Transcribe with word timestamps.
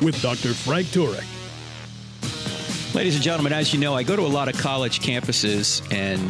with 0.00 0.20
Dr. 0.22 0.54
Frank 0.54 0.86
Turek. 0.88 1.24
Ladies 2.94 3.14
and 3.14 3.22
gentlemen, 3.22 3.52
as 3.52 3.72
you 3.72 3.80
know, 3.80 3.94
I 3.94 4.02
go 4.02 4.16
to 4.16 4.22
a 4.22 4.26
lot 4.26 4.48
of 4.48 4.58
college 4.58 5.00
campuses 5.00 5.82
and 5.92 6.20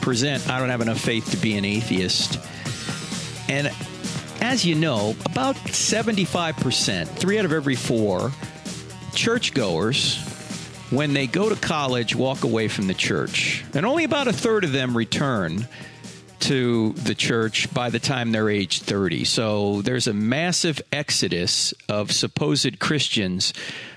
present 0.00 0.48
I 0.48 0.58
don't 0.58 0.68
have 0.68 0.80
enough 0.80 1.00
faith 1.00 1.30
to 1.30 1.36
be 1.36 1.56
an 1.56 1.64
atheist. 1.64 2.38
And 3.48 3.70
as 4.40 4.64
you 4.64 4.74
know, 4.74 5.14
about 5.26 5.56
75%, 5.56 7.08
three 7.08 7.38
out 7.38 7.44
of 7.44 7.52
every 7.52 7.76
four 7.76 8.32
churchgoers, 9.14 10.18
when 10.90 11.12
they 11.12 11.26
go 11.26 11.48
to 11.48 11.56
college, 11.56 12.14
walk 12.14 12.44
away 12.44 12.68
from 12.68 12.86
the 12.86 12.94
church. 12.94 13.64
And 13.74 13.86
only 13.86 14.04
about 14.04 14.28
a 14.28 14.32
third 14.32 14.64
of 14.64 14.72
them 14.72 14.96
return 14.96 15.68
to 16.42 16.92
the 16.92 17.14
church 17.14 17.72
by 17.72 17.88
the 17.88 17.98
time 17.98 18.32
they're 18.32 18.50
age 18.50 18.82
30. 18.82 19.24
So 19.24 19.82
there's 19.82 20.08
a 20.08 20.12
massive 20.12 20.82
exodus 20.90 21.72
of 21.88 22.10
supposed 22.10 22.80
Christians 22.80 23.52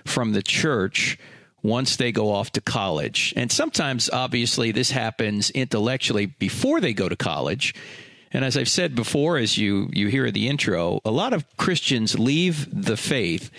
from 0.05 0.33
the 0.33 0.43
church 0.43 1.17
once 1.63 1.95
they 1.95 2.11
go 2.11 2.31
off 2.31 2.51
to 2.51 2.61
college. 2.61 3.33
And 3.35 3.51
sometimes, 3.51 4.09
obviously, 4.09 4.71
this 4.71 4.91
happens 4.91 5.49
intellectually 5.49 6.27
before 6.27 6.79
they 6.79 6.93
go 6.93 7.09
to 7.09 7.15
college. 7.15 7.73
And 8.31 8.45
as 8.45 8.55
I've 8.57 8.69
said 8.69 8.95
before, 8.95 9.37
as 9.37 9.57
you, 9.57 9.89
you 9.91 10.07
hear 10.09 10.27
in 10.27 10.33
the 10.33 10.47
intro, 10.47 11.01
a 11.03 11.11
lot 11.11 11.33
of 11.33 11.45
Christians 11.57 12.19
leave 12.19 12.67
the 12.71 12.97
faith 12.97 13.49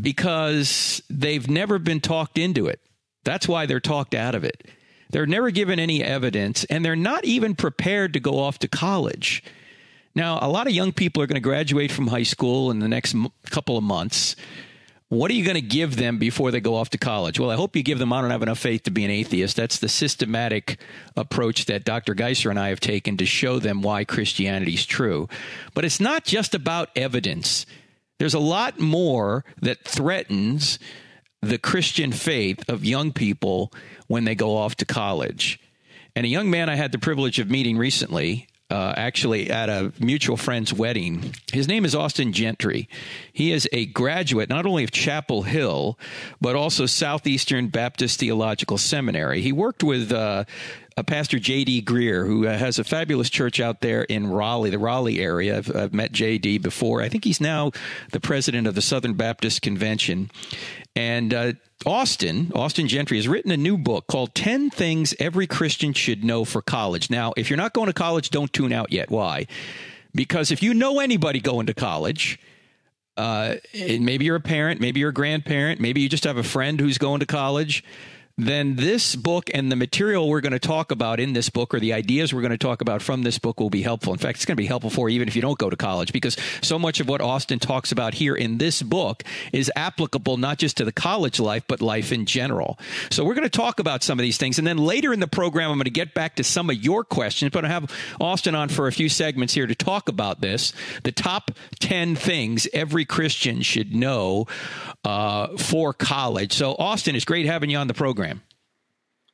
because 0.00 1.02
they've 1.08 1.48
never 1.48 1.78
been 1.78 2.00
talked 2.00 2.38
into 2.38 2.66
it. 2.66 2.80
That's 3.22 3.46
why 3.46 3.66
they're 3.66 3.78
talked 3.78 4.14
out 4.14 4.34
of 4.34 4.42
it. 4.42 4.66
They're 5.10 5.26
never 5.26 5.50
given 5.50 5.78
any 5.78 6.02
evidence, 6.02 6.64
and 6.64 6.84
they're 6.84 6.96
not 6.96 7.24
even 7.24 7.54
prepared 7.54 8.12
to 8.14 8.20
go 8.20 8.38
off 8.38 8.58
to 8.60 8.68
college. 8.68 9.42
Now, 10.14 10.38
a 10.40 10.48
lot 10.48 10.66
of 10.66 10.72
young 10.72 10.92
people 10.92 11.22
are 11.22 11.26
going 11.26 11.34
to 11.34 11.40
graduate 11.40 11.90
from 11.90 12.06
high 12.06 12.22
school 12.22 12.70
in 12.70 12.78
the 12.78 12.88
next 12.88 13.14
m- 13.14 13.28
couple 13.50 13.76
of 13.76 13.82
months. 13.82 14.36
What 15.08 15.30
are 15.30 15.34
you 15.34 15.44
going 15.44 15.56
to 15.56 15.60
give 15.60 15.96
them 15.96 16.18
before 16.18 16.50
they 16.50 16.60
go 16.60 16.76
off 16.76 16.90
to 16.90 16.98
college? 16.98 17.38
Well, 17.38 17.50
I 17.50 17.56
hope 17.56 17.76
you 17.76 17.82
give 17.82 17.98
them, 17.98 18.12
I 18.12 18.20
don't 18.20 18.30
have 18.30 18.42
enough 18.42 18.58
faith 18.58 18.84
to 18.84 18.90
be 18.90 19.04
an 19.04 19.10
atheist. 19.10 19.56
That's 19.56 19.78
the 19.78 19.88
systematic 19.88 20.78
approach 21.16 21.66
that 21.66 21.84
Dr. 21.84 22.14
Geisler 22.14 22.50
and 22.50 22.58
I 22.58 22.68
have 22.68 22.80
taken 22.80 23.16
to 23.18 23.26
show 23.26 23.58
them 23.58 23.82
why 23.82 24.04
Christianity 24.04 24.74
is 24.74 24.86
true. 24.86 25.28
But 25.74 25.84
it's 25.84 26.00
not 26.00 26.24
just 26.24 26.54
about 26.54 26.90
evidence, 26.96 27.66
there's 28.18 28.34
a 28.34 28.38
lot 28.40 28.78
more 28.78 29.44
that 29.60 29.84
threatens 29.84 30.78
the 31.48 31.58
Christian 31.58 32.12
faith 32.12 32.68
of 32.68 32.84
young 32.84 33.12
people 33.12 33.72
when 34.06 34.24
they 34.24 34.34
go 34.34 34.56
off 34.56 34.74
to 34.76 34.84
college. 34.84 35.60
And 36.16 36.24
a 36.24 36.28
young 36.28 36.50
man 36.50 36.68
I 36.68 36.76
had 36.76 36.92
the 36.92 36.98
privilege 36.98 37.38
of 37.38 37.50
meeting 37.50 37.76
recently, 37.76 38.46
uh, 38.70 38.94
actually 38.96 39.50
at 39.50 39.68
a 39.68 39.92
mutual 40.00 40.36
friend's 40.36 40.72
wedding. 40.72 41.34
His 41.52 41.68
name 41.68 41.84
is 41.84 41.94
Austin 41.94 42.32
Gentry. 42.32 42.88
He 43.32 43.52
is 43.52 43.68
a 43.72 43.86
graduate 43.86 44.48
not 44.48 44.66
only 44.66 44.84
of 44.84 44.90
Chapel 44.90 45.42
Hill, 45.42 45.98
but 46.40 46.56
also 46.56 46.86
Southeastern 46.86 47.68
Baptist 47.68 48.18
Theological 48.20 48.78
Seminary. 48.78 49.42
He 49.42 49.52
worked 49.52 49.82
with 49.82 50.10
uh, 50.10 50.44
Pastor 51.02 51.38
J.D. 51.38 51.82
Greear, 51.82 52.26
who 52.26 52.46
uh, 52.46 52.56
has 52.56 52.78
a 52.78 52.84
fabulous 52.84 53.28
church 53.28 53.60
out 53.60 53.80
there 53.80 54.04
in 54.04 54.28
Raleigh, 54.28 54.70
the 54.70 54.78
Raleigh 54.78 55.20
area. 55.20 55.58
I've, 55.58 55.74
I've 55.74 55.94
met 55.94 56.12
J.D. 56.12 56.58
before. 56.58 57.02
I 57.02 57.08
think 57.08 57.24
he's 57.24 57.40
now 57.40 57.72
the 58.12 58.20
president 58.20 58.66
of 58.66 58.74
the 58.74 58.82
Southern 58.82 59.14
Baptist 59.14 59.60
Convention. 59.60 60.30
And 60.96 61.34
uh, 61.34 61.52
Austin, 61.86 62.50
Austin 62.54 62.88
Gentry, 62.88 63.18
has 63.18 63.28
written 63.28 63.50
a 63.50 63.56
new 63.56 63.76
book 63.76 64.06
called 64.06 64.34
10 64.34 64.70
Things 64.70 65.14
Every 65.18 65.46
Christian 65.46 65.92
Should 65.92 66.24
Know 66.24 66.44
for 66.44 66.62
College. 66.62 67.10
Now, 67.10 67.32
if 67.36 67.50
you're 67.50 67.56
not 67.56 67.72
going 67.72 67.86
to 67.86 67.92
college, 67.92 68.30
don't 68.30 68.52
tune 68.52 68.72
out 68.72 68.92
yet. 68.92 69.10
Why? 69.10 69.46
Because 70.14 70.50
if 70.50 70.62
you 70.62 70.74
know 70.74 71.00
anybody 71.00 71.40
going 71.40 71.66
to 71.66 71.74
college, 71.74 72.38
uh, 73.16 73.56
maybe 73.74 74.24
you're 74.24 74.36
a 74.36 74.40
parent, 74.40 74.80
maybe 74.80 75.00
you're 75.00 75.10
a 75.10 75.14
grandparent, 75.14 75.80
maybe 75.80 76.00
you 76.00 76.08
just 76.08 76.24
have 76.24 76.36
a 76.36 76.42
friend 76.42 76.80
who's 76.80 76.98
going 76.98 77.20
to 77.20 77.26
college 77.26 77.84
then 78.36 78.74
this 78.74 79.14
book 79.14 79.48
and 79.54 79.70
the 79.70 79.76
material 79.76 80.28
we're 80.28 80.40
going 80.40 80.52
to 80.52 80.58
talk 80.58 80.90
about 80.90 81.20
in 81.20 81.34
this 81.34 81.48
book 81.48 81.72
or 81.72 81.78
the 81.78 81.92
ideas 81.92 82.34
we're 82.34 82.40
going 82.40 82.50
to 82.50 82.58
talk 82.58 82.80
about 82.80 83.00
from 83.00 83.22
this 83.22 83.38
book 83.38 83.60
will 83.60 83.70
be 83.70 83.82
helpful. 83.82 84.12
In 84.12 84.18
fact, 84.18 84.38
it's 84.38 84.44
going 84.44 84.56
to 84.56 84.60
be 84.60 84.66
helpful 84.66 84.90
for 84.90 85.08
you 85.08 85.14
even 85.16 85.28
if 85.28 85.36
you 85.36 85.42
don't 85.42 85.58
go 85.58 85.70
to 85.70 85.76
college 85.76 86.12
because 86.12 86.36
so 86.60 86.76
much 86.76 86.98
of 86.98 87.08
what 87.08 87.20
Austin 87.20 87.60
talks 87.60 87.92
about 87.92 88.14
here 88.14 88.34
in 88.34 88.58
this 88.58 88.82
book 88.82 89.22
is 89.52 89.70
applicable 89.76 90.36
not 90.36 90.58
just 90.58 90.76
to 90.78 90.84
the 90.84 90.92
college 90.92 91.38
life, 91.38 91.62
but 91.68 91.80
life 91.80 92.10
in 92.10 92.26
general. 92.26 92.76
So 93.10 93.24
we're 93.24 93.34
going 93.34 93.48
to 93.48 93.56
talk 93.56 93.78
about 93.78 94.02
some 94.02 94.18
of 94.18 94.22
these 94.24 94.36
things. 94.36 94.58
And 94.58 94.66
then 94.66 94.78
later 94.78 95.12
in 95.12 95.20
the 95.20 95.28
program, 95.28 95.70
I'm 95.70 95.76
going 95.76 95.84
to 95.84 95.90
get 95.90 96.12
back 96.12 96.34
to 96.36 96.44
some 96.44 96.70
of 96.70 96.76
your 96.76 97.04
questions, 97.04 97.52
but 97.52 97.64
I 97.64 97.68
have 97.68 97.90
Austin 98.20 98.56
on 98.56 98.68
for 98.68 98.88
a 98.88 98.92
few 98.92 99.08
segments 99.08 99.54
here 99.54 99.68
to 99.68 99.76
talk 99.76 100.08
about 100.08 100.40
this. 100.40 100.72
The 101.04 101.12
top 101.12 101.52
10 101.78 102.16
things 102.16 102.66
every 102.72 103.04
Christian 103.04 103.62
should 103.62 103.94
know 103.94 104.48
uh, 105.04 105.56
for 105.56 105.92
college. 105.92 106.52
So, 106.52 106.74
Austin, 106.78 107.14
it's 107.14 107.24
great 107.24 107.46
having 107.46 107.70
you 107.70 107.78
on 107.78 107.86
the 107.86 107.94
program. 107.94 108.23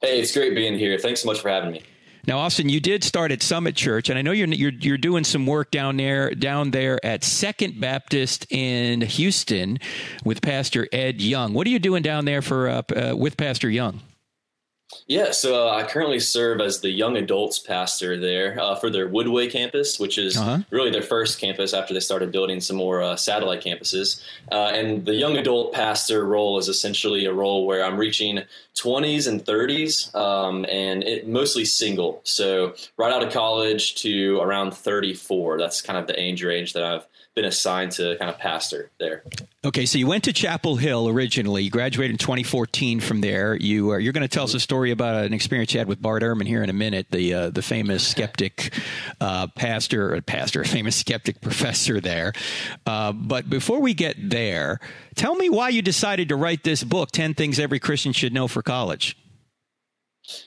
Hey, 0.01 0.21
it's 0.21 0.33
great 0.33 0.55
being 0.55 0.79
here. 0.79 0.99
Thanks 0.99 1.23
so 1.23 1.27
much 1.29 1.41
for 1.41 1.51
having 1.51 1.73
me. 1.73 1.83
Now, 2.27 2.39
Austin, 2.39 2.69
you 2.69 2.81
did 2.81 3.03
start 3.03 3.33
at 3.33 3.43
Summit 3.43 3.75
Church, 3.75 4.09
and 4.09 4.19
I 4.19 4.23
know 4.23 4.33
you're 4.33 4.49
you're 4.49 4.73
you're 4.73 4.99
doing 4.99 5.25
some 5.25 5.47
work 5.47 5.71
down 5.71 5.97
there 5.97 6.35
down 6.35 6.71
there 6.71 7.05
at 7.05 7.25
Second 7.25 7.81
Baptist 7.81 8.47
in 8.51 9.01
Houston 9.01 9.79
with 10.25 10.43
Pastor 10.43 10.87
Ed 10.93 11.21
Young. 11.21 11.55
What 11.55 11.67
are 11.67 11.71
you 11.71 11.79
doing 11.79 12.03
down 12.03 12.27
there 12.27 12.43
for 12.43 12.69
uh, 12.69 12.83
uh, 12.95 13.17
with 13.17 13.37
Pastor 13.37 13.71
Young? 13.71 14.01
Yeah, 15.07 15.33
so 15.33 15.69
uh, 15.69 15.75
I 15.75 15.85
currently 15.85 16.21
serve 16.21 16.61
as 16.61 16.81
the 16.81 16.91
young 16.91 17.17
adults 17.17 17.59
pastor 17.59 18.19
there 18.19 18.61
uh, 18.61 18.77
for 18.77 18.91
their 18.91 19.09
Woodway 19.09 19.51
campus, 19.51 19.99
which 19.99 20.19
is 20.19 20.37
uh-huh. 20.37 20.59
really 20.71 20.91
their 20.91 21.03
first 21.03 21.41
campus 21.41 21.75
after 21.75 21.95
they 21.95 22.01
started 22.01 22.31
building 22.33 22.61
some 22.61 22.77
more 22.77 23.03
uh, 23.03 23.17
satellite 23.17 23.63
campuses. 23.63 24.23
Uh, 24.53 24.71
and 24.73 25.05
the 25.05 25.15
young 25.15 25.37
adult 25.37 25.73
pastor 25.73 26.27
role 26.27 26.59
is 26.59 26.69
essentially 26.69 27.27
a 27.27 27.33
role 27.33 27.67
where 27.67 27.85
I'm 27.85 27.97
reaching 27.97 28.41
20s 28.77 29.27
and 29.27 29.45
30s, 29.45 30.15
um, 30.15 30.65
and 30.71 31.03
it, 31.03 31.27
mostly 31.29 31.65
single. 31.65 32.21
So 32.25 32.75
right 32.97 33.13
out 33.13 33.23
of 33.23 33.33
college 33.33 33.97
to 33.97 34.41
around 34.41 34.75
34. 34.75 35.59
That's 35.59 35.83
kind 35.83 35.99
of 35.99 36.07
the 36.07 36.21
age 36.21 36.45
range 36.45 36.73
that 36.75 36.85
I've 36.85 37.07
been 37.35 37.45
assigned 37.45 37.93
to 37.93 38.17
kind 38.19 38.31
of 38.31 38.39
pastor 38.39 38.91
there. 38.99 39.23
Okay, 39.65 39.87
so 39.87 39.99
you 39.99 40.07
went 40.07 40.25
to 40.25 40.33
Chapel 40.33 40.77
Hill 40.77 41.09
originally. 41.09 41.63
You 41.63 41.71
graduated 41.71 42.13
in 42.13 42.19
2014 42.19 43.01
from 43.01 43.21
there. 43.21 43.55
You 43.55 43.91
are, 43.91 44.01
you're 44.01 44.13
going 44.13 44.27
to 44.27 44.29
tell 44.29 44.45
us 44.45 44.55
a 44.55 44.61
story 44.61 44.91
about 44.91 45.25
an 45.25 45.33
experience 45.33 45.73
you 45.73 45.79
had 45.79 45.87
with 45.87 46.03
Bart 46.03 46.23
Ehrman 46.23 46.47
here 46.47 46.63
in 46.63 46.71
a 46.71 46.75
minute, 46.75 47.07
the 47.11 47.35
uh, 47.35 47.51
the 47.51 47.63
famous 47.63 48.07
skeptic 48.07 48.75
uh, 49.21 49.47
pastor, 49.49 50.15
or 50.15 50.21
pastor, 50.23 50.63
a 50.63 50.65
famous 50.67 50.97
skeptic 50.97 51.41
professor 51.41 52.01
there. 52.01 52.33
Uh, 52.85 53.13
but 53.13 53.49
before 53.49 53.81
we 53.81 53.95
get 53.95 54.17
there, 54.19 54.81
tell 55.15 55.35
me 55.37 55.49
why 55.49 55.69
you 55.69 55.83
decided 55.83 56.29
to 56.31 56.37
write 56.37 56.65
this 56.65 56.83
book, 56.83 57.11
10 57.13 57.35
Things 57.35 57.59
Every 57.59 57.79
Christian 57.79 58.13
Should 58.13 58.33
Know 58.33 58.49
for 58.49 58.63
College. 58.63 59.17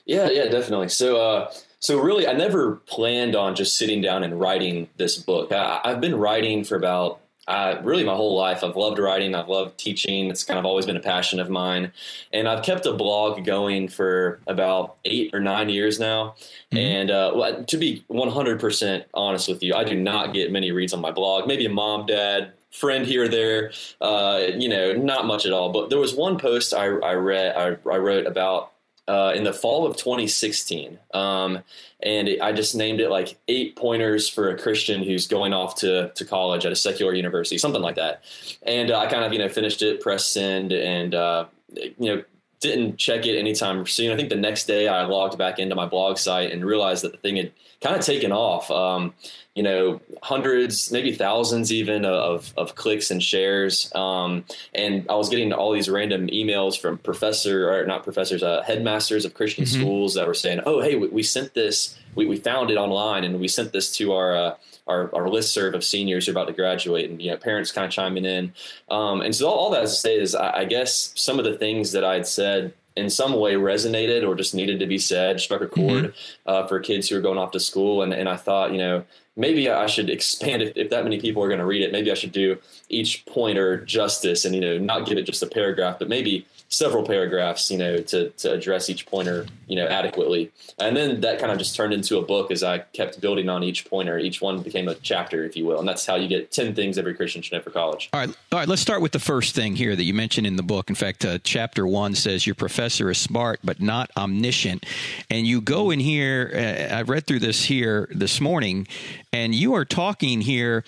Yeah, 0.06 0.30
yeah, 0.30 0.48
definitely. 0.48 0.88
So, 0.88 1.16
uh, 1.16 1.52
so 1.84 2.00
really, 2.00 2.26
I 2.26 2.32
never 2.32 2.76
planned 2.86 3.36
on 3.36 3.54
just 3.54 3.76
sitting 3.76 4.00
down 4.00 4.24
and 4.24 4.40
writing 4.40 4.88
this 4.96 5.18
book. 5.18 5.52
I, 5.52 5.82
have 5.84 6.00
been 6.00 6.16
writing 6.16 6.64
for 6.64 6.76
about 6.76 7.20
uh, 7.46 7.74
really 7.82 8.04
my 8.04 8.14
whole 8.14 8.34
life. 8.34 8.64
I've 8.64 8.74
loved 8.74 8.98
writing. 8.98 9.34
I've 9.34 9.50
loved 9.50 9.76
teaching. 9.76 10.30
It's 10.30 10.44
kind 10.44 10.58
of 10.58 10.64
always 10.64 10.86
been 10.86 10.96
a 10.96 11.00
passion 11.00 11.40
of 11.40 11.50
mine, 11.50 11.92
and 12.32 12.48
I've 12.48 12.64
kept 12.64 12.86
a 12.86 12.94
blog 12.94 13.44
going 13.44 13.88
for 13.88 14.40
about 14.46 14.96
eight 15.04 15.34
or 15.34 15.40
nine 15.40 15.68
years 15.68 16.00
now. 16.00 16.36
Mm-hmm. 16.72 16.78
And 16.78 17.10
uh, 17.10 17.62
to 17.66 17.76
be 17.76 18.02
100% 18.10 19.04
honest 19.12 19.46
with 19.46 19.62
you, 19.62 19.74
I 19.74 19.84
do 19.84 19.94
not 19.94 20.32
get 20.32 20.50
many 20.50 20.72
reads 20.72 20.94
on 20.94 21.02
my 21.02 21.10
blog. 21.10 21.46
Maybe 21.46 21.66
a 21.66 21.68
mom, 21.68 22.06
dad, 22.06 22.54
friend 22.70 23.04
here 23.04 23.24
or 23.24 23.28
there. 23.28 23.72
Uh, 24.00 24.40
you 24.56 24.70
know, 24.70 24.94
not 24.94 25.26
much 25.26 25.44
at 25.44 25.52
all. 25.52 25.70
But 25.70 25.90
there 25.90 25.98
was 25.98 26.14
one 26.14 26.38
post 26.38 26.72
I, 26.72 26.86
I 26.86 27.12
read. 27.12 27.54
I, 27.54 27.76
I 27.90 27.98
wrote 27.98 28.26
about 28.26 28.72
uh, 29.06 29.32
in 29.34 29.44
the 29.44 29.52
fall 29.52 29.86
of 29.86 29.96
2016. 29.96 30.98
Um, 31.12 31.60
and 32.02 32.28
it, 32.28 32.40
I 32.40 32.52
just 32.52 32.74
named 32.74 33.00
it 33.00 33.10
like 33.10 33.38
eight 33.48 33.76
pointers 33.76 34.28
for 34.28 34.50
a 34.50 34.58
Christian 34.58 35.02
who's 35.02 35.26
going 35.26 35.52
off 35.52 35.76
to, 35.76 36.10
to 36.14 36.24
college 36.24 36.64
at 36.64 36.72
a 36.72 36.76
secular 36.76 37.14
university, 37.14 37.58
something 37.58 37.82
like 37.82 37.96
that. 37.96 38.24
And 38.62 38.90
uh, 38.90 38.98
I 38.98 39.06
kind 39.06 39.24
of, 39.24 39.32
you 39.32 39.38
know, 39.38 39.48
finished 39.48 39.82
it, 39.82 40.00
pressed 40.00 40.32
send, 40.32 40.72
and, 40.72 41.14
uh, 41.14 41.46
you 41.74 41.94
know, 41.98 42.22
didn't 42.60 42.96
check 42.96 43.26
it 43.26 43.38
anytime 43.38 43.84
soon. 43.86 44.10
I 44.10 44.16
think 44.16 44.30
the 44.30 44.36
next 44.36 44.64
day 44.64 44.88
I 44.88 45.04
logged 45.04 45.36
back 45.36 45.58
into 45.58 45.74
my 45.74 45.84
blog 45.84 46.16
site 46.16 46.50
and 46.50 46.64
realized 46.64 47.04
that 47.04 47.12
the 47.12 47.18
thing 47.18 47.36
had 47.36 47.52
kind 47.82 47.94
of 47.94 48.02
taken 48.02 48.32
off. 48.32 48.70
Um, 48.70 49.12
you 49.54 49.62
know, 49.62 50.00
hundreds, 50.22 50.90
maybe 50.90 51.14
thousands 51.14 51.72
even 51.72 52.04
of, 52.04 52.52
of 52.56 52.74
clicks 52.74 53.10
and 53.10 53.22
shares. 53.22 53.90
Um, 53.94 54.44
and 54.74 55.06
I 55.08 55.14
was 55.14 55.28
getting 55.28 55.52
all 55.52 55.72
these 55.72 55.88
random 55.88 56.26
emails 56.28 56.78
from 56.78 56.98
professor 56.98 57.70
or 57.72 57.86
not 57.86 58.02
professors, 58.02 58.42
uh, 58.42 58.62
headmasters 58.62 59.24
of 59.24 59.34
Christian 59.34 59.64
mm-hmm. 59.64 59.80
schools 59.80 60.14
that 60.14 60.26
were 60.26 60.34
saying, 60.34 60.60
"Oh, 60.66 60.80
hey, 60.80 60.96
we, 60.96 61.08
we 61.08 61.22
sent 61.22 61.54
this, 61.54 61.96
we, 62.16 62.26
we 62.26 62.36
found 62.36 62.70
it 62.70 62.76
online, 62.76 63.22
and 63.22 63.38
we 63.40 63.46
sent 63.46 63.72
this 63.72 63.96
to 63.96 64.12
our 64.12 64.36
uh, 64.36 64.54
our, 64.86 65.14
our 65.14 65.28
list 65.28 65.54
serve 65.54 65.74
of 65.74 65.84
seniors 65.84 66.26
who 66.26 66.32
are 66.32 66.34
about 66.34 66.48
to 66.48 66.52
graduate, 66.52 67.08
and 67.08 67.22
you 67.22 67.30
know, 67.30 67.36
parents 67.36 67.72
kind 67.72 67.86
of 67.86 67.90
chiming 67.90 68.24
in. 68.24 68.52
Um, 68.90 69.20
and 69.20 69.34
so 69.34 69.48
all, 69.48 69.54
all 69.54 69.70
that 69.70 69.82
to 69.82 69.88
say 69.88 70.18
is, 70.18 70.34
I, 70.34 70.58
I 70.58 70.64
guess 70.64 71.12
some 71.14 71.38
of 71.38 71.44
the 71.44 71.56
things 71.56 71.92
that 71.92 72.04
I'd 72.04 72.26
said 72.26 72.74
in 72.96 73.10
some 73.10 73.32
way 73.34 73.54
resonated 73.54 74.26
or 74.26 74.34
just 74.34 74.54
needed 74.54 74.78
to 74.78 74.86
be 74.86 74.98
said, 74.98 75.40
struck 75.40 75.60
a 75.60 75.66
chord 75.66 76.04
mm-hmm. 76.04 76.10
uh, 76.46 76.66
for 76.66 76.78
kids 76.80 77.08
who 77.08 77.16
are 77.16 77.20
going 77.20 77.38
off 77.38 77.50
to 77.52 77.60
school. 77.60 78.02
And, 78.02 78.12
and 78.12 78.28
I 78.28 78.36
thought, 78.36 78.72
you 78.72 78.78
know, 78.78 79.04
maybe 79.36 79.68
I 79.68 79.86
should 79.86 80.10
expand 80.10 80.62
if, 80.62 80.76
if 80.76 80.90
that 80.90 81.04
many 81.04 81.20
people 81.20 81.42
are 81.42 81.48
going 81.48 81.60
to 81.60 81.66
read 81.66 81.82
it. 81.82 81.92
Maybe 81.92 82.10
I 82.10 82.14
should 82.14 82.32
do 82.32 82.58
each 82.88 83.24
pointer 83.26 83.84
justice 83.84 84.44
and, 84.44 84.54
you 84.54 84.60
know, 84.60 84.78
not 84.78 85.06
give 85.06 85.18
it 85.18 85.22
just 85.22 85.42
a 85.42 85.46
paragraph, 85.46 85.98
but 85.98 86.08
maybe 86.08 86.46
several 86.74 87.04
paragraphs, 87.04 87.70
you 87.70 87.78
know, 87.78 87.98
to, 87.98 88.30
to 88.30 88.52
address 88.52 88.90
each 88.90 89.06
pointer, 89.06 89.46
you 89.66 89.76
know, 89.76 89.86
adequately. 89.86 90.50
And 90.78 90.96
then 90.96 91.20
that 91.20 91.38
kind 91.38 91.52
of 91.52 91.58
just 91.58 91.76
turned 91.76 91.92
into 91.92 92.18
a 92.18 92.22
book 92.22 92.50
as 92.50 92.62
I 92.62 92.78
kept 92.78 93.20
building 93.20 93.48
on 93.48 93.62
each 93.62 93.88
pointer. 93.88 94.18
Each 94.18 94.40
one 94.40 94.62
became 94.62 94.88
a 94.88 94.94
chapter, 94.96 95.44
if 95.44 95.56
you 95.56 95.64
will. 95.64 95.78
And 95.78 95.88
that's 95.88 96.04
how 96.04 96.16
you 96.16 96.28
get 96.28 96.50
10 96.50 96.74
things 96.74 96.98
every 96.98 97.14
Christian 97.14 97.42
should 97.42 97.52
know 97.52 97.60
for 97.60 97.70
college. 97.70 98.10
All 98.12 98.20
right. 98.20 98.36
All 98.52 98.58
right. 98.58 98.68
Let's 98.68 98.82
start 98.82 99.00
with 99.00 99.12
the 99.12 99.20
first 99.20 99.54
thing 99.54 99.76
here 99.76 99.94
that 99.94 100.02
you 100.02 100.14
mentioned 100.14 100.46
in 100.46 100.56
the 100.56 100.62
book. 100.62 100.88
In 100.88 100.96
fact, 100.96 101.24
uh, 101.24 101.38
chapter 101.44 101.86
one 101.86 102.14
says 102.14 102.46
your 102.46 102.54
professor 102.54 103.10
is 103.10 103.18
smart, 103.18 103.60
but 103.62 103.80
not 103.80 104.10
omniscient. 104.16 104.84
And 105.30 105.46
you 105.46 105.60
go 105.60 105.90
in 105.90 106.00
here, 106.00 106.50
uh, 106.54 106.94
I 106.94 107.02
read 107.02 107.26
through 107.26 107.40
this 107.40 107.64
here 107.64 108.08
this 108.10 108.40
morning, 108.40 108.88
and 109.32 109.54
you 109.54 109.74
are 109.74 109.84
talking 109.84 110.40
here 110.40 110.84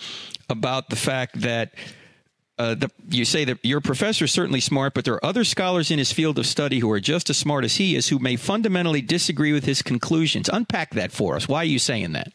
about 0.49 0.89
the 0.89 0.95
fact 0.95 1.41
that 1.41 1.73
uh, 2.57 2.75
the, 2.75 2.89
you 3.09 3.25
say 3.25 3.45
that 3.45 3.63
your 3.63 3.81
professor 3.81 4.25
is 4.25 4.31
certainly 4.31 4.59
smart, 4.59 4.93
but 4.93 5.05
there 5.05 5.13
are 5.13 5.25
other 5.25 5.43
scholars 5.43 5.91
in 5.91 5.99
his 5.99 6.11
field 6.11 6.39
of 6.39 6.45
study 6.45 6.79
who 6.79 6.89
are 6.91 6.99
just 6.99 7.29
as 7.29 7.37
smart 7.37 7.63
as 7.63 7.75
he 7.75 7.95
is 7.95 8.09
who 8.09 8.19
may 8.19 8.35
fundamentally 8.35 9.01
disagree 9.01 9.53
with 9.53 9.65
his 9.65 9.81
conclusions. 9.81 10.49
Unpack 10.51 10.91
that 10.91 11.11
for 11.11 11.35
us. 11.35 11.47
Why 11.47 11.59
are 11.59 11.65
you 11.65 11.79
saying 11.79 12.13
that? 12.13 12.33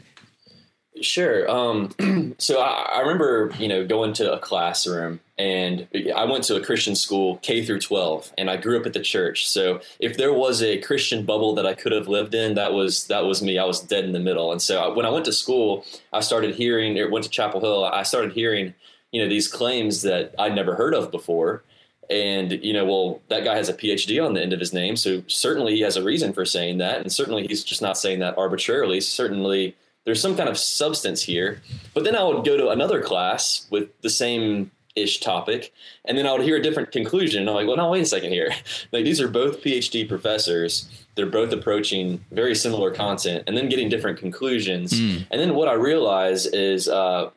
Sure. 1.00 1.50
Um, 1.50 2.34
so 2.38 2.60
I, 2.60 2.98
I, 2.98 3.00
remember, 3.00 3.52
you 3.58 3.66
know, 3.66 3.84
going 3.86 4.12
to 4.14 4.32
a 4.32 4.38
classroom, 4.38 5.20
and 5.38 5.88
I 6.14 6.24
went 6.24 6.44
to 6.44 6.56
a 6.56 6.64
Christian 6.64 6.94
school, 6.94 7.38
K 7.38 7.64
through 7.64 7.80
12, 7.80 8.32
and 8.38 8.50
I 8.50 8.56
grew 8.58 8.78
up 8.78 8.86
at 8.86 8.92
the 8.92 9.00
church. 9.00 9.48
So 9.48 9.80
if 9.98 10.16
there 10.16 10.32
was 10.32 10.62
a 10.62 10.80
Christian 10.82 11.24
bubble 11.24 11.54
that 11.54 11.66
I 11.66 11.74
could 11.74 11.92
have 11.92 12.08
lived 12.08 12.34
in, 12.34 12.54
that 12.54 12.72
was 12.74 13.06
that 13.06 13.24
was 13.24 13.42
me. 13.42 13.58
I 13.58 13.64
was 13.64 13.80
dead 13.80 14.04
in 14.04 14.12
the 14.12 14.20
middle. 14.20 14.52
And 14.52 14.60
so 14.60 14.80
I, 14.80 14.88
when 14.94 15.06
I 15.06 15.10
went 15.10 15.24
to 15.24 15.32
school, 15.32 15.84
I 16.12 16.20
started 16.20 16.54
hearing, 16.54 16.98
or 16.98 17.10
went 17.10 17.24
to 17.24 17.30
Chapel 17.30 17.60
Hill, 17.60 17.84
I 17.84 18.02
started 18.02 18.32
hearing 18.32 18.74
you 19.12 19.22
know 19.22 19.28
these 19.28 19.46
claims 19.46 20.02
that 20.02 20.34
I'd 20.38 20.54
never 20.54 20.74
heard 20.74 20.94
of 20.94 21.10
before. 21.10 21.62
And 22.10 22.52
you 22.64 22.72
know, 22.72 22.84
well, 22.84 23.22
that 23.28 23.44
guy 23.44 23.54
has 23.54 23.68
a 23.68 23.74
PhD 23.74 24.24
on 24.24 24.34
the 24.34 24.42
end 24.42 24.52
of 24.52 24.60
his 24.60 24.72
name, 24.72 24.96
so 24.96 25.22
certainly 25.28 25.76
he 25.76 25.80
has 25.82 25.96
a 25.96 26.02
reason 26.02 26.32
for 26.32 26.44
saying 26.44 26.78
that, 26.78 27.00
and 27.00 27.12
certainly 27.12 27.46
he's 27.46 27.64
just 27.64 27.80
not 27.80 27.96
saying 27.96 28.18
that 28.18 28.36
arbitrarily. 28.36 29.00
Certainly, 29.00 29.76
there's 30.04 30.20
some 30.20 30.36
kind 30.36 30.48
of 30.48 30.58
substance 30.58 31.22
here. 31.22 31.62
But 31.94 32.04
then 32.04 32.16
I 32.16 32.24
would 32.24 32.44
go 32.44 32.56
to 32.56 32.70
another 32.70 33.00
class 33.00 33.66
with 33.70 33.88
the 34.02 34.10
same 34.10 34.72
ish 34.94 35.20
topic, 35.20 35.72
and 36.04 36.18
then 36.18 36.26
I 36.26 36.32
would 36.32 36.42
hear 36.42 36.56
a 36.56 36.62
different 36.62 36.92
conclusion. 36.92 37.42
And 37.42 37.50
I'm 37.50 37.54
like, 37.56 37.66
well, 37.66 37.76
no, 37.76 37.90
wait 37.90 38.02
a 38.02 38.06
second 38.06 38.32
here. 38.32 38.50
like 38.92 39.04
these 39.04 39.20
are 39.20 39.28
both 39.28 39.62
PhD 39.62 40.06
professors. 40.08 40.88
They're 41.14 41.26
both 41.26 41.52
approaching 41.52 42.24
very 42.30 42.54
similar 42.54 42.90
content, 42.90 43.44
and 43.46 43.56
then 43.56 43.68
getting 43.68 43.88
different 43.88 44.18
conclusions. 44.18 44.92
Mm. 44.92 45.26
And 45.30 45.40
then 45.40 45.54
what 45.54 45.68
I 45.68 45.74
realize 45.74 46.46
is 46.46 46.88
uh, 46.88 47.30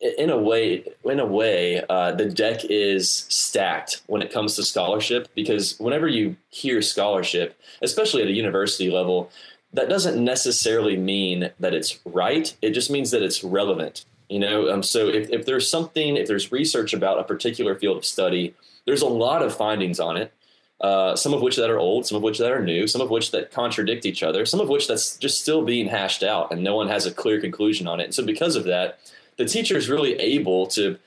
in 0.00 0.30
a 0.30 0.38
way, 0.38 0.84
in 1.04 1.18
a 1.18 1.26
way, 1.26 1.82
uh, 1.88 2.12
the 2.12 2.26
deck 2.26 2.64
is 2.64 3.10
stacked 3.28 4.02
when 4.06 4.22
it 4.22 4.32
comes 4.32 4.54
to 4.56 4.62
scholarship 4.62 5.28
because 5.34 5.78
whenever 5.78 6.06
you 6.06 6.36
hear 6.50 6.80
scholarship, 6.82 7.60
especially 7.82 8.22
at 8.22 8.28
a 8.28 8.32
university 8.32 8.90
level, 8.90 9.30
that 9.72 9.88
doesn't 9.88 10.22
necessarily 10.22 10.96
mean 10.96 11.50
that 11.58 11.74
it's 11.74 11.98
right. 12.04 12.56
It 12.62 12.70
just 12.70 12.90
means 12.90 13.10
that 13.10 13.22
it's 13.22 13.42
relevant. 13.42 14.04
You 14.28 14.38
know, 14.38 14.70
um, 14.70 14.82
so 14.82 15.08
if, 15.08 15.30
if 15.30 15.46
there's 15.46 15.68
something, 15.68 16.16
if 16.16 16.28
there's 16.28 16.52
research 16.52 16.92
about 16.92 17.18
a 17.18 17.24
particular 17.24 17.74
field 17.74 17.96
of 17.96 18.04
study, 18.04 18.54
there's 18.86 19.02
a 19.02 19.08
lot 19.08 19.42
of 19.42 19.56
findings 19.56 19.98
on 19.98 20.16
it. 20.16 20.32
Uh, 20.80 21.16
some 21.16 21.34
of 21.34 21.42
which 21.42 21.56
that 21.56 21.70
are 21.70 21.78
old, 21.78 22.06
some 22.06 22.14
of 22.14 22.22
which 22.22 22.38
that 22.38 22.52
are 22.52 22.62
new, 22.62 22.86
some 22.86 23.00
of 23.00 23.10
which 23.10 23.32
that 23.32 23.50
contradict 23.50 24.06
each 24.06 24.22
other, 24.22 24.46
some 24.46 24.60
of 24.60 24.68
which 24.68 24.86
that's 24.86 25.16
just 25.16 25.40
still 25.40 25.64
being 25.64 25.88
hashed 25.88 26.22
out, 26.22 26.52
and 26.52 26.62
no 26.62 26.76
one 26.76 26.86
has 26.86 27.04
a 27.04 27.10
clear 27.10 27.40
conclusion 27.40 27.88
on 27.88 27.98
it. 27.98 28.04
And 28.04 28.14
so, 28.14 28.24
because 28.24 28.54
of 28.54 28.62
that, 28.64 29.00
the 29.38 29.46
teacher 29.46 29.76
is 29.76 29.88
really 29.88 30.14
able 30.14 30.66
to 30.66 30.98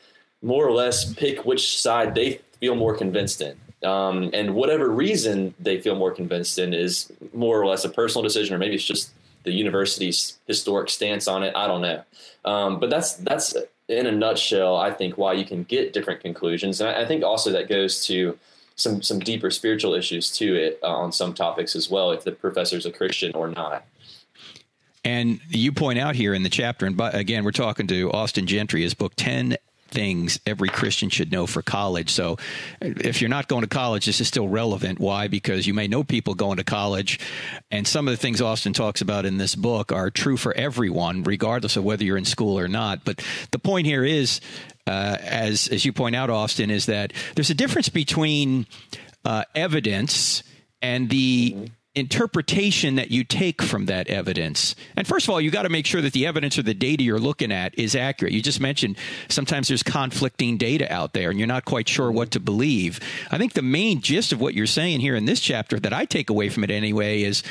more 0.41 0.65
or 0.65 0.71
less 0.71 1.13
pick 1.13 1.45
which 1.45 1.79
side 1.79 2.15
they 2.15 2.41
feel 2.59 2.75
more 2.75 2.97
convinced 2.97 3.41
in. 3.41 3.55
Um, 3.83 4.29
and 4.33 4.55
whatever 4.55 4.89
reason 4.89 5.53
they 5.59 5.79
feel 5.79 5.95
more 5.95 6.11
convinced 6.11 6.57
in 6.57 6.73
is 6.73 7.11
more 7.33 7.59
or 7.59 7.65
less 7.67 7.85
a 7.85 7.89
personal 7.89 8.23
decision, 8.23 8.55
or 8.55 8.57
maybe 8.57 8.75
it's 8.75 8.83
just 8.83 9.11
the 9.43 9.51
university's 9.51 10.37
historic 10.47 10.89
stance 10.89 11.27
on 11.27 11.43
it. 11.43 11.55
I 11.55 11.67
don't 11.67 11.81
know. 11.81 12.03
Um, 12.45 12.79
but 12.79 12.89
that's 12.89 13.15
that's 13.15 13.55
in 13.87 14.07
a 14.07 14.11
nutshell, 14.11 14.77
I 14.77 14.91
think, 14.91 15.17
why 15.17 15.33
you 15.33 15.45
can 15.45 15.63
get 15.63 15.93
different 15.93 16.21
conclusions. 16.21 16.79
And 16.79 16.89
I, 16.89 17.01
I 17.01 17.05
think 17.05 17.23
also 17.23 17.51
that 17.51 17.67
goes 17.67 18.05
to 18.05 18.37
some 18.75 19.01
some 19.01 19.19
deeper 19.19 19.51
spiritual 19.51 19.93
issues 19.93 20.31
to 20.37 20.55
it 20.55 20.79
uh, 20.83 20.87
on 20.87 21.11
some 21.11 21.33
topics 21.33 21.75
as 21.75 21.89
well, 21.89 22.11
if 22.11 22.23
the 22.23 22.31
professor's 22.31 22.85
a 22.85 22.91
Christian 22.91 23.33
or 23.33 23.47
not. 23.47 23.85
And 25.03 25.39
you 25.49 25.71
point 25.71 25.97
out 25.99 26.15
here 26.15 26.33
in 26.33 26.43
the 26.43 26.49
chapter, 26.49 26.85
and 26.85 26.99
again, 26.99 27.43
we're 27.43 27.51
talking 27.51 27.87
to 27.87 28.11
Austin 28.11 28.45
Gentry, 28.45 28.83
his 28.83 28.93
book, 28.93 29.13
10 29.15 29.57
things 29.91 30.39
every 30.45 30.69
Christian 30.69 31.09
should 31.09 31.31
know 31.31 31.45
for 31.45 31.61
college. 31.61 32.09
So 32.09 32.37
if 32.81 33.21
you're 33.21 33.29
not 33.29 33.47
going 33.47 33.61
to 33.61 33.67
college, 33.67 34.05
this 34.05 34.21
is 34.21 34.27
still 34.27 34.47
relevant. 34.47 34.99
Why? 34.99 35.27
Because 35.27 35.67
you 35.67 35.73
may 35.73 35.87
know 35.87 36.03
people 36.03 36.33
going 36.33 36.57
to 36.57 36.63
college, 36.63 37.19
and 37.69 37.87
some 37.87 38.07
of 38.07 38.13
the 38.13 38.17
things 38.17 38.41
Austin 38.41 38.73
talks 38.73 39.01
about 39.01 39.25
in 39.25 39.37
this 39.37 39.55
book 39.55 39.91
are 39.91 40.09
true 40.09 40.37
for 40.37 40.53
everyone, 40.53 41.23
regardless 41.23 41.75
of 41.75 41.83
whether 41.83 42.03
you're 42.03 42.17
in 42.17 42.25
school 42.25 42.57
or 42.57 42.67
not. 42.67 43.03
But 43.03 43.23
the 43.51 43.59
point 43.59 43.85
here 43.85 44.03
is, 44.03 44.41
uh, 44.87 45.17
as 45.19 45.67
as 45.67 45.85
you 45.85 45.93
point 45.93 46.15
out, 46.15 46.29
Austin, 46.29 46.71
is 46.71 46.87
that 46.87 47.13
there's 47.35 47.49
a 47.49 47.55
difference 47.55 47.89
between 47.89 48.65
uh, 49.25 49.43
evidence 49.53 50.43
and 50.81 51.09
the 51.09 51.69
interpretation 51.93 52.95
that 52.95 53.11
you 53.11 53.23
take 53.23 53.61
from 53.61 53.87
that 53.87 54.07
evidence. 54.07 54.75
And 54.95 55.05
first 55.05 55.25
of 55.25 55.31
all, 55.31 55.41
you 55.41 55.51
got 55.51 55.63
to 55.63 55.69
make 55.69 55.85
sure 55.85 56.01
that 56.01 56.13
the 56.13 56.25
evidence 56.25 56.57
or 56.57 56.61
the 56.61 56.73
data 56.73 57.03
you're 57.03 57.19
looking 57.19 57.51
at 57.51 57.77
is 57.77 57.95
accurate. 57.95 58.31
You 58.31 58.41
just 58.41 58.61
mentioned 58.61 58.97
sometimes 59.27 59.67
there's 59.67 59.83
conflicting 59.83 60.57
data 60.57 60.91
out 60.91 61.13
there 61.13 61.29
and 61.29 61.37
you're 61.37 61.47
not 61.47 61.65
quite 61.65 61.89
sure 61.89 62.09
what 62.09 62.31
to 62.31 62.39
believe. 62.39 63.01
I 63.29 63.37
think 63.37 63.53
the 63.53 63.61
main 63.61 63.99
gist 63.99 64.31
of 64.31 64.39
what 64.39 64.53
you're 64.53 64.67
saying 64.67 65.01
here 65.01 65.15
in 65.15 65.25
this 65.25 65.41
chapter 65.41 65.79
that 65.81 65.91
I 65.91 66.05
take 66.05 66.29
away 66.29 66.47
from 66.47 66.63
it 66.63 66.71
anyway 66.71 67.23
is 67.23 67.43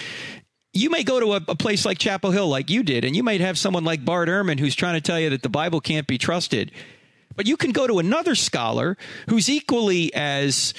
you 0.72 0.88
may 0.88 1.02
go 1.02 1.20
to 1.20 1.32
a, 1.32 1.40
a, 1.48 1.56
place 1.56 1.84
like 1.84 1.98
Chapel 1.98 2.30
Hill, 2.30 2.48
like 2.48 2.70
you 2.70 2.82
did, 2.82 3.04
and 3.04 3.14
you 3.14 3.22
might 3.22 3.40
have 3.40 3.58
someone 3.58 3.84
like 3.84 4.04
Bart 4.04 4.28
Ehrman 4.28 4.58
who's 4.58 4.76
trying 4.76 4.94
to 4.94 5.00
tell 5.00 5.18
you 5.18 5.30
that 5.30 5.42
the 5.42 5.48
Bible 5.48 5.80
can't 5.80 6.06
be 6.06 6.16
trusted. 6.16 6.70
But 7.36 7.46
you 7.46 7.56
can 7.56 7.72
go 7.72 7.86
to 7.86 7.98
another 7.98 8.34
scholar 8.34 8.96
who's 9.28 9.48
equally 9.48 10.14
as 10.14 10.72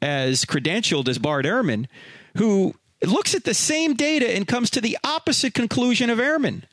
as 0.00 0.44
credentialed 0.44 1.08
as 1.08 1.18
Bart 1.18 1.44
Ehrman, 1.44 1.86
who 2.36 2.74
it 3.00 3.08
looks 3.08 3.34
at 3.34 3.44
the 3.44 3.54
same 3.54 3.94
data 3.94 4.28
and 4.34 4.46
comes 4.46 4.70
to 4.70 4.80
the 4.80 4.98
opposite 5.04 5.54
conclusion 5.54 6.10
of 6.10 6.18
Ehrman. 6.18 6.64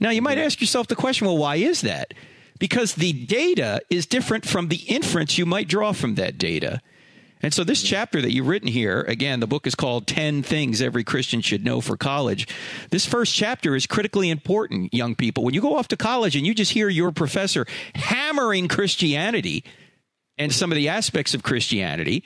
Now, 0.00 0.10
you 0.10 0.22
might 0.22 0.38
ask 0.38 0.60
yourself 0.60 0.88
the 0.88 0.96
question 0.96 1.26
well, 1.26 1.38
why 1.38 1.56
is 1.56 1.82
that? 1.82 2.14
Because 2.58 2.94
the 2.94 3.12
data 3.12 3.80
is 3.90 4.06
different 4.06 4.46
from 4.46 4.68
the 4.68 4.82
inference 4.88 5.38
you 5.38 5.46
might 5.46 5.68
draw 5.68 5.92
from 5.92 6.16
that 6.16 6.38
data. 6.38 6.80
And 7.40 7.52
so, 7.52 7.64
this 7.64 7.82
chapter 7.82 8.22
that 8.22 8.32
you've 8.32 8.46
written 8.46 8.68
here, 8.68 9.00
again, 9.02 9.40
the 9.40 9.48
book 9.48 9.66
is 9.66 9.74
called 9.74 10.06
10 10.06 10.44
Things 10.44 10.80
Every 10.80 11.02
Christian 11.02 11.40
Should 11.40 11.64
Know 11.64 11.80
for 11.80 11.96
College. 11.96 12.46
This 12.90 13.04
first 13.04 13.34
chapter 13.34 13.74
is 13.74 13.86
critically 13.86 14.30
important, 14.30 14.94
young 14.94 15.16
people. 15.16 15.42
When 15.42 15.54
you 15.54 15.60
go 15.60 15.76
off 15.76 15.88
to 15.88 15.96
college 15.96 16.36
and 16.36 16.46
you 16.46 16.54
just 16.54 16.72
hear 16.72 16.88
your 16.88 17.10
professor 17.10 17.66
hammering 17.96 18.68
Christianity 18.68 19.64
and 20.38 20.52
some 20.52 20.70
of 20.70 20.76
the 20.76 20.88
aspects 20.88 21.34
of 21.34 21.42
Christianity, 21.42 22.24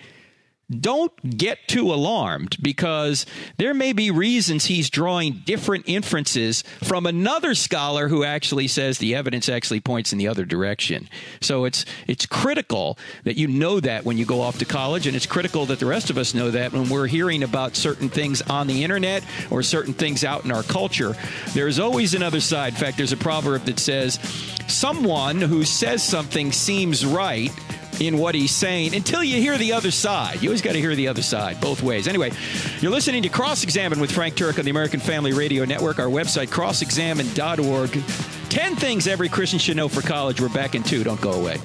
don't 0.69 1.39
get 1.39 1.69
too 1.69 1.93
alarmed 1.93 2.57
because 2.61 3.25
there 3.57 3.73
may 3.73 3.93
be 3.93 4.11
reasons 4.11 4.65
he's 4.65 4.91
drawing 4.91 5.43
different 5.45 5.85
inferences 5.89 6.63
from 6.83 7.07
another 7.07 7.55
scholar 7.55 8.09
who 8.09 8.25
actually 8.25 8.67
says 8.67 8.99
the 8.99 9.15
evidence 9.15 9.49
actually 9.49 9.79
points 9.79 10.13
in 10.13 10.19
the 10.19 10.27
other 10.27 10.45
direction. 10.45 11.09
So 11.41 11.67
it's 11.67 11.85
it's 12.09 12.27
critical 12.27 12.99
that 13.23 13.37
you 13.37 13.47
know 13.47 13.79
that 13.79 14.05
when 14.05 14.19
you 14.19 14.27
go 14.27 14.41
off 14.41 14.59
to 14.59 14.65
college 14.65 15.07
and 15.07 15.15
it's 15.15 15.27
critical 15.27 15.67
that 15.67 15.79
the 15.79 15.87
rest 15.87 16.11
of 16.11 16.19
us 16.19 16.35
know 16.35 16.51
that 16.51 16.73
when 16.73 16.89
we're 16.89 17.07
hearing 17.07 17.45
about 17.45 17.77
certain 17.77 18.09
things 18.09 18.43
on 18.43 18.67
the 18.67 18.83
internet 18.83 19.25
or 19.51 19.63
certain 19.63 19.95
things 19.95 20.25
out 20.25 20.45
in 20.45 20.51
our 20.51 20.65
culture. 20.65 21.15
There's 21.55 21.79
always 21.79 22.15
another 22.15 22.41
side. 22.41 22.73
In 22.73 22.79
fact, 22.79 22.97
there's 22.97 23.13
a 23.13 23.17
proverb 23.17 23.63
that 23.67 23.79
says 23.79 24.19
someone 24.67 25.41
who 25.41 25.65
says 25.65 26.03
something 26.03 26.51
seems 26.51 27.07
right 27.07 27.53
in 28.01 28.19
what 28.19 28.35
he's 28.35 28.55
saying 28.55 28.95
until 28.95 29.23
you 29.23 29.41
hear 29.41 29.59
the 29.59 29.73
other 29.73 29.91
side. 29.91 30.43
You 30.43 30.49
always 30.49 30.63
got 30.63 30.73
to 30.73 30.81
hear 30.81 30.95
the 30.95 31.09
other 31.09 31.23
side, 31.23 31.61
both 31.61 31.83
ways. 31.83 32.09
Anyway, 32.09 32.33
you're 32.81 32.93
listening 32.93 33.23
to 33.23 33.29
Cross 33.29 33.65
Examine 33.65 34.01
with 34.01 34.13
Frank 34.13 34.35
Turek 34.35 34.59
on 34.59 34.65
the 34.65 34.71
American 34.71 35.01
Family 35.01 35.33
Radio 35.33 35.65
Network. 35.65 35.99
Our 35.99 36.07
website, 36.07 36.49
crossexamined.org. 36.49 38.51
10 38.51 38.77
things 38.77 39.07
every 39.07 39.29
Christian 39.29 39.59
should 39.59 39.77
know 39.77 39.89
for 39.89 40.03
college. 40.03 40.41
We're 40.41 40.49
back 40.49 40.75
in 40.75 40.83
two. 40.83 41.05
Don't 41.05 41.21
go 41.21 41.33
away. 41.33 41.59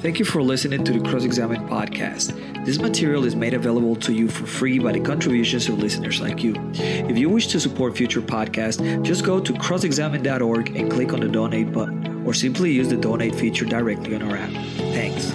Thank 0.00 0.18
you 0.18 0.24
for 0.24 0.42
listening 0.42 0.82
to 0.84 0.92
the 0.92 1.00
Cross 1.06 1.24
Examine 1.24 1.68
podcast. 1.68 2.64
This 2.64 2.78
material 2.78 3.26
is 3.26 3.36
made 3.36 3.52
available 3.52 3.94
to 3.96 4.14
you 4.14 4.28
for 4.28 4.46
free 4.46 4.78
by 4.78 4.92
the 4.92 5.00
contributions 5.00 5.68
of 5.68 5.78
listeners 5.78 6.22
like 6.22 6.42
you. 6.42 6.54
If 6.72 7.18
you 7.18 7.28
wish 7.28 7.48
to 7.48 7.60
support 7.60 7.98
future 7.98 8.22
podcasts, 8.22 8.80
just 9.02 9.26
go 9.26 9.38
to 9.38 9.52
crossexamined.org 9.52 10.74
and 10.74 10.90
click 10.90 11.12
on 11.12 11.20
the 11.20 11.28
donate 11.28 11.70
button, 11.70 12.26
or 12.26 12.32
simply 12.32 12.72
use 12.72 12.88
the 12.88 12.96
donate 12.96 13.34
feature 13.34 13.66
directly 13.66 14.14
on 14.14 14.22
our 14.22 14.38
app. 14.38 14.50
Thanks. 14.94 15.32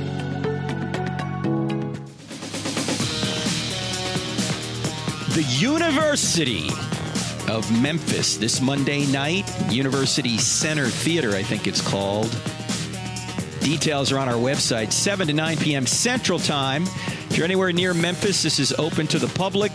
The 5.36 5.46
University 5.60 6.70
of 7.52 7.72
Memphis 7.84 8.38
this 8.38 8.62
Monday 8.62 9.06
night, 9.12 9.48
University 9.70 10.40
Center 10.40 10.88
Theater, 10.88 11.36
I 11.36 11.44
think 11.44 11.68
it's 11.68 11.88
called. 11.88 12.36
Details 13.66 14.12
are 14.12 14.20
on 14.20 14.30
our 14.30 14.36
website, 14.36 14.92
7 14.92 15.26
to 15.26 15.34
9 15.34 15.58
p.m. 15.58 15.88
Central 15.88 16.38
Time. 16.38 16.84
If 16.84 17.36
you're 17.36 17.46
anywhere 17.46 17.74
near 17.74 17.96
Memphis, 17.96 18.44
this 18.44 18.60
is 18.60 18.72
open 18.74 19.08
to 19.08 19.18
the 19.18 19.28
public. 19.28 19.72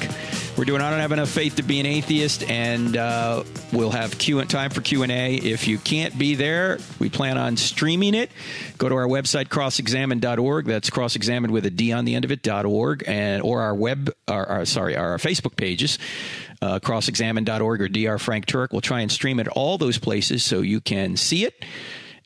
We're 0.56 0.64
doing 0.64 0.80
I 0.80 0.90
don't 0.90 1.00
have 1.00 1.10
enough 1.10 1.28
faith 1.28 1.56
to 1.56 1.64
be 1.64 1.80
an 1.80 1.86
atheist, 1.86 2.48
and 2.48 2.96
uh, 2.96 3.42
we'll 3.72 3.90
have 3.90 4.16
Q 4.16 4.44
time 4.44 4.70
for 4.70 4.80
Q 4.80 5.02
and 5.02 5.10
A. 5.10 5.34
If 5.34 5.66
you 5.66 5.76
can't 5.78 6.16
be 6.16 6.36
there, 6.36 6.78
we 7.00 7.10
plan 7.10 7.36
on 7.36 7.56
streaming 7.56 8.14
it. 8.14 8.30
Go 8.78 8.88
to 8.88 8.94
our 8.94 9.08
website 9.08 9.48
crossexamined.org. 9.48 10.66
That's 10.66 10.88
crossexamined 10.88 11.50
with 11.50 11.66
a 11.66 11.70
D 11.70 11.90
on 11.90 12.04
the 12.04 12.14
end 12.14 12.24
of 12.24 12.30
it 12.30 12.46
.org, 12.46 13.02
and 13.08 13.42
or 13.42 13.60
our 13.60 13.74
web, 13.74 14.14
our, 14.28 14.46
our 14.46 14.64
sorry, 14.66 14.96
our 14.96 15.18
Facebook 15.18 15.56
pages. 15.56 15.98
Uh, 16.62 16.78
crossexamined.org 16.78 17.82
or 17.82 17.88
Dr. 17.88 18.18
Frank 18.18 18.46
Turek. 18.46 18.70
We'll 18.70 18.82
try 18.82 19.00
and 19.00 19.10
stream 19.10 19.40
it 19.40 19.48
all 19.48 19.78
those 19.78 19.98
places 19.98 20.44
so 20.44 20.60
you 20.60 20.80
can 20.80 21.16
see 21.16 21.44
it. 21.44 21.64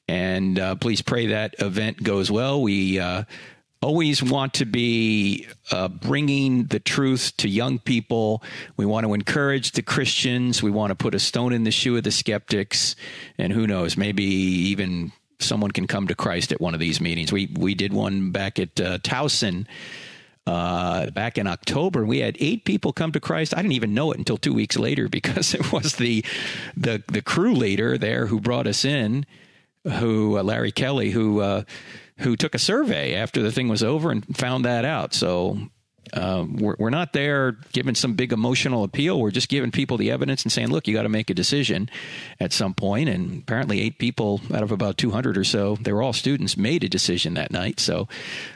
And 0.08 0.58
uh, 0.58 0.74
please 0.76 1.02
pray 1.02 1.28
that 1.28 1.54
event 1.58 2.02
goes 2.02 2.30
well. 2.30 2.60
We 2.60 2.98
uh, 2.98 3.24
always 3.84 4.22
want 4.22 4.54
to 4.54 4.64
be 4.64 5.46
uh, 5.70 5.88
bringing 5.88 6.64
the 6.64 6.80
truth 6.80 7.36
to 7.38 7.48
young 7.48 7.78
people. 7.78 8.42
We 8.76 8.86
want 8.86 9.06
to 9.06 9.14
encourage 9.14 9.72
the 9.72 9.82
Christians. 9.82 10.62
We 10.62 10.70
want 10.70 10.90
to 10.90 10.94
put 10.94 11.14
a 11.14 11.18
stone 11.18 11.52
in 11.52 11.64
the 11.64 11.70
shoe 11.70 11.96
of 11.96 12.04
the 12.04 12.10
skeptics. 12.10 12.96
And 13.38 13.52
who 13.52 13.66
knows, 13.66 13.96
maybe 13.96 14.24
even 14.24 15.12
someone 15.38 15.70
can 15.70 15.86
come 15.86 16.06
to 16.08 16.14
Christ 16.14 16.52
at 16.52 16.60
one 16.60 16.74
of 16.74 16.80
these 16.80 17.00
meetings. 17.00 17.32
We 17.32 17.50
we 17.54 17.74
did 17.74 17.92
one 17.92 18.30
back 18.30 18.58
at 18.58 18.80
uh, 18.80 18.98
Towson. 18.98 19.66
Uh, 20.46 21.08
back 21.10 21.38
in 21.38 21.46
October, 21.46 22.04
we 22.04 22.18
had 22.18 22.36
eight 22.38 22.66
people 22.66 22.92
come 22.92 23.12
to 23.12 23.20
Christ. 23.20 23.54
I 23.54 23.62
didn't 23.62 23.72
even 23.72 23.94
know 23.94 24.12
it 24.12 24.18
until 24.18 24.36
two 24.36 24.52
weeks 24.52 24.76
later 24.76 25.08
because 25.18 25.54
it 25.54 25.72
was 25.72 25.94
the 25.94 26.24
the 26.76 27.02
the 27.08 27.22
crew 27.22 27.54
leader 27.54 27.98
there 27.98 28.26
who 28.26 28.40
brought 28.40 28.66
us 28.66 28.84
in, 28.84 29.26
who 29.84 30.38
uh, 30.38 30.42
Larry 30.42 30.72
Kelly, 30.72 31.10
who 31.10 31.40
uh, 31.40 31.62
who 32.18 32.36
took 32.36 32.54
a 32.54 32.58
survey 32.58 33.14
after 33.14 33.42
the 33.42 33.52
thing 33.52 33.68
was 33.68 33.82
over 33.82 34.10
and 34.10 34.36
found 34.36 34.64
that 34.64 34.84
out. 34.84 35.14
So 35.14 35.58
uh, 36.12 36.44
we're, 36.48 36.76
we're 36.78 36.90
not 36.90 37.12
there 37.12 37.52
giving 37.72 37.94
some 37.94 38.14
big 38.14 38.32
emotional 38.32 38.84
appeal. 38.84 39.20
We're 39.20 39.30
just 39.30 39.48
giving 39.48 39.70
people 39.70 39.96
the 39.96 40.10
evidence 40.10 40.42
and 40.42 40.52
saying, 40.52 40.68
look, 40.68 40.86
you 40.86 40.94
got 40.94 41.02
to 41.02 41.08
make 41.08 41.30
a 41.30 41.34
decision 41.34 41.90
at 42.38 42.52
some 42.52 42.74
point. 42.74 43.08
And 43.08 43.42
apparently, 43.42 43.80
eight 43.80 43.98
people 43.98 44.40
out 44.52 44.62
of 44.62 44.70
about 44.70 44.98
200 44.98 45.36
or 45.36 45.44
so, 45.44 45.76
they 45.80 45.92
were 45.92 46.02
all 46.02 46.12
students, 46.12 46.56
made 46.56 46.84
a 46.84 46.88
decision 46.88 47.34
that 47.34 47.50
night. 47.50 47.80
So 47.80 48.06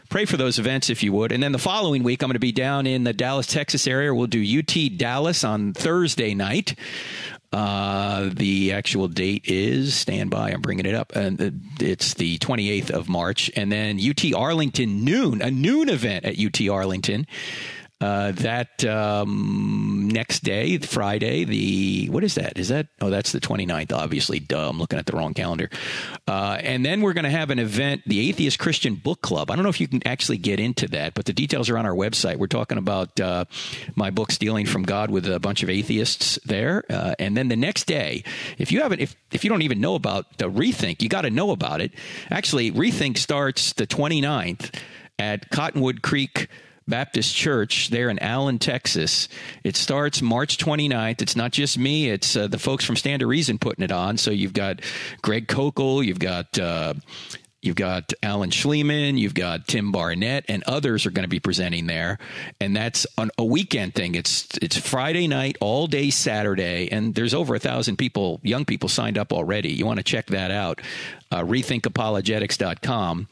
pray 0.08 0.25
for 0.25 0.37
those 0.37 0.58
events 0.58 0.90
if 0.90 1.02
you 1.02 1.12
would. 1.14 1.32
And 1.32 1.42
then 1.42 1.52
the 1.52 1.58
following 1.58 2.02
week, 2.02 2.23
I'm 2.23 2.28
going 2.28 2.35
to 2.35 2.40
be 2.40 2.52
down 2.52 2.87
in 2.87 3.04
the 3.04 3.12
Dallas, 3.12 3.47
Texas 3.47 3.87
area. 3.87 4.14
We'll 4.14 4.26
do 4.26 4.58
UT 4.58 4.97
Dallas 4.97 5.42
on 5.42 5.73
Thursday 5.73 6.35
night. 6.35 6.75
Uh, 7.50 8.28
the 8.35 8.73
actual 8.73 9.09
date 9.09 9.43
is 9.47 9.95
stand 9.95 10.31
by. 10.31 10.50
I'm 10.50 10.61
bringing 10.61 10.85
it 10.85 10.95
up, 10.95 11.17
and 11.17 11.62
it's 11.81 12.14
the 12.14 12.38
28th 12.38 12.90
of 12.90 13.09
March, 13.09 13.50
and 13.57 13.73
then 13.73 13.99
UT 13.99 14.35
Arlington 14.35 15.02
noon, 15.05 15.40
a 15.40 15.50
noon 15.50 15.88
event 15.88 16.26
at 16.26 16.38
UT 16.38 16.69
Arlington. 16.69 17.26
Uh, 18.00 18.31
that 18.31 18.85
um, 18.85 20.09
next 20.12 20.45
day, 20.45 20.78
Friday, 20.78 21.43
the 21.43 22.09
what 22.11 22.23
is 22.23 22.37
that? 22.37 22.57
Is 22.57 22.69
that 22.69 22.87
oh, 23.00 23.11
that's 23.11 23.33
the 23.33 23.40
29th, 23.40 23.93
obviously. 23.93 24.38
Duh, 24.38 24.69
I'm 24.69 24.78
looking 24.78 25.00
at 25.00 25.07
the 25.07 25.17
wrong 25.17 25.35
calendar. 25.35 25.69
Uh, 26.28 26.59
and 26.61 26.87
then 26.87 27.00
we're 27.00 27.12
going 27.12 27.25
to 27.25 27.31
have 27.31 27.50
an 27.50 27.59
event, 27.59 28.02
the 28.07 28.28
Atheist 28.28 28.61
Christian 28.61 28.95
Book 28.95 29.21
Club. 29.21 29.50
I 29.50 29.57
don't 29.57 29.64
know 29.64 29.69
if 29.69 29.81
you 29.81 29.88
can 29.88 30.07
actually 30.07 30.38
get 30.38 30.61
into 30.61 30.87
that, 30.88 31.14
but 31.14 31.25
the 31.25 31.33
details 31.33 31.69
are 31.69 31.76
on 31.76 31.87
our 31.87 31.95
website. 31.95 32.37
We're 32.37 32.47
talking 32.47 32.78
about 32.78 33.19
uh, 33.19 33.47
my 33.97 34.11
book, 34.11 34.31
Stealing 34.31 34.67
from 34.67 34.85
God, 34.85 35.11
with 35.11 35.26
a 35.28 35.40
bunch 35.40 35.64
of 35.64 35.71
atheists 35.71 36.38
there. 36.45 36.85
Uh, 36.88 37.17
and 37.19 37.37
then 37.37 37.49
the 37.49 37.57
next 37.57 37.88
day, 37.88 38.23
if 38.59 38.71
you 38.71 38.81
haven't, 38.81 39.00
if 39.00 39.17
if 39.33 39.43
you 39.43 39.50
don't 39.50 39.62
even 39.62 39.81
know 39.81 39.97
about 39.97 40.38
the 40.38 40.49
Rethink, 40.49 41.02
you 41.02 41.09
got 41.09 41.23
to 41.23 41.31
know 41.31 41.50
about 41.50 41.81
it. 41.81 41.93
Actually, 42.31 42.71
Rethink 42.71 43.19
starts 43.19 43.73
the 43.73 43.88
29th 43.88 44.73
at 45.19 45.50
Cottonwood 45.50 46.02
Creek. 46.02 46.49
Baptist 46.88 47.35
Church 47.35 47.88
there 47.90 48.09
in 48.09 48.18
Allen, 48.18 48.59
Texas. 48.59 49.28
It 49.62 49.76
starts 49.76 50.23
March 50.23 50.59
29th. 50.59 51.23
It's 51.23 51.37
not 51.37 51.52
just 51.52 51.78
me, 51.78 52.11
it's 52.11 52.37
uh, 52.37 52.47
the 52.47 52.59
folks 52.59 52.85
from 52.85 52.97
Stand 52.97 53.21
to 53.21 53.26
Reason 53.26 53.59
putting 53.59 53.85
it 53.85 53.92
on. 53.92 54.16
So 54.16 54.30
you've 54.30 54.52
got 54.54 54.80
Greg 55.23 55.47
Koukl, 55.47 56.04
you've 56.04 56.18
got. 56.18 56.59
Uh, 56.59 56.95
You've 57.61 57.75
got 57.75 58.12
Alan 58.23 58.50
Shlemon, 58.50 59.18
you've 59.18 59.35
got 59.35 59.66
Tim 59.66 59.90
Barnett, 59.90 60.45
and 60.49 60.62
others 60.62 61.07
are 61.07 61.11
going 61.11 61.25
to 61.25 61.28
be 61.28 61.40
presenting 61.40 61.88
there. 61.88 62.18
And 62.61 62.75
that's 62.76 63.04
on 63.18 63.33
a 63.37 63.45
weekend 63.45 63.97
thing. 63.97 64.14
It's 64.14 64.47
it's 64.62 64.76
Friday 64.76 65.26
night, 65.26 65.57
all 65.61 65.88
day 65.88 66.11
Saturday, 66.11 66.88
and 66.92 67.16
there's 67.16 67.35
over 67.35 67.57
a 67.57 67.59
thousand 67.59 67.97
people, 67.97 68.38
young 68.45 68.64
people 68.64 68.88
signed 68.88 69.18
up 69.18 69.33
already. 69.33 69.71
You 69.73 69.87
want 69.87 69.99
to 69.99 70.04
check 70.04 70.26
that 70.26 70.52
out. 70.52 70.80
Uh, 71.33 71.42
rethinkapologetics.com. 71.42 73.28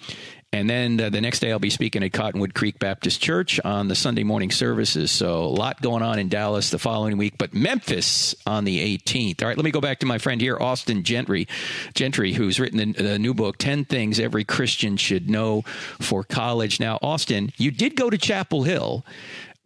And 0.53 0.71
then 0.71 1.01
uh, 1.01 1.11
the 1.11 1.21
next 1.21 1.41
day, 1.41 1.51
I'll 1.51 1.59
be 1.59 1.71
speaking 1.71 2.03
at 2.03 2.13
Cottonwood 2.13 2.55
Creek 2.55 2.79
Baptist 2.79 3.21
Church 3.21 3.61
on 3.65 3.89
the 3.89 3.95
Sunday 3.95 4.23
morning 4.23 4.51
services. 4.51 5.11
So 5.11 5.43
a 5.43 5.47
lot 5.47 5.83
going 5.83 6.03
on 6.03 6.19
in 6.19 6.29
Dallas 6.29 6.71
the 6.71 6.79
following 6.79 7.19
week, 7.19 7.35
but 7.37 7.53
Memphis 7.53 8.35
on 8.47 8.65
the 8.65 8.97
18th. 8.97 9.43
All 9.43 9.49
right, 9.49 9.57
let 9.57 9.65
me 9.65 9.71
go 9.71 9.81
back 9.81 9.99
to 10.01 10.07
my 10.07 10.19
friend 10.19 10.41
here, 10.41 10.57
Austin 10.59 11.03
Gentry, 11.03 11.49
Gentry, 11.95 12.33
who's 12.33 12.61
written 12.61 12.79
the, 12.79 13.03
the 13.03 13.19
new 13.19 13.35
book, 13.35 13.59
10 13.59 13.85
Things 13.85 14.21
Every 14.21 14.45
Christian 14.45 14.97
Should 14.97 15.29
Know 15.29 15.63
for 16.01 16.23
College. 16.25 16.81
Now, 16.81 16.99
Austin, 17.03 17.53
you 17.57 17.71
did 17.71 17.97
go 17.97 18.09
to 18.09 18.17
Chapel 18.17 18.63
Hill. 18.63 19.05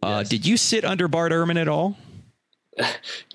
Uh, 0.03 0.17
yes. 0.19 0.29
Did 0.29 0.45
you 0.45 0.57
sit 0.57 0.83
under 0.83 1.07
Bart 1.07 1.31
Ehrman 1.31 1.59
at 1.59 1.67
all? 1.67 1.97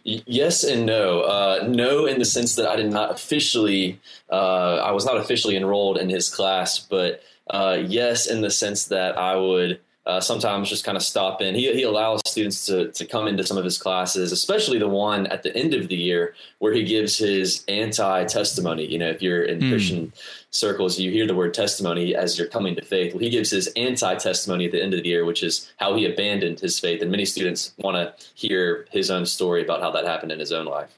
Yes 0.08 0.62
and 0.62 0.86
no. 0.86 1.22
Uh, 1.22 1.66
no, 1.68 2.06
in 2.06 2.20
the 2.20 2.24
sense 2.24 2.54
that 2.54 2.68
I 2.68 2.76
did 2.76 2.92
not 2.92 3.10
officially, 3.10 3.98
uh, 4.30 4.76
I 4.76 4.92
was 4.92 5.04
not 5.04 5.16
officially 5.16 5.56
enrolled 5.56 5.98
in 5.98 6.08
his 6.08 6.28
class, 6.28 6.78
but 6.78 7.24
uh, 7.48 7.78
yes, 7.86 8.26
in 8.26 8.40
the 8.40 8.50
sense 8.50 8.86
that 8.86 9.18
I 9.18 9.36
would 9.36 9.80
uh, 10.06 10.20
sometimes 10.20 10.68
just 10.68 10.84
kind 10.84 10.96
of 10.96 11.02
stop 11.02 11.42
in. 11.42 11.54
He, 11.54 11.72
he 11.72 11.82
allows 11.82 12.22
students 12.26 12.64
to, 12.66 12.92
to 12.92 13.04
come 13.04 13.26
into 13.26 13.44
some 13.44 13.58
of 13.58 13.64
his 13.64 13.76
classes, 13.76 14.30
especially 14.30 14.78
the 14.78 14.88
one 14.88 15.26
at 15.26 15.42
the 15.42 15.54
end 15.56 15.74
of 15.74 15.88
the 15.88 15.96
year 15.96 16.34
where 16.60 16.72
he 16.72 16.84
gives 16.84 17.18
his 17.18 17.64
anti 17.66 18.24
testimony. 18.24 18.86
You 18.86 19.00
know, 19.00 19.08
if 19.08 19.20
you're 19.20 19.42
in 19.42 19.58
mm. 19.58 19.68
Christian 19.68 20.12
circles, 20.50 20.98
you 20.98 21.10
hear 21.10 21.26
the 21.26 21.34
word 21.34 21.54
testimony 21.54 22.14
as 22.14 22.38
you're 22.38 22.46
coming 22.46 22.76
to 22.76 22.82
faith. 22.82 23.14
Well, 23.14 23.22
he 23.22 23.30
gives 23.30 23.50
his 23.50 23.66
anti 23.74 24.14
testimony 24.14 24.66
at 24.66 24.72
the 24.72 24.82
end 24.82 24.94
of 24.94 25.02
the 25.02 25.08
year, 25.08 25.24
which 25.24 25.42
is 25.42 25.72
how 25.78 25.96
he 25.96 26.04
abandoned 26.04 26.60
his 26.60 26.78
faith. 26.78 27.02
And 27.02 27.10
many 27.10 27.24
students 27.24 27.74
want 27.78 27.96
to 27.96 28.14
hear 28.34 28.86
his 28.90 29.10
own 29.10 29.26
story 29.26 29.62
about 29.62 29.80
how 29.80 29.90
that 29.90 30.04
happened 30.04 30.30
in 30.30 30.38
his 30.38 30.52
own 30.52 30.66
life. 30.66 30.96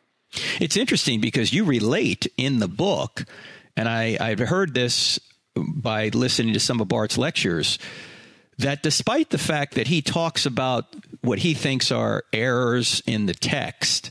It's 0.61 0.77
interesting 0.77 1.23
because 1.23 1.55
you 1.55 1.65
relate 1.65 2.27
in 2.37 2.59
the 2.59 2.69
book, 2.69 3.25
and 3.75 3.89
I, 3.89 4.19
I've 4.21 4.41
heard 4.41 4.75
this 4.75 5.19
by 5.67 6.09
listening 6.09 6.55
to 6.55 6.61
some 6.61 6.81
of 6.81 6.89
Bart's 6.89 7.19
lectures 7.19 7.79
that 8.59 8.83
despite 8.83 9.31
the 9.31 9.39
fact 9.39 9.75
that 9.75 9.87
he 9.87 10.03
talks 10.03 10.45
about 10.45 10.85
what 11.23 11.39
he 11.39 11.55
thinks 11.55 11.93
are 11.93 12.25
errors 12.33 13.03
in 13.07 13.27
the 13.27 13.35
text, 13.35 14.11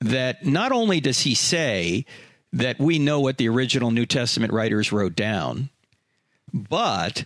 that 0.00 0.44
not 0.44 0.72
only 0.72 1.00
does 1.00 1.20
he 1.20 1.34
say 1.34 2.04
that 2.52 2.78
we 2.78 2.98
know 2.98 3.20
what 3.20 3.38
the 3.38 3.48
original 3.48 3.90
New 3.90 4.06
Testament 4.06 4.52
writers 4.52 4.92
wrote 4.92 5.14
down, 5.14 5.70
but 6.52 7.24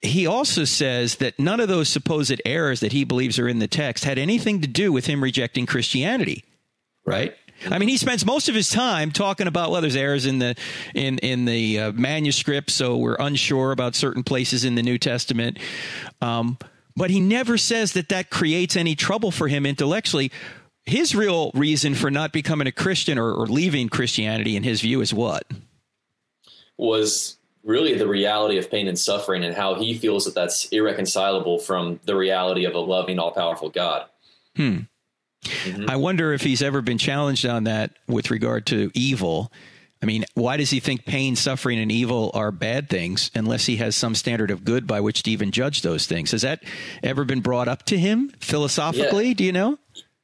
he 0.00 0.26
also 0.26 0.64
says 0.64 1.16
that 1.16 1.38
none 1.38 1.60
of 1.60 1.68
those 1.68 1.88
supposed 1.88 2.40
errors 2.46 2.80
that 2.80 2.92
he 2.92 3.04
believes 3.04 3.38
are 3.38 3.48
in 3.48 3.58
the 3.58 3.68
text 3.68 4.04
had 4.04 4.18
anything 4.18 4.62
to 4.62 4.68
do 4.68 4.92
with 4.92 5.06
him 5.06 5.22
rejecting 5.22 5.66
Christianity, 5.66 6.44
right? 7.04 7.34
I 7.68 7.78
mean, 7.78 7.88
he 7.88 7.96
spends 7.96 8.24
most 8.24 8.48
of 8.48 8.54
his 8.54 8.68
time 8.68 9.10
talking 9.10 9.46
about 9.46 9.70
well, 9.70 9.80
there's 9.80 9.96
errors 9.96 10.26
in 10.26 10.38
the 10.38 10.54
in 10.94 11.18
in 11.18 11.44
the 11.44 11.78
uh, 11.78 11.92
manuscript, 11.92 12.70
so 12.70 12.96
we're 12.96 13.16
unsure 13.18 13.72
about 13.72 13.94
certain 13.94 14.22
places 14.22 14.64
in 14.64 14.74
the 14.74 14.82
New 14.82 14.98
Testament. 14.98 15.58
Um, 16.20 16.58
but 16.96 17.10
he 17.10 17.20
never 17.20 17.58
says 17.58 17.92
that 17.92 18.08
that 18.08 18.30
creates 18.30 18.76
any 18.76 18.94
trouble 18.94 19.30
for 19.30 19.48
him 19.48 19.66
intellectually. 19.66 20.32
His 20.84 21.14
real 21.14 21.50
reason 21.54 21.94
for 21.94 22.10
not 22.10 22.32
becoming 22.32 22.66
a 22.66 22.72
Christian 22.72 23.18
or, 23.18 23.32
or 23.32 23.46
leaving 23.46 23.88
Christianity, 23.88 24.56
in 24.56 24.62
his 24.62 24.80
view, 24.80 25.00
is 25.00 25.12
what 25.12 25.44
was 26.80 27.36
really 27.62 27.94
the 27.94 28.08
reality 28.08 28.56
of 28.56 28.70
pain 28.70 28.88
and 28.88 28.98
suffering, 28.98 29.44
and 29.44 29.54
how 29.54 29.74
he 29.74 29.96
feels 29.96 30.24
that 30.24 30.34
that's 30.34 30.66
irreconcilable 30.68 31.58
from 31.58 32.00
the 32.04 32.16
reality 32.16 32.64
of 32.64 32.74
a 32.74 32.78
loving, 32.78 33.18
all 33.18 33.32
powerful 33.32 33.68
God. 33.68 34.06
Hmm. 34.56 34.78
Mm-hmm. 35.44 35.88
I 35.88 35.96
wonder 35.96 36.32
if 36.32 36.42
he's 36.42 36.62
ever 36.62 36.82
been 36.82 36.98
challenged 36.98 37.46
on 37.46 37.64
that 37.64 37.92
with 38.06 38.30
regard 38.30 38.66
to 38.66 38.90
evil. 38.94 39.52
I 40.02 40.06
mean, 40.06 40.24
why 40.34 40.56
does 40.56 40.70
he 40.70 40.80
think 40.80 41.04
pain, 41.04 41.36
suffering, 41.36 41.78
and 41.78 41.92
evil 41.92 42.30
are 42.34 42.50
bad 42.50 42.88
things 42.88 43.30
unless 43.34 43.66
he 43.66 43.76
has 43.76 43.94
some 43.94 44.14
standard 44.14 44.50
of 44.50 44.64
good 44.64 44.86
by 44.86 45.00
which 45.00 45.22
to 45.24 45.30
even 45.30 45.50
judge 45.50 45.82
those 45.82 46.06
things? 46.06 46.30
Has 46.30 46.42
that 46.42 46.62
ever 47.02 47.24
been 47.24 47.40
brought 47.40 47.68
up 47.68 47.84
to 47.86 47.98
him 47.98 48.32
philosophically? 48.40 49.28
Yeah. 49.28 49.34
Do 49.34 49.44
you 49.44 49.52
know? 49.52 49.78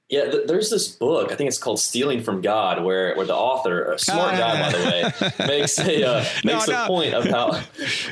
Yeah, 0.08 0.30
th- 0.30 0.46
there's 0.46 0.70
this 0.70 0.88
book. 0.88 1.32
I 1.32 1.34
think 1.34 1.48
it's 1.48 1.58
called 1.58 1.80
"Stealing 1.80 2.22
from 2.22 2.40
God," 2.40 2.84
where 2.84 3.16
where 3.16 3.26
the 3.26 3.34
author, 3.34 3.92
a 3.92 3.98
smart 3.98 4.34
uh, 4.34 4.38
guy 4.38 4.62
by 4.62 4.78
the 4.78 4.84
way, 4.84 5.46
makes 5.48 5.78
a 5.80 6.04
uh, 6.04 6.24
makes 6.44 6.68
no, 6.68 6.74
a 6.74 6.78
no. 6.78 6.86
point 6.86 7.14
about 7.14 7.60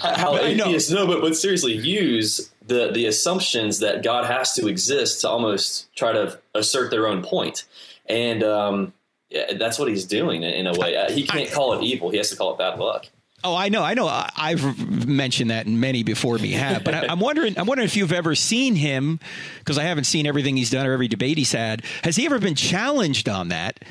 how 0.02 0.36
atheists 0.36 0.90
no, 0.90 1.06
but 1.06 1.20
but 1.20 1.36
seriously 1.36 1.72
use 1.72 2.50
the 2.66 2.90
the 2.92 3.06
assumptions 3.06 3.80
that 3.80 4.02
God 4.02 4.24
has 4.24 4.54
to 4.54 4.68
exist 4.68 5.20
to 5.20 5.28
almost 5.28 5.94
try 5.94 6.12
to 6.12 6.38
assert 6.54 6.90
their 6.90 7.06
own 7.06 7.22
point, 7.22 7.64
and 8.06 8.42
um, 8.42 8.92
yeah, 9.28 9.54
that's 9.54 9.78
what 9.78 9.88
he's 9.88 10.04
doing 10.04 10.42
in 10.42 10.66
a 10.66 10.72
way. 10.78 10.96
Uh, 10.96 11.10
he 11.10 11.26
can't 11.26 11.50
call 11.50 11.74
it 11.74 11.82
evil; 11.82 12.10
he 12.10 12.16
has 12.16 12.30
to 12.30 12.36
call 12.36 12.52
it 12.52 12.58
bad 12.58 12.78
luck. 12.78 13.06
Oh, 13.44 13.54
I 13.54 13.68
know, 13.68 13.82
I 13.82 13.92
know. 13.92 14.08
I've 14.08 15.06
mentioned 15.06 15.50
that, 15.50 15.66
and 15.66 15.78
many 15.78 16.02
before 16.02 16.38
me 16.38 16.52
have. 16.52 16.82
But 16.82 16.94
I, 16.94 17.12
am 17.12 17.20
wondering, 17.20 17.58
I'm 17.58 17.66
wondering 17.66 17.84
if 17.84 17.94
you've 17.94 18.12
ever 18.12 18.34
seen 18.34 18.74
him, 18.74 19.20
because 19.58 19.76
I 19.76 19.82
haven't 19.82 20.04
seen 20.04 20.26
everything 20.26 20.56
he's 20.56 20.70
done 20.70 20.86
or 20.86 20.92
every 20.92 21.08
debate 21.08 21.36
he's 21.36 21.52
had. 21.52 21.84
Has 22.04 22.16
he 22.16 22.24
ever 22.24 22.38
been 22.38 22.54
challenged 22.54 23.28
on 23.28 23.48
that? 23.48 23.84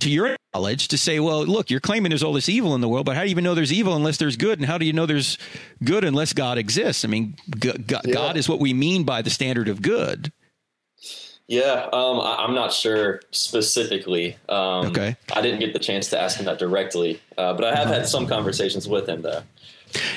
To 0.00 0.10
your 0.10 0.36
knowledge, 0.54 0.88
to 0.88 0.98
say, 0.98 1.20
well, 1.20 1.44
look, 1.44 1.70
you're 1.70 1.80
claiming 1.80 2.10
there's 2.10 2.22
all 2.22 2.32
this 2.32 2.48
evil 2.48 2.74
in 2.74 2.80
the 2.80 2.88
world, 2.88 3.06
but 3.06 3.16
how 3.16 3.22
do 3.22 3.28
you 3.28 3.32
even 3.32 3.44
know 3.44 3.54
there's 3.54 3.72
evil 3.72 3.94
unless 3.94 4.16
there's 4.16 4.36
good? 4.36 4.58
And 4.58 4.66
how 4.66 4.78
do 4.78 4.84
you 4.84 4.92
know 4.92 5.06
there's 5.06 5.38
good 5.84 6.04
unless 6.04 6.32
God 6.32 6.58
exists? 6.58 7.04
I 7.04 7.08
mean, 7.08 7.36
God, 7.58 7.86
yeah. 7.88 8.12
God 8.12 8.36
is 8.36 8.48
what 8.48 8.60
we 8.60 8.72
mean 8.72 9.04
by 9.04 9.22
the 9.22 9.30
standard 9.30 9.68
of 9.68 9.82
good. 9.82 10.32
Yeah, 11.46 11.88
um, 11.94 12.20
I, 12.20 12.44
am 12.44 12.54
not 12.54 12.74
sure 12.74 13.22
specifically. 13.30 14.36
Um, 14.50 14.88
okay. 14.88 15.16
I 15.32 15.40
didn't 15.40 15.60
get 15.60 15.72
the 15.72 15.78
chance 15.78 16.10
to 16.10 16.20
ask 16.20 16.38
him 16.38 16.44
that 16.44 16.58
directly, 16.58 17.22
uh, 17.38 17.54
but 17.54 17.64
I 17.64 17.74
have 17.74 17.88
had 17.88 18.06
some 18.06 18.26
conversations 18.26 18.86
with 18.86 19.08
him 19.08 19.22
though. 19.22 19.42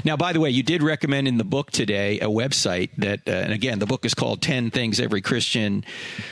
Now, 0.03 0.17
by 0.17 0.33
the 0.33 0.39
way, 0.39 0.49
you 0.49 0.63
did 0.63 0.83
recommend 0.83 1.27
in 1.27 1.37
the 1.37 1.43
book 1.43 1.71
today 1.71 2.19
a 2.19 2.27
website 2.27 2.89
that, 2.97 3.21
uh, 3.27 3.31
and 3.31 3.53
again, 3.53 3.79
the 3.79 3.85
book 3.85 4.05
is 4.05 4.13
called 4.13 4.41
10 4.41 4.71
Things 4.71 4.99
Every 4.99 5.21
Christian 5.21 5.85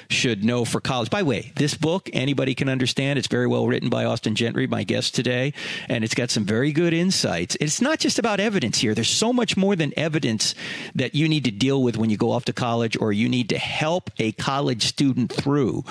Should 0.10 0.44
Know 0.44 0.66
for 0.66 0.82
College. 0.82 1.10
By 1.10 1.22
the 1.22 1.26
way, 1.26 1.52
this 1.56 1.76
book, 1.76 2.10
anybody 2.14 2.56
can 2.56 2.70
understand. 2.70 3.20
It's 3.20 3.28
very 3.28 3.48
well 3.48 3.68
written 3.68 3.90
by 3.90 4.06
Austin 4.06 4.36
Gentry, 4.36 4.68
my 4.68 4.84
guest 4.84 5.16
today, 5.16 5.54
and 5.88 6.04
it's 6.04 6.16
got 6.16 6.30
some 6.30 6.46
very 6.46 6.72
good 6.72 6.94
insights. 6.94 7.58
It's 7.60 7.82
not 7.82 8.00
just 8.00 8.20
about 8.20 8.40
evidence 8.40 8.80
here. 8.80 8.94
There's 8.94 9.10
so 9.10 9.32
much 9.32 9.56
more 9.58 9.76
than 9.76 9.94
evidence 9.98 10.56
that 10.96 11.16
you 11.16 11.30
need 11.30 11.46
to 11.46 11.52
deal 11.52 11.84
with 11.84 11.98
when 11.98 12.10
you 12.10 12.18
go 12.18 12.32
off 12.32 12.46
to 12.46 12.54
college 12.54 12.98
or 13.00 13.12
you 13.12 13.30
need 13.30 13.50
to 13.50 13.58
help 13.58 14.10
a 14.18 14.32
college 14.34 14.88
student 14.88 15.32
through. 15.32 15.84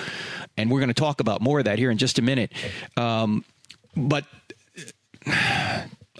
And 0.57 0.69
we're 0.69 0.79
going 0.79 0.89
to 0.89 0.93
talk 0.93 1.19
about 1.19 1.41
more 1.41 1.59
of 1.59 1.65
that 1.65 1.79
here 1.79 1.91
in 1.91 1.97
just 1.97 2.19
a 2.19 2.21
minute. 2.21 2.51
Um, 2.97 3.45
but 3.95 4.25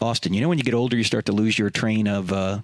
Austin, 0.02 0.34
you 0.34 0.42
know 0.42 0.50
when 0.50 0.58
you 0.58 0.64
get 0.64 0.74
older, 0.74 0.98
you 0.98 1.04
start 1.04 1.26
to 1.26 1.32
lose 1.32 1.58
your 1.58 1.70
train 1.70 2.08
of 2.08 2.32
uh, 2.32 2.60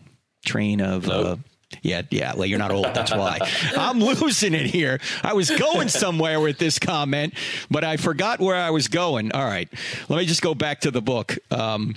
train 0.45 0.81
of. 0.81 1.07
Nope. 1.07 1.25
Uh, 1.25 1.35
yeah, 1.81 2.03
yeah. 2.09 2.33
Well, 2.35 2.45
you're 2.45 2.59
not 2.59 2.71
old. 2.71 2.85
That's 2.93 3.11
why 3.11 3.39
I'm 3.77 3.99
losing 3.99 4.53
it 4.53 4.67
here. 4.67 4.99
I 5.23 5.33
was 5.33 5.49
going 5.49 5.89
somewhere 5.89 6.39
with 6.39 6.57
this 6.57 6.79
comment, 6.79 7.33
but 7.69 7.83
I 7.83 7.97
forgot 7.97 8.39
where 8.39 8.55
I 8.55 8.69
was 8.69 8.87
going. 8.87 9.31
All 9.31 9.45
right, 9.45 9.67
let 10.09 10.17
me 10.17 10.25
just 10.25 10.41
go 10.41 10.53
back 10.53 10.81
to 10.81 10.91
the 10.91 11.01
book. 11.01 11.37
Um, 11.51 11.95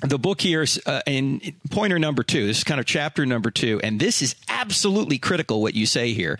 the 0.00 0.18
book 0.18 0.40
here 0.40 0.62
is 0.62 0.80
uh, 0.84 1.00
in 1.06 1.40
pointer 1.70 1.98
number 1.98 2.22
two. 2.24 2.46
This 2.46 2.58
is 2.58 2.64
kind 2.64 2.80
of 2.80 2.86
chapter 2.86 3.24
number 3.24 3.50
two, 3.50 3.80
and 3.84 4.00
this 4.00 4.20
is 4.20 4.34
absolutely 4.48 5.18
critical. 5.18 5.62
What 5.62 5.74
you 5.74 5.86
say 5.86 6.12
here. 6.12 6.38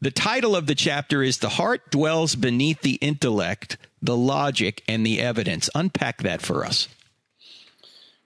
The 0.00 0.10
title 0.10 0.54
of 0.54 0.66
the 0.66 0.74
chapter 0.74 1.22
is 1.22 1.38
"The 1.38 1.48
Heart 1.48 1.90
Dwells 1.90 2.34
Beneath 2.34 2.82
the 2.82 2.94
Intellect, 2.96 3.78
the 4.02 4.16
Logic, 4.16 4.82
and 4.86 5.06
the 5.06 5.20
Evidence." 5.20 5.70
Unpack 5.74 6.18
that 6.22 6.42
for 6.42 6.64
us. 6.64 6.88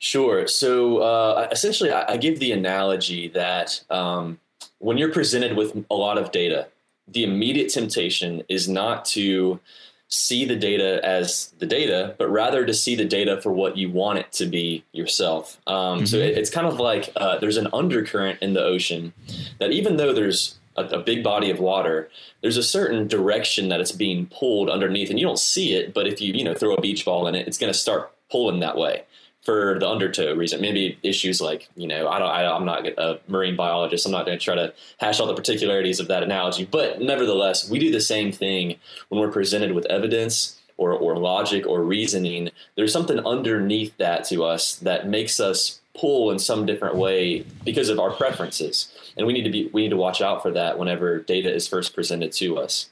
Sure. 0.02 0.48
So 0.48 0.98
uh, 0.98 1.48
essentially, 1.52 1.92
I, 1.92 2.14
I, 2.14 2.16
give 2.16 2.40
the 2.40 2.50
analogy 2.50 3.28
that 3.28 3.84
um, 3.88 4.40
when 4.80 4.98
you're 4.98 5.12
presented 5.12 5.56
with 5.56 5.86
a 5.88 5.94
lot 5.94 6.18
of 6.18 6.32
data, 6.32 6.66
the 7.06 7.22
immediate 7.22 7.72
temptation 7.72 8.42
is 8.48 8.68
not 8.68 9.04
to 9.04 9.60
see 10.08 10.44
the 10.44 10.56
data 10.56 11.00
as 11.04 11.54
the 11.60 11.66
data, 11.66 12.16
but 12.18 12.28
rather 12.28 12.66
to 12.66 12.74
see 12.74 12.96
the 12.96 13.04
data 13.04 13.40
for 13.40 13.52
what 13.52 13.76
you 13.76 13.90
want 13.90 14.18
it 14.18 14.32
to 14.32 14.46
be 14.46 14.82
yourself. 14.90 15.60
Um, 15.68 15.98
mm-hmm. 15.98 16.06
So 16.06 16.16
it, 16.16 16.36
it's 16.36 16.50
kind 16.50 16.66
of 16.66 16.80
like 16.80 17.12
uh, 17.14 17.38
there's 17.38 17.56
an 17.56 17.68
undercurrent 17.72 18.42
in 18.42 18.54
the 18.54 18.64
ocean 18.64 19.12
that 19.60 19.70
even 19.70 19.98
though 19.98 20.12
there's 20.12 20.58
a, 20.76 20.82
a, 20.82 20.98
big 20.98 21.22
body 21.22 21.48
of 21.48 21.60
water, 21.60 22.10
there's 22.40 22.56
a 22.56 22.62
certain 22.64 23.06
direction 23.06 23.68
that 23.68 23.80
it's 23.80 23.92
being 23.92 24.26
pulled 24.26 24.68
underneath, 24.68 25.10
and 25.10 25.20
you 25.20 25.24
don't 25.24 25.38
see 25.38 25.74
it. 25.74 25.94
But 25.94 26.08
if 26.08 26.20
you 26.20 26.34
you 26.34 26.42
know 26.42 26.54
throw 26.54 26.74
a 26.74 26.80
beach 26.80 27.04
ball 27.04 27.28
in 27.28 27.36
it, 27.36 27.46
it's 27.46 27.56
going 27.56 27.72
to 27.72 27.78
start 27.78 28.10
pulling 28.32 28.58
that 28.58 28.76
way 28.76 29.04
for 29.42 29.76
the 29.78 29.88
undertow 29.88 30.34
reason. 30.34 30.60
Maybe 30.60 30.98
issues 31.02 31.40
like 31.40 31.68
you 31.76 31.86
know 31.86 32.08
I 32.08 32.18
don't 32.18 32.28
I, 32.28 32.56
am 32.56 32.64
not 32.64 32.86
a 32.86 33.20
marine 33.28 33.56
biologist. 33.56 34.06
I'm 34.06 34.12
not 34.12 34.26
going 34.26 34.38
to 34.38 34.44
try 34.44 34.54
to 34.54 34.72
hash 34.98 35.20
all 35.20 35.26
the 35.26 35.34
particularities 35.34 36.00
of 36.00 36.08
that 36.08 36.22
analogy, 36.22 36.64
but 36.64 37.00
nevertheless, 37.00 37.68
we 37.68 37.78
do 37.78 37.90
the 37.90 38.00
same 38.00 38.32
thing 38.32 38.76
when 39.08 39.20
we're 39.20 39.32
presented 39.32 39.72
with 39.72 39.86
evidence. 39.86 40.58
Or, 40.78 40.94
or 40.94 41.16
logic 41.16 41.64
or 41.66 41.82
reasoning, 41.82 42.50
there's 42.76 42.92
something 42.92 43.20
underneath 43.20 43.96
that 43.98 44.24
to 44.30 44.42
us 44.42 44.74
that 44.76 45.06
makes 45.06 45.38
us 45.38 45.80
pull 45.94 46.30
in 46.30 46.38
some 46.38 46.66
different 46.66 46.96
way 46.96 47.44
because 47.64 47.88
of 47.88 48.00
our 48.00 48.10
preferences, 48.10 48.92
and 49.16 49.26
we 49.26 49.32
need 49.32 49.44
to 49.44 49.50
be 49.50 49.68
we 49.72 49.82
need 49.82 49.90
to 49.90 49.96
watch 49.96 50.20
out 50.20 50.42
for 50.42 50.50
that 50.50 50.78
whenever 50.78 51.20
data 51.20 51.54
is 51.54 51.68
first 51.68 51.94
presented 51.94 52.32
to 52.32 52.58
us. 52.58 52.88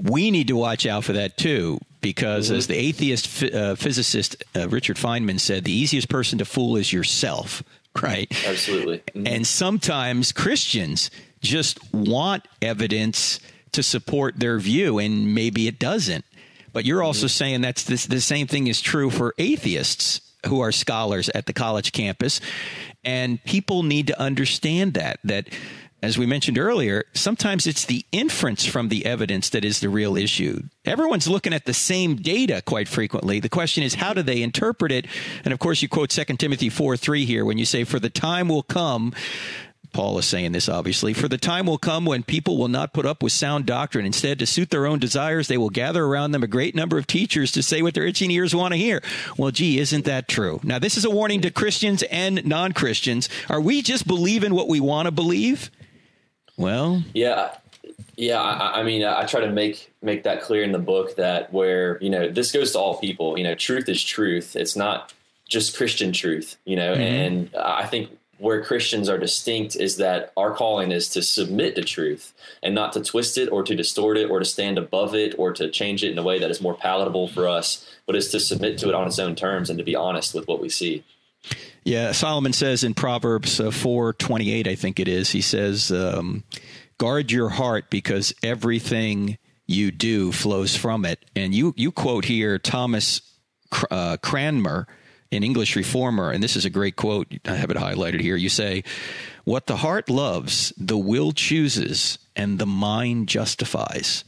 We 0.00 0.30
need 0.30 0.48
to 0.48 0.56
watch 0.56 0.86
out 0.86 1.04
for 1.04 1.12
that 1.12 1.36
too, 1.36 1.78
because 2.00 2.48
mm-hmm. 2.48 2.56
as 2.56 2.66
the 2.66 2.76
atheist 2.76 3.42
uh, 3.44 3.74
physicist 3.74 4.42
uh, 4.54 4.68
Richard 4.68 4.96
Feynman 4.96 5.40
said, 5.40 5.64
the 5.64 5.72
easiest 5.72 6.08
person 6.08 6.38
to 6.38 6.44
fool 6.44 6.76
is 6.76 6.92
yourself, 6.92 7.62
right? 8.02 8.30
Absolutely. 8.46 8.98
Mm-hmm. 8.98 9.26
And 9.26 9.46
sometimes 9.46 10.32
Christians 10.32 11.10
just 11.40 11.92
want 11.92 12.46
evidence 12.60 13.40
to 13.72 13.82
support 13.82 14.38
their 14.38 14.58
view, 14.58 14.98
and 14.98 15.34
maybe 15.34 15.66
it 15.66 15.78
doesn't. 15.78 16.24
But 16.72 16.84
you're 16.84 17.02
also 17.02 17.26
mm-hmm. 17.26 17.30
saying 17.30 17.60
that's 17.62 17.84
this, 17.84 18.06
the 18.06 18.20
same 18.20 18.46
thing 18.46 18.66
is 18.66 18.80
true 18.80 19.10
for 19.10 19.34
atheists 19.38 20.20
who 20.46 20.60
are 20.60 20.72
scholars 20.72 21.28
at 21.34 21.46
the 21.46 21.52
college 21.52 21.92
campus. 21.92 22.40
And 23.04 23.42
people 23.44 23.82
need 23.82 24.08
to 24.08 24.20
understand 24.20 24.94
that, 24.94 25.18
that 25.24 25.48
as 26.02 26.18
we 26.18 26.26
mentioned 26.26 26.58
earlier, 26.58 27.04
sometimes 27.14 27.66
it's 27.66 27.84
the 27.84 28.04
inference 28.10 28.66
from 28.66 28.88
the 28.88 29.06
evidence 29.06 29.48
that 29.50 29.64
is 29.64 29.78
the 29.78 29.88
real 29.88 30.16
issue. 30.16 30.62
Everyone's 30.84 31.28
looking 31.28 31.54
at 31.54 31.64
the 31.64 31.72
same 31.72 32.16
data 32.16 32.60
quite 32.66 32.88
frequently. 32.88 33.38
The 33.38 33.48
question 33.48 33.84
is, 33.84 33.94
how 33.94 34.12
do 34.12 34.22
they 34.22 34.42
interpret 34.42 34.90
it? 34.90 35.06
And 35.44 35.52
of 35.52 35.60
course, 35.60 35.80
you 35.80 35.88
quote 35.88 36.10
2 36.10 36.24
Timothy 36.36 36.68
4 36.68 36.96
3 36.96 37.24
here 37.24 37.44
when 37.44 37.56
you 37.56 37.64
say, 37.64 37.84
For 37.84 38.00
the 38.00 38.10
time 38.10 38.48
will 38.48 38.64
come, 38.64 39.14
Paul 39.92 40.18
is 40.18 40.24
saying 40.24 40.52
this 40.52 40.68
obviously, 40.68 41.12
for 41.12 41.28
the 41.28 41.38
time 41.38 41.66
will 41.66 41.78
come 41.78 42.04
when 42.04 42.24
people 42.24 42.56
will 42.58 42.68
not 42.68 42.92
put 42.92 43.06
up 43.06 43.22
with 43.22 43.32
sound 43.32 43.66
doctrine. 43.66 44.06
Instead, 44.06 44.40
to 44.40 44.46
suit 44.46 44.70
their 44.70 44.86
own 44.86 44.98
desires, 44.98 45.46
they 45.46 45.58
will 45.58 45.70
gather 45.70 46.04
around 46.04 46.32
them 46.32 46.42
a 46.42 46.48
great 46.48 46.74
number 46.74 46.98
of 46.98 47.06
teachers 47.06 47.52
to 47.52 47.62
say 47.62 47.80
what 47.80 47.94
their 47.94 48.06
itching 48.06 48.30
ears 48.32 48.54
want 48.56 48.72
to 48.72 48.78
hear. 48.78 49.02
Well, 49.36 49.52
gee, 49.52 49.78
isn't 49.78 50.06
that 50.06 50.26
true? 50.26 50.58
Now, 50.64 50.80
this 50.80 50.96
is 50.96 51.04
a 51.04 51.10
warning 51.10 51.42
to 51.42 51.50
Christians 51.50 52.02
and 52.04 52.44
non 52.44 52.72
Christians. 52.72 53.28
Are 53.48 53.60
we 53.60 53.82
just 53.82 54.06
believing 54.06 54.54
what 54.54 54.68
we 54.68 54.80
want 54.80 55.06
to 55.06 55.12
believe? 55.12 55.70
Well, 56.56 57.02
yeah, 57.14 57.56
yeah. 58.16 58.40
I, 58.40 58.80
I, 58.80 58.82
mean, 58.82 59.04
I 59.04 59.24
try 59.24 59.40
to 59.40 59.50
make 59.50 59.92
make 60.02 60.24
that 60.24 60.42
clear 60.42 60.62
in 60.62 60.72
the 60.72 60.78
book 60.78 61.16
that 61.16 61.52
where 61.52 61.98
you 62.02 62.10
know 62.10 62.28
this 62.28 62.52
goes 62.52 62.72
to 62.72 62.78
all 62.78 62.98
people. 62.98 63.38
You 63.38 63.44
know, 63.44 63.54
truth 63.54 63.88
is 63.88 64.02
truth. 64.02 64.56
It's 64.56 64.76
not 64.76 65.12
just 65.48 65.76
Christian 65.76 66.12
truth. 66.12 66.56
You 66.64 66.76
know, 66.76 66.92
mm-hmm. 66.92 67.02
and 67.02 67.56
I 67.56 67.86
think 67.86 68.10
where 68.42 68.62
Christians 68.64 69.08
are 69.08 69.18
distinct 69.18 69.76
is 69.76 69.98
that 69.98 70.32
our 70.36 70.52
calling 70.52 70.90
is 70.90 71.08
to 71.10 71.22
submit 71.22 71.76
to 71.76 71.84
truth 71.84 72.34
and 72.60 72.74
not 72.74 72.92
to 72.92 73.00
twist 73.00 73.38
it 73.38 73.48
or 73.50 73.62
to 73.62 73.76
distort 73.76 74.18
it 74.18 74.28
or 74.28 74.40
to 74.40 74.44
stand 74.44 74.78
above 74.78 75.14
it 75.14 75.32
or 75.38 75.52
to 75.52 75.70
change 75.70 76.02
it 76.02 76.10
in 76.10 76.18
a 76.18 76.24
way 76.24 76.40
that 76.40 76.50
is 76.50 76.60
more 76.60 76.74
palatable 76.74 77.28
for 77.28 77.46
us, 77.46 77.88
but 78.04 78.16
is 78.16 78.32
to 78.32 78.40
submit 78.40 78.78
to 78.78 78.88
it 78.88 78.96
on 78.96 79.06
its 79.06 79.20
own 79.20 79.36
terms 79.36 79.70
and 79.70 79.78
to 79.78 79.84
be 79.84 79.94
honest 79.94 80.34
with 80.34 80.48
what 80.48 80.60
we 80.60 80.68
see. 80.68 81.04
Yeah, 81.84 82.12
Solomon 82.12 82.52
says 82.52 82.84
in 82.84 82.94
Proverbs 82.94 83.58
uh, 83.58 83.70
four 83.70 84.12
twenty 84.12 84.52
eight, 84.52 84.68
I 84.68 84.76
think 84.76 85.00
it 85.00 85.08
is. 85.08 85.30
He 85.30 85.40
says, 85.40 85.90
um, 85.90 86.44
"Guard 86.98 87.32
your 87.32 87.48
heart 87.48 87.90
because 87.90 88.32
everything 88.42 89.38
you 89.66 89.90
do 89.90 90.30
flows 90.30 90.76
from 90.76 91.04
it." 91.04 91.24
And 91.34 91.52
you 91.52 91.74
you 91.76 91.90
quote 91.90 92.24
here 92.24 92.58
Thomas 92.58 93.20
uh, 93.90 94.16
Cranmer, 94.22 94.86
an 95.32 95.42
English 95.42 95.74
reformer, 95.74 96.30
and 96.30 96.42
this 96.42 96.54
is 96.54 96.64
a 96.64 96.70
great 96.70 96.94
quote. 96.94 97.34
I 97.46 97.56
have 97.56 97.70
it 97.70 97.76
highlighted 97.76 98.20
here. 98.20 98.36
You 98.36 98.48
say, 98.48 98.84
"What 99.44 99.66
the 99.66 99.78
heart 99.78 100.08
loves, 100.08 100.72
the 100.76 100.98
will 100.98 101.32
chooses, 101.32 102.18
and 102.36 102.60
the 102.60 102.66
mind 102.66 103.28
justifies." 103.28 104.22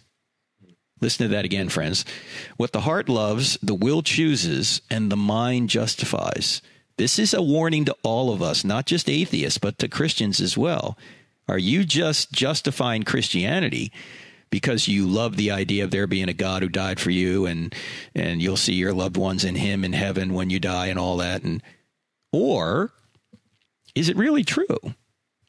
Listen 1.00 1.28
to 1.28 1.34
that 1.34 1.44
again, 1.44 1.68
friends. 1.68 2.04
What 2.56 2.72
the 2.72 2.80
heart 2.80 3.08
loves, 3.08 3.58
the 3.62 3.74
will 3.74 4.02
chooses, 4.02 4.80
and 4.90 5.12
the 5.12 5.16
mind 5.16 5.68
justifies. 5.68 6.62
This 6.96 7.18
is 7.18 7.34
a 7.34 7.42
warning 7.42 7.84
to 7.86 7.96
all 8.02 8.32
of 8.32 8.40
us, 8.40 8.64
not 8.64 8.86
just 8.86 9.10
atheists, 9.10 9.58
but 9.58 9.78
to 9.78 9.88
Christians 9.88 10.40
as 10.40 10.56
well. 10.56 10.96
Are 11.48 11.58
you 11.58 11.84
just 11.84 12.32
justifying 12.32 13.02
Christianity 13.02 13.92
because 14.50 14.86
you 14.86 15.06
love 15.06 15.36
the 15.36 15.50
idea 15.50 15.82
of 15.82 15.90
there 15.90 16.06
being 16.06 16.28
a 16.28 16.32
God 16.32 16.62
who 16.62 16.68
died 16.68 17.00
for 17.00 17.10
you 17.10 17.44
and 17.44 17.74
and 18.14 18.40
you'll 18.40 18.56
see 18.56 18.74
your 18.74 18.92
loved 18.92 19.16
ones 19.16 19.44
in 19.44 19.56
him 19.56 19.84
in 19.84 19.92
heaven 19.92 20.32
when 20.32 20.48
you 20.48 20.60
die 20.60 20.86
and 20.86 20.98
all 20.98 21.16
that 21.16 21.42
and 21.42 21.60
or 22.32 22.92
is 23.94 24.08
it 24.08 24.16
really 24.16 24.44
true? 24.44 24.94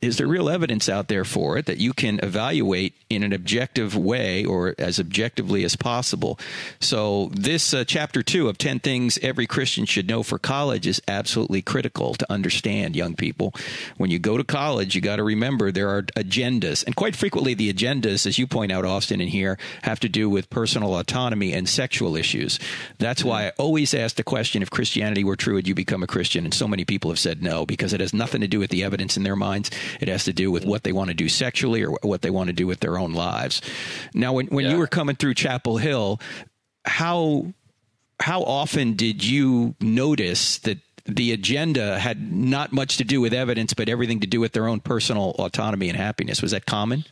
Is 0.05 0.17
there 0.17 0.27
real 0.27 0.49
evidence 0.49 0.87
out 0.87 1.07
there 1.07 1.25
for 1.25 1.57
it 1.57 1.65
that 1.65 1.77
you 1.77 1.93
can 1.93 2.19
evaluate 2.21 2.93
in 3.09 3.23
an 3.23 3.33
objective 3.33 3.95
way 3.95 4.45
or 4.45 4.75
as 4.77 4.99
objectively 4.99 5.63
as 5.63 5.75
possible? 5.75 6.39
So, 6.79 7.29
this 7.33 7.73
uh, 7.73 7.83
chapter 7.85 8.21
two 8.21 8.47
of 8.47 8.57
10 8.57 8.79
Things 8.79 9.17
Every 9.21 9.47
Christian 9.47 9.85
Should 9.85 10.07
Know 10.07 10.23
for 10.23 10.37
College 10.37 10.85
is 10.87 11.01
absolutely 11.07 11.61
critical 11.61 12.13
to 12.13 12.31
understand, 12.31 12.95
young 12.95 13.15
people. 13.15 13.53
When 13.97 14.11
you 14.11 14.19
go 14.19 14.37
to 14.37 14.43
college, 14.43 14.95
you 14.95 15.01
got 15.01 15.15
to 15.15 15.23
remember 15.23 15.71
there 15.71 15.89
are 15.89 16.03
agendas. 16.03 16.85
And 16.85 16.95
quite 16.95 17.15
frequently, 17.15 17.53
the 17.53 17.73
agendas, 17.73 18.25
as 18.25 18.37
you 18.37 18.47
point 18.47 18.71
out, 18.71 18.85
Austin, 18.85 19.21
in 19.21 19.27
here, 19.27 19.57
have 19.81 19.99
to 20.01 20.09
do 20.09 20.29
with 20.29 20.49
personal 20.49 20.97
autonomy 20.97 21.53
and 21.53 21.67
sexual 21.67 22.15
issues. 22.15 22.59
That's 22.99 23.23
why 23.23 23.47
I 23.47 23.51
always 23.57 23.93
ask 23.93 24.15
the 24.15 24.23
question 24.23 24.61
if 24.61 24.69
Christianity 24.69 25.23
were 25.23 25.35
true, 25.35 25.55
would 25.55 25.67
you 25.67 25.75
become 25.75 26.03
a 26.03 26.07
Christian? 26.07 26.43
And 26.43 26.53
so 26.53 26.67
many 26.67 26.85
people 26.85 27.09
have 27.09 27.19
said 27.19 27.41
no 27.41 27.65
because 27.65 27.93
it 27.93 27.99
has 27.99 28.13
nothing 28.13 28.41
to 28.41 28.47
do 28.47 28.59
with 28.59 28.69
the 28.69 28.83
evidence 28.83 29.17
in 29.17 29.23
their 29.23 29.35
minds. 29.35 29.71
It 29.99 30.07
has 30.07 30.23
to 30.25 30.33
do 30.33 30.51
with 30.51 30.65
what 30.65 30.83
they 30.83 30.91
want 30.91 31.09
to 31.09 31.13
do 31.13 31.29
sexually 31.29 31.83
or 31.83 31.91
what 32.01 32.21
they 32.21 32.29
want 32.29 32.47
to 32.47 32.53
do 32.53 32.67
with 32.67 32.79
their 32.79 32.97
own 32.97 33.13
lives. 33.13 33.61
Now, 34.13 34.33
when, 34.33 34.47
when 34.47 34.65
yeah. 34.65 34.71
you 34.71 34.77
were 34.77 34.87
coming 34.87 35.15
through 35.15 35.35
Chapel 35.35 35.77
Hill, 35.77 36.19
how 36.85 37.53
how 38.19 38.43
often 38.43 38.93
did 38.93 39.23
you 39.23 39.75
notice 39.81 40.59
that 40.59 40.77
the 41.05 41.31
agenda 41.31 41.99
had 41.99 42.31
not 42.31 42.71
much 42.71 42.97
to 42.97 43.03
do 43.03 43.21
with 43.21 43.33
evidence, 43.33 43.73
but 43.73 43.89
everything 43.89 44.21
to 44.21 44.27
do 44.27 44.39
with 44.39 44.53
their 44.53 44.67
own 44.67 44.79
personal 44.79 45.31
autonomy 45.37 45.89
and 45.89 45.97
happiness? 45.97 46.41
Was 46.41 46.51
that 46.51 46.65
common? 46.65 47.05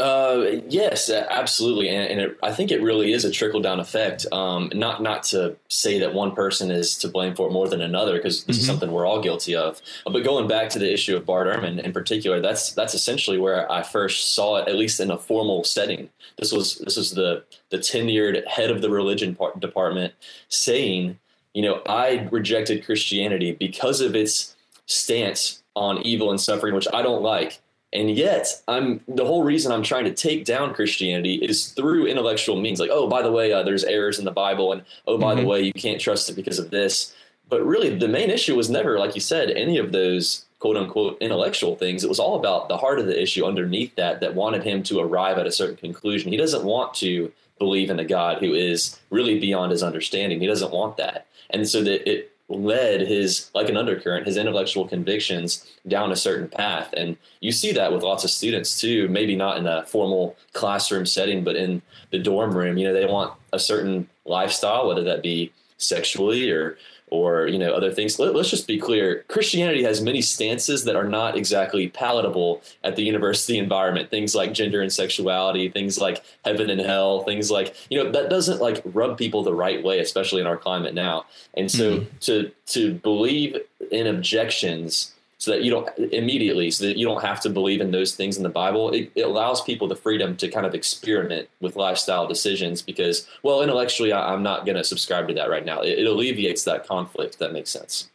Uh, 0.00 0.62
yes, 0.68 1.10
absolutely, 1.10 1.90
and, 1.90 2.10
and 2.10 2.20
it, 2.20 2.38
I 2.42 2.52
think 2.52 2.70
it 2.70 2.80
really 2.80 3.12
is 3.12 3.26
a 3.26 3.30
trickle 3.30 3.60
down 3.60 3.80
effect. 3.80 4.24
Um, 4.32 4.70
not 4.74 5.02
not 5.02 5.24
to 5.24 5.56
say 5.68 5.98
that 5.98 6.14
one 6.14 6.34
person 6.34 6.70
is 6.70 6.96
to 6.98 7.08
blame 7.08 7.34
for 7.34 7.48
it 7.48 7.52
more 7.52 7.68
than 7.68 7.82
another, 7.82 8.16
because 8.16 8.44
this 8.44 8.56
mm-hmm. 8.56 8.60
is 8.60 8.66
something 8.66 8.90
we're 8.90 9.04
all 9.04 9.20
guilty 9.20 9.54
of. 9.54 9.82
But 10.06 10.24
going 10.24 10.48
back 10.48 10.70
to 10.70 10.78
the 10.78 10.90
issue 10.90 11.16
of 11.16 11.26
Bart 11.26 11.48
Ehrman 11.48 11.78
in 11.80 11.92
particular, 11.92 12.40
that's 12.40 12.72
that's 12.72 12.94
essentially 12.94 13.36
where 13.36 13.70
I 13.70 13.82
first 13.82 14.34
saw 14.34 14.56
it, 14.56 14.68
at 14.68 14.76
least 14.76 15.00
in 15.00 15.10
a 15.10 15.18
formal 15.18 15.64
setting. 15.64 16.08
This 16.38 16.50
was 16.50 16.78
this 16.78 16.96
was 16.96 17.10
the 17.10 17.44
the 17.68 17.78
tenured 17.78 18.46
head 18.46 18.70
of 18.70 18.80
the 18.80 18.88
religion 18.88 19.34
part, 19.34 19.60
department 19.60 20.14
saying, 20.48 21.18
you 21.52 21.60
know, 21.60 21.82
I 21.86 22.26
rejected 22.32 22.86
Christianity 22.86 23.52
because 23.52 24.00
of 24.00 24.16
its 24.16 24.56
stance 24.86 25.62
on 25.76 25.98
evil 26.02 26.30
and 26.30 26.40
suffering, 26.40 26.74
which 26.74 26.88
I 26.94 27.02
don't 27.02 27.22
like 27.22 27.60
and 27.92 28.10
yet, 28.10 28.62
I'm 28.68 29.00
the 29.08 29.24
whole 29.24 29.42
reason 29.42 29.72
I'm 29.72 29.82
trying 29.82 30.04
to 30.04 30.14
take 30.14 30.44
down 30.44 30.74
Christianity 30.74 31.34
is 31.34 31.68
through 31.72 32.06
intellectual 32.06 32.60
means. 32.60 32.78
Like, 32.78 32.90
oh, 32.92 33.08
by 33.08 33.22
the 33.22 33.32
way, 33.32 33.52
uh, 33.52 33.64
there's 33.64 33.84
errors 33.84 34.18
in 34.18 34.24
the 34.24 34.30
Bible, 34.30 34.72
and 34.72 34.82
oh, 35.08 35.18
by 35.18 35.34
mm-hmm. 35.34 35.42
the 35.42 35.48
way, 35.48 35.60
you 35.62 35.72
can't 35.72 36.00
trust 36.00 36.30
it 36.30 36.36
because 36.36 36.58
of 36.60 36.70
this. 36.70 37.14
But 37.48 37.66
really, 37.66 37.96
the 37.98 38.06
main 38.06 38.30
issue 38.30 38.54
was 38.54 38.70
never, 38.70 38.98
like 38.98 39.16
you 39.16 39.20
said, 39.20 39.50
any 39.50 39.76
of 39.78 39.90
those 39.90 40.44
quote 40.60 40.76
unquote 40.76 41.18
intellectual 41.20 41.74
things. 41.74 42.04
It 42.04 42.08
was 42.08 42.20
all 42.20 42.38
about 42.38 42.68
the 42.68 42.76
heart 42.76 43.00
of 43.00 43.06
the 43.06 43.20
issue 43.20 43.44
underneath 43.44 43.96
that 43.96 44.20
that 44.20 44.34
wanted 44.34 44.62
him 44.62 44.84
to 44.84 45.00
arrive 45.00 45.38
at 45.38 45.46
a 45.46 45.52
certain 45.52 45.76
conclusion. 45.76 46.30
He 46.30 46.38
doesn't 46.38 46.64
want 46.64 46.94
to 46.94 47.32
believe 47.58 47.90
in 47.90 47.98
a 47.98 48.04
God 48.04 48.38
who 48.38 48.54
is 48.54 48.98
really 49.10 49.40
beyond 49.40 49.72
his 49.72 49.82
understanding. 49.82 50.40
He 50.40 50.46
doesn't 50.46 50.72
want 50.72 50.96
that. 50.98 51.26
And 51.50 51.68
so 51.68 51.82
that 51.82 52.08
it 52.08 52.29
led 52.50 53.00
his 53.00 53.50
like 53.54 53.68
an 53.68 53.76
undercurrent 53.76 54.26
his 54.26 54.36
intellectual 54.36 54.86
convictions 54.86 55.66
down 55.86 56.10
a 56.10 56.16
certain 56.16 56.48
path. 56.48 56.92
And 56.96 57.16
you 57.40 57.52
see 57.52 57.72
that 57.72 57.92
with 57.92 58.02
lots 58.02 58.24
of 58.24 58.30
students 58.30 58.80
too 58.80 59.08
maybe 59.08 59.36
not 59.36 59.56
in 59.56 59.66
a 59.66 59.84
formal 59.86 60.36
classroom 60.52 61.06
setting 61.06 61.44
but 61.44 61.56
in 61.56 61.80
the 62.10 62.18
dorm 62.18 62.56
room. 62.56 62.76
You 62.76 62.88
know 62.88 62.94
they 62.94 63.06
want 63.06 63.32
a 63.52 63.58
certain 63.58 64.08
lifestyle 64.24 64.88
whether 64.88 65.04
that 65.04 65.22
be 65.22 65.52
sexually 65.80 66.50
or 66.50 66.76
or 67.10 67.48
you 67.48 67.58
know 67.58 67.72
other 67.72 67.90
things. 67.90 68.18
Let, 68.18 68.34
us 68.34 68.50
just 68.50 68.66
be 68.66 68.78
clear: 68.78 69.24
Christianity 69.28 69.82
has 69.82 70.00
many 70.00 70.22
stances 70.22 70.84
that 70.84 70.96
are 70.96 71.08
not 71.08 71.36
exactly 71.36 71.88
palatable 71.88 72.62
at 72.84 72.96
the 72.96 73.02
university 73.02 73.58
environment. 73.58 74.10
Things 74.10 74.34
like 74.34 74.54
gender 74.54 74.80
and 74.80 74.92
sexuality, 74.92 75.68
things 75.68 75.98
like 75.98 76.24
heaven 76.44 76.70
and 76.70 76.80
hell, 76.80 77.22
things 77.24 77.50
like 77.50 77.74
you 77.90 78.02
know 78.02 78.10
that 78.12 78.30
doesn't 78.30 78.60
like 78.60 78.80
rub 78.84 79.18
people 79.18 79.42
the 79.42 79.54
right 79.54 79.82
way, 79.82 79.98
especially 79.98 80.40
in 80.40 80.46
our 80.46 80.56
climate 80.56 80.94
now. 80.94 81.26
And 81.54 81.70
so 81.70 81.98
mm-hmm. 81.98 82.16
to 82.20 82.50
to 82.66 82.94
believe 82.94 83.56
in 83.90 84.06
objections 84.06 85.14
so 85.40 85.50
that 85.50 85.64
you 85.64 85.70
don't 85.70 85.88
immediately 86.12 86.70
so 86.70 86.84
that 86.84 86.96
you 86.96 87.06
don't 87.06 87.22
have 87.22 87.40
to 87.40 87.50
believe 87.50 87.80
in 87.80 87.90
those 87.90 88.14
things 88.14 88.36
in 88.36 88.44
the 88.44 88.48
bible 88.48 88.90
it, 88.90 89.10
it 89.16 89.22
allows 89.22 89.60
people 89.62 89.88
the 89.88 89.96
freedom 89.96 90.36
to 90.36 90.48
kind 90.48 90.64
of 90.64 90.74
experiment 90.74 91.48
with 91.60 91.74
lifestyle 91.74 92.26
decisions 92.26 92.82
because 92.82 93.26
well 93.42 93.62
intellectually 93.62 94.12
I, 94.12 94.32
am 94.32 94.42
not 94.42 94.64
going 94.64 94.76
to 94.76 94.84
subscribe 94.84 95.26
to 95.28 95.34
that 95.34 95.50
right 95.50 95.64
now 95.64 95.80
it, 95.80 95.98
it 95.98 96.06
alleviates 96.06 96.62
that 96.64 96.86
conflict 96.86 97.40
that 97.40 97.52
makes 97.52 97.70
sense 97.70 98.08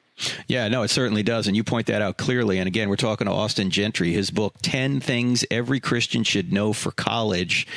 yeah, 0.48 0.70
no, 0.70 0.84
it 0.84 0.88
certainly 0.88 1.24
does. 1.24 1.48
And 1.48 1.58
you 1.58 1.64
point 1.66 1.88
that 1.88 2.02
out 2.02 2.18
clearly. 2.18 2.58
And 2.58 2.68
again, 2.68 2.88
we're 2.88 2.96
talking 2.96 3.28
to 3.28 3.34
Austin 3.34 3.70
Gentry, 3.70 4.14
his 4.14 4.32
book, 4.32 4.56
10 4.62 5.02
Things 5.02 5.44
Every 5.52 5.82
Christian 5.82 6.24
Should 6.24 6.54
Know 6.54 6.72
for 6.72 6.92
College 6.92 7.68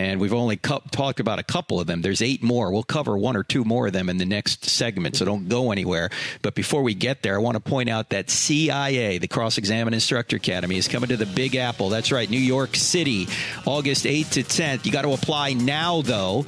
and 0.00 0.18
we've 0.18 0.32
only 0.32 0.56
cu- 0.56 0.80
talked 0.90 1.20
about 1.20 1.38
a 1.38 1.42
couple 1.42 1.78
of 1.78 1.86
them. 1.86 2.00
There's 2.00 2.22
eight 2.22 2.42
more. 2.42 2.72
We'll 2.72 2.82
cover 2.82 3.18
one 3.18 3.36
or 3.36 3.42
two 3.42 3.64
more 3.64 3.88
of 3.88 3.92
them 3.92 4.08
in 4.08 4.16
the 4.16 4.24
next 4.24 4.64
segment, 4.64 5.14
so 5.14 5.26
don't 5.26 5.46
go 5.46 5.72
anywhere. 5.72 6.08
But 6.40 6.54
before 6.54 6.82
we 6.82 6.94
get 6.94 7.22
there, 7.22 7.34
I 7.34 7.38
want 7.38 7.56
to 7.56 7.60
point 7.60 7.90
out 7.90 8.08
that 8.08 8.30
CIA, 8.30 9.18
the 9.18 9.28
Cross 9.28 9.58
Examine 9.58 9.92
Instructor 9.92 10.36
Academy, 10.36 10.78
is 10.78 10.88
coming 10.88 11.10
to 11.10 11.18
the 11.18 11.26
Big 11.26 11.54
Apple. 11.54 11.90
That's 11.90 12.10
right, 12.10 12.30
New 12.30 12.38
York 12.38 12.76
City, 12.76 13.28
August 13.66 14.06
8th 14.06 14.30
to 14.30 14.42
10th. 14.42 14.86
You 14.86 14.92
got 14.92 15.02
to 15.02 15.12
apply 15.12 15.52
now, 15.52 16.00
though. 16.00 16.46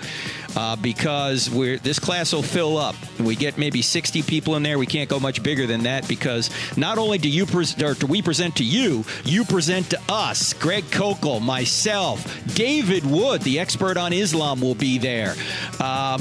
Uh, 0.55 0.77
because 0.77 1.49
we're 1.49 1.79
this 1.79 1.99
class 1.99 2.33
will 2.33 2.43
fill 2.43 2.77
up. 2.77 2.95
We 3.19 3.37
get 3.37 3.57
maybe 3.57 3.81
60 3.81 4.23
people 4.23 4.55
in 4.57 4.63
there. 4.63 4.79
We 4.79 4.85
can't 4.85 5.09
go 5.09 5.19
much 5.19 5.43
bigger 5.43 5.67
than 5.67 5.85
that 5.85 6.07
because 6.07 6.51
not 6.77 6.99
only 6.99 7.17
do 7.17 7.31
you 7.31 7.47
pre- 7.47 7.65
or 7.83 7.95
do 7.95 8.07
we 8.07 8.21
present 8.21 8.57
to 8.57 8.65
you, 8.65 9.03
you 9.25 9.45
present 9.45 9.89
to 9.91 10.01
us. 10.11 10.53
Greg 10.53 10.85
Koukl, 10.85 11.41
myself, 11.41 12.45
David 12.55 13.07
Wood, 13.43 13.53
the 13.53 13.59
expert 13.59 13.97
on 13.97 14.13
Islam, 14.13 14.61
will 14.61 14.75
be 14.75 14.99
there. 14.99 15.35
Um, 15.81 16.21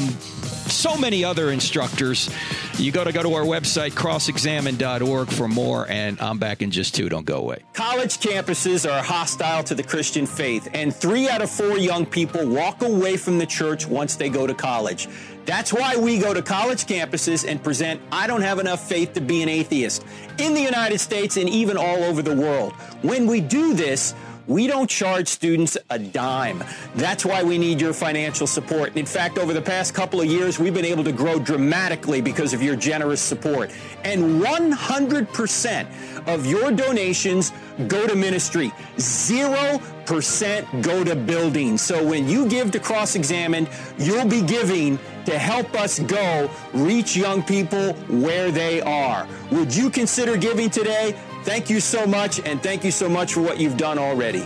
so 0.70 0.98
many 0.98 1.24
other 1.24 1.52
instructors. 1.52 2.30
You 2.78 2.92
got 2.92 3.06
to 3.06 3.12
go 3.12 3.22
to 3.22 3.34
our 3.34 3.44
website, 3.44 3.92
crossexamined.org, 3.92 5.30
for 5.30 5.48
more. 5.48 5.88
And 5.90 6.20
I'm 6.22 6.38
back 6.38 6.62
in 6.62 6.72
just 6.72 6.96
two. 6.96 7.10
Don't 7.10 7.26
go 7.26 7.38
away. 7.38 7.64
College 7.74 8.18
campuses 8.20 8.90
are 8.90 9.04
hostile 9.04 9.64
to 9.66 9.76
the 9.76 9.84
Christian 9.84 10.26
faith, 10.26 10.70
and 10.74 10.96
three 10.96 11.30
out 11.30 11.42
of 11.42 11.50
four 11.50 11.78
young 11.78 12.06
people 12.06 12.48
walk 12.48 12.82
away 12.82 13.18
from 13.18 13.38
the 13.38 13.46
church 13.46 13.86
once 13.86 14.16
they 14.16 14.30
go 14.30 14.48
to 14.48 14.54
college. 14.54 15.08
That's 15.46 15.74
why 15.74 15.98
we 15.98 16.20
go 16.20 16.34
to 16.34 16.42
college 16.42 16.86
campuses 16.86 17.48
and 17.48 17.62
present 17.64 18.00
I 18.12 18.28
Don't 18.28 18.42
Have 18.42 18.60
Enough 18.60 18.88
Faith 18.88 19.14
to 19.14 19.22
Be 19.22 19.42
an 19.42 19.50
Atheist 19.50 20.06
in 20.38 20.54
the 20.54 20.62
United 20.62 21.00
States 21.00 21.36
and 21.36 21.50
even 21.50 21.78
all 21.78 22.04
over 22.04 22.22
the 22.22 22.36
world. 22.36 22.74
When 23.02 23.26
we 23.26 23.42
do 23.42 23.74
this, 23.74 24.14
we 24.48 24.68
don't 24.68 24.90
charge 24.90 25.28
students 25.28 25.78
a 25.90 26.00
dime. 26.00 26.64
That's 26.96 27.26
why 27.26 27.44
we 27.44 27.58
need 27.58 27.80
your 27.80 27.94
financial 27.94 28.48
support. 28.48 28.96
In 28.98 29.06
fact, 29.06 29.38
over 29.38 29.54
the 29.54 29.62
past 29.62 29.94
couple 29.94 30.20
of 30.22 30.28
years, 30.28 30.60
we've 30.60 30.74
been 30.74 30.86
able 30.86 31.04
to 31.04 31.12
grow 31.12 31.40
dramatically 31.40 32.22
because 32.22 32.54
of 32.54 32.62
your 32.62 32.76
generous 32.76 33.22
support. 33.22 33.72
And 34.04 34.42
100% 34.42 35.88
of 36.28 36.46
your 36.46 36.72
donations 36.72 37.52
go 37.88 38.08
to 38.08 38.16
ministry. 38.16 38.72
0% 38.98 40.82
go 40.82 41.04
to 41.04 41.16
building. 41.16 41.78
So 41.78 42.06
when 42.06 42.28
you 42.28 42.48
give 42.48 42.72
to 42.72 42.80
Cross 42.80 43.16
Examined, 43.16 43.70
you'll 43.98 44.28
be 44.28 44.42
giving 44.42 45.00
to 45.26 45.38
help 45.38 45.74
us 45.76 46.00
go 46.00 46.50
reach 46.74 47.16
young 47.16 47.44
people 47.44 47.94
where 48.10 48.52
they 48.52 48.82
are. 48.82 49.28
Would 49.52 49.76
you 49.76 49.90
consider 49.90 50.36
giving 50.38 50.70
today? 50.70 51.16
Thank 51.44 51.70
you 51.70 51.80
so 51.80 52.06
much, 52.06 52.40
and 52.46 52.62
thank 52.62 52.84
you 52.84 52.92
so 52.92 53.10
much 53.10 53.34
for 53.34 53.42
what 53.42 53.60
you've 53.60 53.78
done 53.78 53.98
already. 53.98 54.46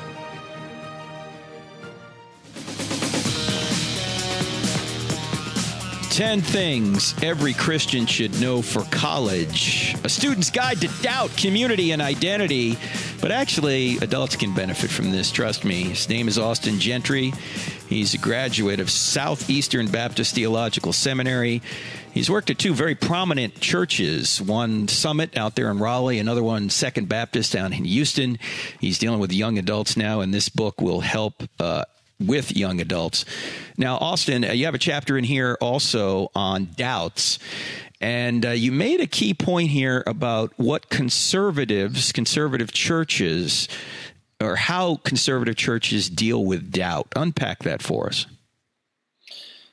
Ten 6.10 6.40
things 6.40 7.14
every 7.22 7.52
Christian 7.52 8.06
should 8.06 8.40
know 8.40 8.62
for 8.62 8.84
college. 8.84 9.98
A 10.06 10.10
student's 10.10 10.50
guide 10.50 10.80
to 10.80 10.88
doubt, 11.02 11.36
community, 11.36 11.92
and 11.92 12.02
identity. 12.02 12.78
But 13.20 13.32
actually, 13.32 13.98
adults 13.98 14.38
can 14.38 14.54
benefit 14.54 14.90
from 14.90 15.12
this, 15.12 15.30
trust 15.30 15.66
me. 15.66 15.84
His 15.84 16.08
name 16.08 16.30
is 16.30 16.40
Austin 16.40 16.80
Gentry. 16.80 17.34
He's 17.90 18.14
a 18.14 18.18
graduate 18.18 18.80
of 18.80 18.90
Southeastern 18.90 19.88
Baptist 19.88 20.36
Theological 20.36 20.94
Seminary. 20.94 21.62
He's 22.16 22.30
worked 22.30 22.50
at 22.50 22.58
two 22.58 22.74
very 22.74 22.96
prominent 22.96 23.60
churches, 23.60 24.42
one 24.42 24.88
Summit 24.88 25.38
out 25.38 25.58
there 25.58 25.70
in 25.70 25.80
Raleigh, 25.80 26.18
another 26.18 26.42
one 26.42 26.70
Second 26.70 27.10
Baptist 27.10 27.52
down 27.52 27.74
in 27.74 27.84
Houston. 27.84 28.40
He's 28.80 28.98
dealing 28.98 29.20
with 29.20 29.34
young 29.34 29.58
adults 29.58 29.98
now, 29.98 30.22
and 30.22 30.34
this 30.34 30.48
book 30.48 30.80
will 30.80 31.02
help 31.02 31.44
uh, 31.60 31.84
with 32.18 32.56
young 32.56 32.80
adults. 32.80 33.26
Now, 33.78 33.98
Austin, 33.98 34.46
uh, 34.46 34.54
you 34.54 34.64
have 34.64 34.74
a 34.74 34.78
chapter 34.78 35.18
in 35.18 35.26
here 35.26 35.58
also 35.60 36.32
on 36.34 36.70
doubts. 36.78 37.38
And 38.00 38.46
uh, 38.46 38.52
you 38.52 38.72
made 38.72 39.02
a 39.02 39.08
key 39.08 39.34
point 39.34 39.72
here 39.72 40.02
about 40.08 40.54
what 40.56 40.90
conservatives, 40.90 42.14
conservative 42.14 42.72
churches, 42.72 43.68
or 44.40 44.56
how 44.56 45.02
conservative 45.04 45.58
churches 45.58 46.10
deal 46.10 46.46
with 46.46 46.72
doubt. 46.72 47.10
Unpack 47.14 47.64
that 47.64 47.82
for 47.82 48.08
us. 48.08 48.26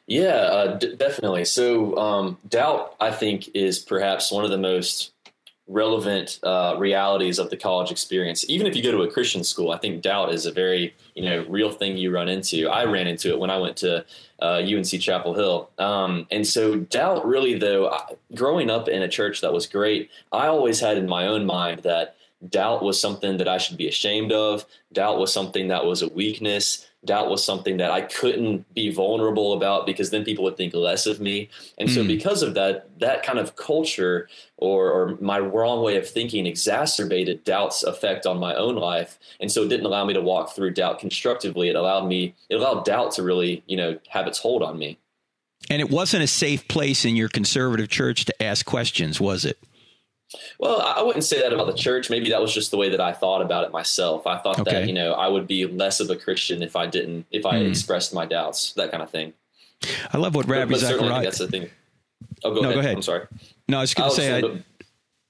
Yeah, 0.07 0.27
uh, 0.27 0.77
d- 0.79 0.97
definitely. 0.97 1.45
So, 1.45 1.97
um, 1.97 2.39
doubt, 2.49 2.97
I 3.01 3.11
think, 3.11 3.49
is 3.55 3.79
perhaps 3.79 4.33
one 4.33 4.45
of 4.45 4.51
the 4.51 4.59
most 4.59 5.13
relevant 5.69 6.39
uh, 6.43 6.77
realities 6.79 7.39
of 7.39 7.49
the 7.51 7.57
college 7.57 7.91
experience. 7.91 8.45
Even 8.49 8.67
if 8.67 8.77
you 8.77 8.83
go 8.83 8.91
to 8.91 9.03
a 9.03 9.11
Christian 9.11 9.45
school, 9.45 9.71
I 9.71 9.79
think 9.79 10.03
doubt 10.03 10.33
is 10.33 10.45
a 10.45 10.53
very 10.53 10.95
you 11.15 11.25
know 11.25 11.45
real 11.49 11.71
thing 11.71 11.97
you 11.97 12.11
run 12.11 12.29
into. 12.29 12.69
I 12.69 12.85
ran 12.85 13.07
into 13.07 13.31
it 13.31 13.39
when 13.39 13.51
I 13.51 13.59
went 13.59 13.77
to 13.79 14.05
uh, 14.41 14.63
UNC 14.65 14.89
Chapel 15.01 15.35
Hill, 15.35 15.71
um, 15.79 16.27
and 16.31 16.47
so 16.47 16.77
doubt 16.77 17.27
really 17.27 17.55
though. 17.59 17.97
Growing 18.35 18.71
up 18.71 18.89
in 18.89 19.03
a 19.03 19.09
church 19.09 19.41
that 19.41 19.53
was 19.53 19.67
great, 19.67 20.11
I 20.33 20.47
always 20.49 20.81
had 20.81 20.99
in 20.99 21.09
my 21.09 21.27
own 21.27 21.47
mind 21.47 21.83
that 21.85 22.17
doubt 22.49 22.83
was 22.83 23.01
something 23.01 23.37
that 23.37 23.49
I 23.49 23.59
should 23.59 23.77
be 23.77 23.89
ashamed 23.89 24.33
of. 24.33 24.67
Doubt 24.93 25.19
was 25.19 25.33
something 25.33 25.69
that 25.69 25.85
was 25.85 26.03
a 26.03 26.09
weakness 26.09 26.87
doubt 27.05 27.31
was 27.31 27.45
something 27.45 27.79
that 27.79 27.91
I 27.91 28.03
couldn't 28.03 28.73
be 28.75 28.93
vulnerable 28.93 29.55
about 29.55 29.87
because 29.87 30.11
then 30.11 30.25
people 30.25 30.45
would 30.45 30.57
think 30.57 30.75
less 30.75 31.07
of 31.07 31.21
me. 31.21 31.51
And 31.79 31.89
mm. 31.89 31.95
so, 31.95 32.03
hmm. 32.03 32.09
because 32.09 32.43
of 32.43 32.55
that, 32.55 32.89
that 33.01 33.23
kind 33.25 33.39
of 33.39 33.57
culture 33.57 34.29
or, 34.57 34.91
or, 34.91 35.19
my 35.21 35.39
wrong 35.39 35.83
way 35.83 35.97
of 35.97 36.09
thinking 36.09 36.47
exacerbated 36.47 37.43
doubt's 37.43 37.83
effect 37.83 38.25
on 38.25 38.39
my 38.39 38.55
own 38.55 38.77
life. 38.77 39.19
And 39.41 39.51
so, 39.51 39.65
it 39.65 39.69
didn't 39.69 39.87
allow 39.87 40.05
me 40.05 40.15
to 40.15 40.21
walk 40.21 40.55
through 40.55 40.75
doubt 40.75 41.01
constructively. 41.01 41.69
It 41.69 41.77
allowed 41.77 42.07
me, 42.07 42.35
it 42.49 42.57
allowed 42.57 42.85
doubt 42.85 43.13
to 43.13 43.23
really, 43.23 43.65
you 43.67 43.77
know, 43.77 43.99
have 44.09 44.27
its 44.27 44.39
hold 44.39 44.63
on 44.63 44.79
me. 44.79 44.99
And 45.71 45.81
it 45.81 45.91
wasn't 45.91 46.25
a 46.25 46.29
safe 46.29 46.67
place 46.69 47.05
in 47.05 47.17
your 47.17 47.29
conservative 47.29 47.89
church 47.89 48.25
to 48.27 48.43
ask 48.43 48.67
questions, 48.67 49.21
was 49.21 49.45
it? 49.45 49.59
Well, 50.59 50.81
I 50.81 51.03
wouldn't 51.03 51.25
say 51.25 51.41
that 51.41 51.53
about 51.53 51.67
the 51.67 51.75
church. 51.75 52.11
Maybe 52.11 52.31
that 52.31 52.41
was 52.41 52.53
just 52.53 52.71
the 52.71 52.77
way 52.77 52.91
that 52.91 53.01
I 53.01 53.13
thought 53.13 53.43
about 53.43 53.65
it 53.65 53.73
myself. 53.73 54.27
I 54.27 54.39
thought 54.39 54.61
okay. 54.61 54.71
that 54.73 54.87
you 54.87 54.95
know 54.95 55.13
I 55.13 55.29
would 55.29 55.47
be 55.47 55.67
less 55.67 56.01
of 56.01 56.11
a 56.11 56.17
Christian 56.17 56.63
if 56.63 56.77
I 56.77 56.87
didn't 56.87 57.27
if 57.31 57.47
I 57.47 57.57
mm. 57.57 57.69
expressed 57.69 58.15
my 58.15 58.27
doubts, 58.27 58.73
that 58.75 58.91
kind 58.91 59.03
of 59.03 59.11
thing. 59.11 59.33
I 60.13 60.19
love 60.19 60.35
what 60.35 60.49
Ravi 60.49 60.75
Zacharias. 60.77 61.25
That's 61.25 61.39
the 61.39 61.49
thing. 61.49 61.71
Oh, 62.45 62.55
go, 62.55 62.61
no, 62.61 62.71
ahead. 62.71 62.75
go 62.75 62.81
ahead. 62.81 62.97
I'm 62.97 63.03
sorry. 63.03 63.27
No, 63.69 63.79
I 63.79 63.81
was 63.83 63.91
just 63.91 63.99
going 63.99 64.11
to 64.11 64.17
say. 64.17 64.43
I, 64.43 64.63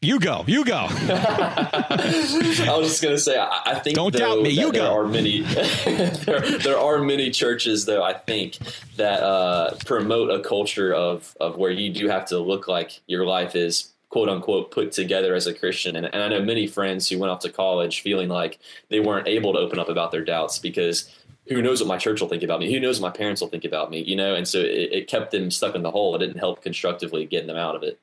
you 0.03 0.19
go. 0.19 0.43
You 0.49 0.65
go. 0.65 0.75
I 0.91 2.77
was 2.77 2.89
just 2.89 3.03
going 3.03 3.15
to 3.15 3.21
say. 3.21 3.39
I, 3.39 3.63
I 3.67 3.79
think. 3.79 3.95
Don't 3.95 4.13
doubt 4.13 4.43
me. 4.43 4.51
You 4.51 4.73
there 4.73 4.83
go. 4.83 4.95
Are 4.95 5.07
many. 5.07 5.43
there, 5.85 6.41
there, 6.59 6.79
are 6.79 6.99
many 6.99 7.31
churches, 7.31 7.85
though. 7.85 8.03
I 8.03 8.15
think 8.15 8.59
that 8.97 9.23
uh, 9.23 9.77
promote 9.87 10.31
a 10.31 10.41
culture 10.41 10.93
of 10.93 11.37
of 11.41 11.57
where 11.57 11.71
you 11.71 11.93
do 11.93 12.09
have 12.09 12.27
to 12.27 12.39
look 12.41 12.67
like 12.67 13.01
your 13.07 13.27
life 13.27 13.55
is 13.55 13.92
quote 14.13 14.29
unquote 14.29 14.71
put 14.71 14.93
together 14.93 15.35
as 15.35 15.47
a 15.47 15.55
Christian. 15.55 15.97
And, 15.97 16.05
and 16.05 16.23
I 16.23 16.29
know 16.29 16.43
many 16.43 16.67
friends 16.67 17.09
who 17.09 17.19
went 17.19 17.31
off 17.31 17.41
to 17.41 17.49
college 17.49 18.03
feeling 18.03 18.29
like 18.29 18.59
they 18.91 19.01
weren't 19.01 19.27
able 19.27 19.55
to 19.55 19.59
open 19.59 19.79
up 19.79 19.89
about 19.89 20.13
their 20.13 20.23
doubts 20.23 20.59
because 20.59 21.11
who 21.49 21.63
knows 21.63 21.81
what 21.81 21.89
my 21.89 21.97
church 21.97 22.21
will 22.21 22.29
think 22.29 22.43
about 22.43 22.61
me? 22.61 22.71
Who 22.71 22.79
knows 22.79 23.01
what 23.01 23.09
my 23.09 23.17
parents 23.17 23.41
will 23.41 23.49
think 23.49 23.65
about 23.65 23.91
me? 23.91 24.03
You 24.03 24.15
know, 24.15 24.35
and 24.35 24.47
so 24.47 24.59
it, 24.59 24.93
it 24.93 25.09
kept 25.09 25.31
them 25.31 25.51
stuck 25.51 25.75
in 25.75 25.83
the 25.83 25.91
hole. 25.91 26.15
It 26.15 26.19
didn't 26.19 26.39
help 26.39 26.63
constructively 26.63 27.25
getting 27.25 27.47
them 27.47 27.57
out 27.57 27.75
of 27.75 27.83
it. 27.83 28.01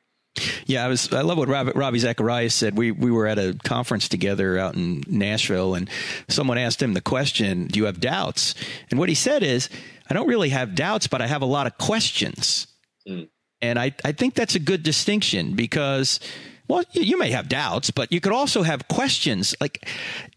Yeah, 0.65 0.83
I 0.83 0.87
was. 0.87 1.11
I 1.13 1.21
love 1.21 1.37
what 1.37 1.47
Robbie, 1.47 1.73
Ravi 1.75 1.99
Zacharias 1.99 2.55
said. 2.55 2.77
We 2.77 2.91
we 2.91 3.11
were 3.11 3.27
at 3.27 3.37
a 3.37 3.57
conference 3.63 4.07
together 4.07 4.57
out 4.57 4.75
in 4.75 5.03
Nashville, 5.07 5.75
and 5.75 5.89
someone 6.27 6.57
asked 6.57 6.81
him 6.81 6.93
the 6.93 7.01
question, 7.01 7.67
"Do 7.67 7.79
you 7.79 7.85
have 7.85 7.99
doubts?" 7.99 8.55
And 8.89 8.99
what 8.99 9.09
he 9.09 9.15
said 9.15 9.43
is, 9.43 9.69
"I 10.09 10.13
don't 10.13 10.27
really 10.27 10.49
have 10.49 10.75
doubts, 10.75 11.07
but 11.07 11.21
I 11.21 11.27
have 11.27 11.41
a 11.41 11.47
lot 11.47 11.67
of 11.67 11.77
questions." 11.77 12.67
Mm. 13.07 13.27
And 13.61 13.77
I, 13.77 13.93
I 14.05 14.11
think 14.11 14.35
that's 14.35 14.55
a 14.55 14.59
good 14.59 14.83
distinction 14.83 15.55
because, 15.55 16.19
well, 16.67 16.83
you 16.93 17.17
may 17.17 17.31
have 17.31 17.49
doubts, 17.49 17.91
but 17.91 18.11
you 18.11 18.21
could 18.21 18.31
also 18.31 18.63
have 18.63 18.87
questions. 18.87 19.55
Like, 19.59 19.87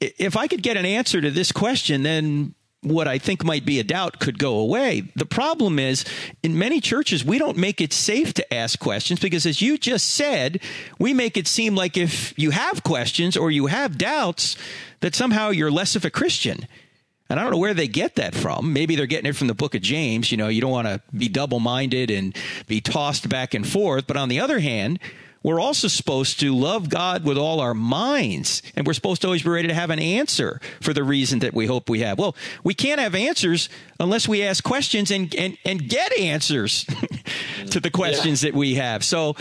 if 0.00 0.37
I 0.37 0.48
could 0.48 0.62
get 0.62 0.76
an 0.76 0.85
answer 0.85 1.20
to 1.20 1.30
this 1.30 1.52
question, 1.52 2.02
then 2.02 2.54
what 2.82 3.06
I 3.06 3.18
think 3.18 3.44
might 3.44 3.64
be 3.64 3.78
a 3.78 3.85
doubt 3.85 4.18
could 4.18 4.40
go 4.40 4.58
away. 4.58 5.04
The 5.14 5.24
problem 5.24 5.78
is, 5.78 6.04
in 6.42 6.58
many 6.58 6.80
churches, 6.80 7.24
we 7.24 7.38
don't 7.38 7.56
make 7.56 7.80
it 7.80 7.92
safe 7.92 8.35
to 8.35 8.54
ask 8.54 8.78
questions 8.78 9.20
because, 9.20 9.46
as 9.46 9.62
you 9.62 9.78
just 9.78 10.08
said, 10.08 10.61
we 10.98 11.14
make 11.14 11.37
it 11.37 11.46
seem 11.46 11.76
like 11.76 11.96
if 11.96 12.37
you 12.37 12.50
have 12.50 12.82
questions 12.82 13.37
or 13.37 13.52
you 13.52 13.66
have 13.66 13.98
doubts, 13.98 14.56
that 14.98 15.14
somehow 15.14 15.50
you're 15.50 15.70
less 15.70 15.94
of 15.94 16.04
a 16.04 16.11
Christian. 16.11 16.66
And 17.33 17.40
I 17.40 17.45
don't 17.45 17.53
know 17.53 17.59
where 17.59 17.73
they 17.73 17.88
get 17.88 18.16
that 18.16 18.35
from. 18.35 18.75
Maybe 18.75 18.95
they're 18.95 19.07
getting 19.07 19.31
it 19.31 19.35
from 19.35 19.47
the 19.47 19.55
book 19.55 19.75
of 19.75 19.81
James. 19.81 20.31
You 20.31 20.37
know, 20.37 20.49
you 20.49 20.61
don't 20.61 20.71
want 20.71 20.87
to 20.87 21.01
be 21.16 21.31
double 21.31 21.61
minded 21.61 22.11
and 22.11 22.37
be 22.66 22.83
tossed 22.83 23.27
back 23.27 23.55
and 23.55 23.66
forth. 23.66 24.07
But 24.07 24.18
on 24.18 24.29
the 24.29 24.38
other 24.38 24.59
hand, 24.59 24.99
we're 25.42 25.59
also 25.59 25.88
supposed 25.88 26.40
to 26.40 26.55
love 26.55 26.90
God 26.90 27.25
with 27.25 27.38
all 27.38 27.61
our 27.61 27.73
minds. 27.73 28.62
And 28.77 28.87
we're 28.87 28.92
supposed 28.92 29.23
to 29.23 29.29
always 29.29 29.42
be 29.42 29.49
ready 29.49 29.68
to 29.68 29.73
have 29.73 29.88
an 29.88 29.99
answer 29.99 30.61
for 30.83 30.92
the 30.92 31.03
reason 31.03 31.38
that 31.38 31.55
we 31.55 31.64
hope 31.64 31.88
we 31.88 32.01
have. 32.01 32.18
Well, 32.18 32.37
we 32.64 32.75
can't 32.75 33.01
have 33.01 33.14
answers 33.14 33.71
unless 33.99 34.29
we 34.29 34.42
ask 34.42 34.62
questions 34.62 35.11
and, 35.11 35.35
and, 35.35 35.57
and 35.64 35.88
get 35.88 36.16
answers 36.18 36.85
to 37.71 37.81
the 37.81 37.90
questions 37.90 38.45
yeah. 38.45 38.51
that 38.51 38.57
we 38.57 38.75
have. 38.75 39.03
So 39.03 39.37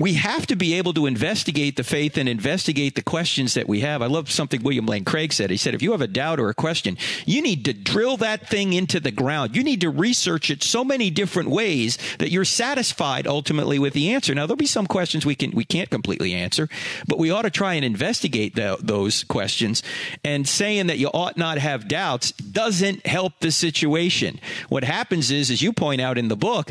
we 0.00 0.14
have 0.14 0.46
to 0.46 0.56
be 0.56 0.74
able 0.74 0.94
to 0.94 1.06
investigate 1.06 1.76
the 1.76 1.84
faith 1.84 2.16
and 2.16 2.28
investigate 2.28 2.94
the 2.94 3.02
questions 3.02 3.54
that 3.54 3.68
we 3.68 3.80
have. 3.80 4.00
I 4.00 4.06
love 4.06 4.30
something 4.30 4.62
William 4.62 4.86
Lane 4.86 5.04
Craig 5.04 5.32
said. 5.32 5.50
He 5.50 5.58
said, 5.58 5.74
if 5.74 5.82
you 5.82 5.92
have 5.92 6.00
a 6.00 6.06
doubt 6.06 6.40
or 6.40 6.48
a 6.48 6.54
question, 6.54 6.96
you 7.26 7.42
need 7.42 7.66
to 7.66 7.74
drill 7.74 8.16
that 8.16 8.48
thing 8.48 8.72
into 8.72 8.98
the 8.98 9.10
ground. 9.10 9.54
You 9.54 9.62
need 9.62 9.82
to 9.82 9.90
research 9.90 10.50
it 10.50 10.62
so 10.62 10.82
many 10.82 11.10
different 11.10 11.50
ways 11.50 11.98
that 12.18 12.30
you're 12.30 12.46
satisfied 12.46 13.26
ultimately 13.26 13.78
with 13.78 13.92
the 13.92 14.12
answer. 14.14 14.34
Now, 14.34 14.46
there'll 14.46 14.56
be 14.56 14.66
some 14.66 14.86
questions 14.86 15.26
we 15.26 15.34
can, 15.34 15.50
we 15.50 15.64
can't 15.64 15.90
completely 15.90 16.32
answer, 16.32 16.68
but 17.06 17.18
we 17.18 17.30
ought 17.30 17.42
to 17.42 17.50
try 17.50 17.74
and 17.74 17.84
investigate 17.84 18.54
the, 18.54 18.78
those 18.80 19.22
questions. 19.24 19.82
And 20.24 20.48
saying 20.48 20.86
that 20.86 20.98
you 20.98 21.08
ought 21.08 21.36
not 21.36 21.58
have 21.58 21.88
doubts 21.88 22.32
doesn't 22.32 23.06
help 23.06 23.34
the 23.40 23.52
situation. 23.52 24.40
What 24.70 24.84
happens 24.84 25.30
is, 25.30 25.50
as 25.50 25.60
you 25.60 25.74
point 25.74 26.00
out 26.00 26.16
in 26.16 26.28
the 26.28 26.36
book, 26.36 26.70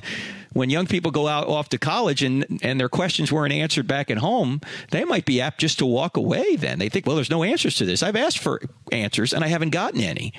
when 0.53 0.69
young 0.69 0.87
people 0.87 1.11
go 1.11 1.27
out 1.27 1.47
off 1.47 1.69
to 1.69 1.77
college 1.77 2.23
and 2.23 2.59
and 2.61 2.79
their 2.79 2.89
questions 2.89 3.31
weren't 3.31 3.53
answered 3.53 3.87
back 3.87 4.09
at 4.09 4.17
home, 4.17 4.61
they 4.91 5.03
might 5.05 5.25
be 5.25 5.41
apt 5.41 5.59
just 5.59 5.79
to 5.79 5.85
walk 5.85 6.17
away. 6.17 6.55
Then 6.55 6.79
they 6.79 6.89
think, 6.89 7.05
well, 7.05 7.15
there's 7.15 7.29
no 7.29 7.43
answers 7.43 7.75
to 7.77 7.85
this. 7.85 8.03
I've 8.03 8.15
asked 8.15 8.39
for 8.39 8.61
answers 8.91 9.33
and 9.33 9.43
I 9.43 9.47
haven't 9.47 9.71
gotten 9.71 10.01
any. 10.01 10.33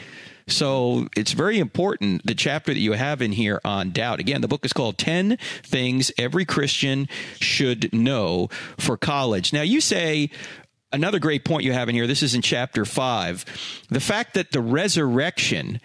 So 0.46 1.09
it's 1.16 1.33
very 1.33 1.59
important 1.59 2.27
the 2.27 2.35
chapter 2.35 2.73
that 2.73 2.81
you 2.81 2.92
have 2.92 3.23
in 3.23 3.33
here 3.33 3.61
on 3.64 3.92
doubt. 3.92 4.20
Again, 4.20 4.40
the 4.40 4.49
book 4.49 4.64
is 4.64 4.73
called 4.73 4.99
10 4.99 5.38
Things 5.62 6.11
Every 6.18 6.44
Christian 6.44 7.09
Should 7.40 7.92
Know 7.92 8.49
for 8.79 8.96
College. 8.96 9.53
Now, 9.53 9.62
you 9.62 9.81
say 9.81 10.31
another 10.92 11.18
great 11.18 11.44
point 11.44 11.64
you 11.64 11.73
have 11.73 11.88
in 11.88 11.94
here, 11.94 12.07
this 12.07 12.23
is 12.23 12.35
in 12.35 12.42
chapter 12.42 12.85
5, 12.85 13.85
the 13.90 14.01
fact 14.01 14.35
that 14.35 14.53
the 14.53 14.61
resurrection 14.61 15.81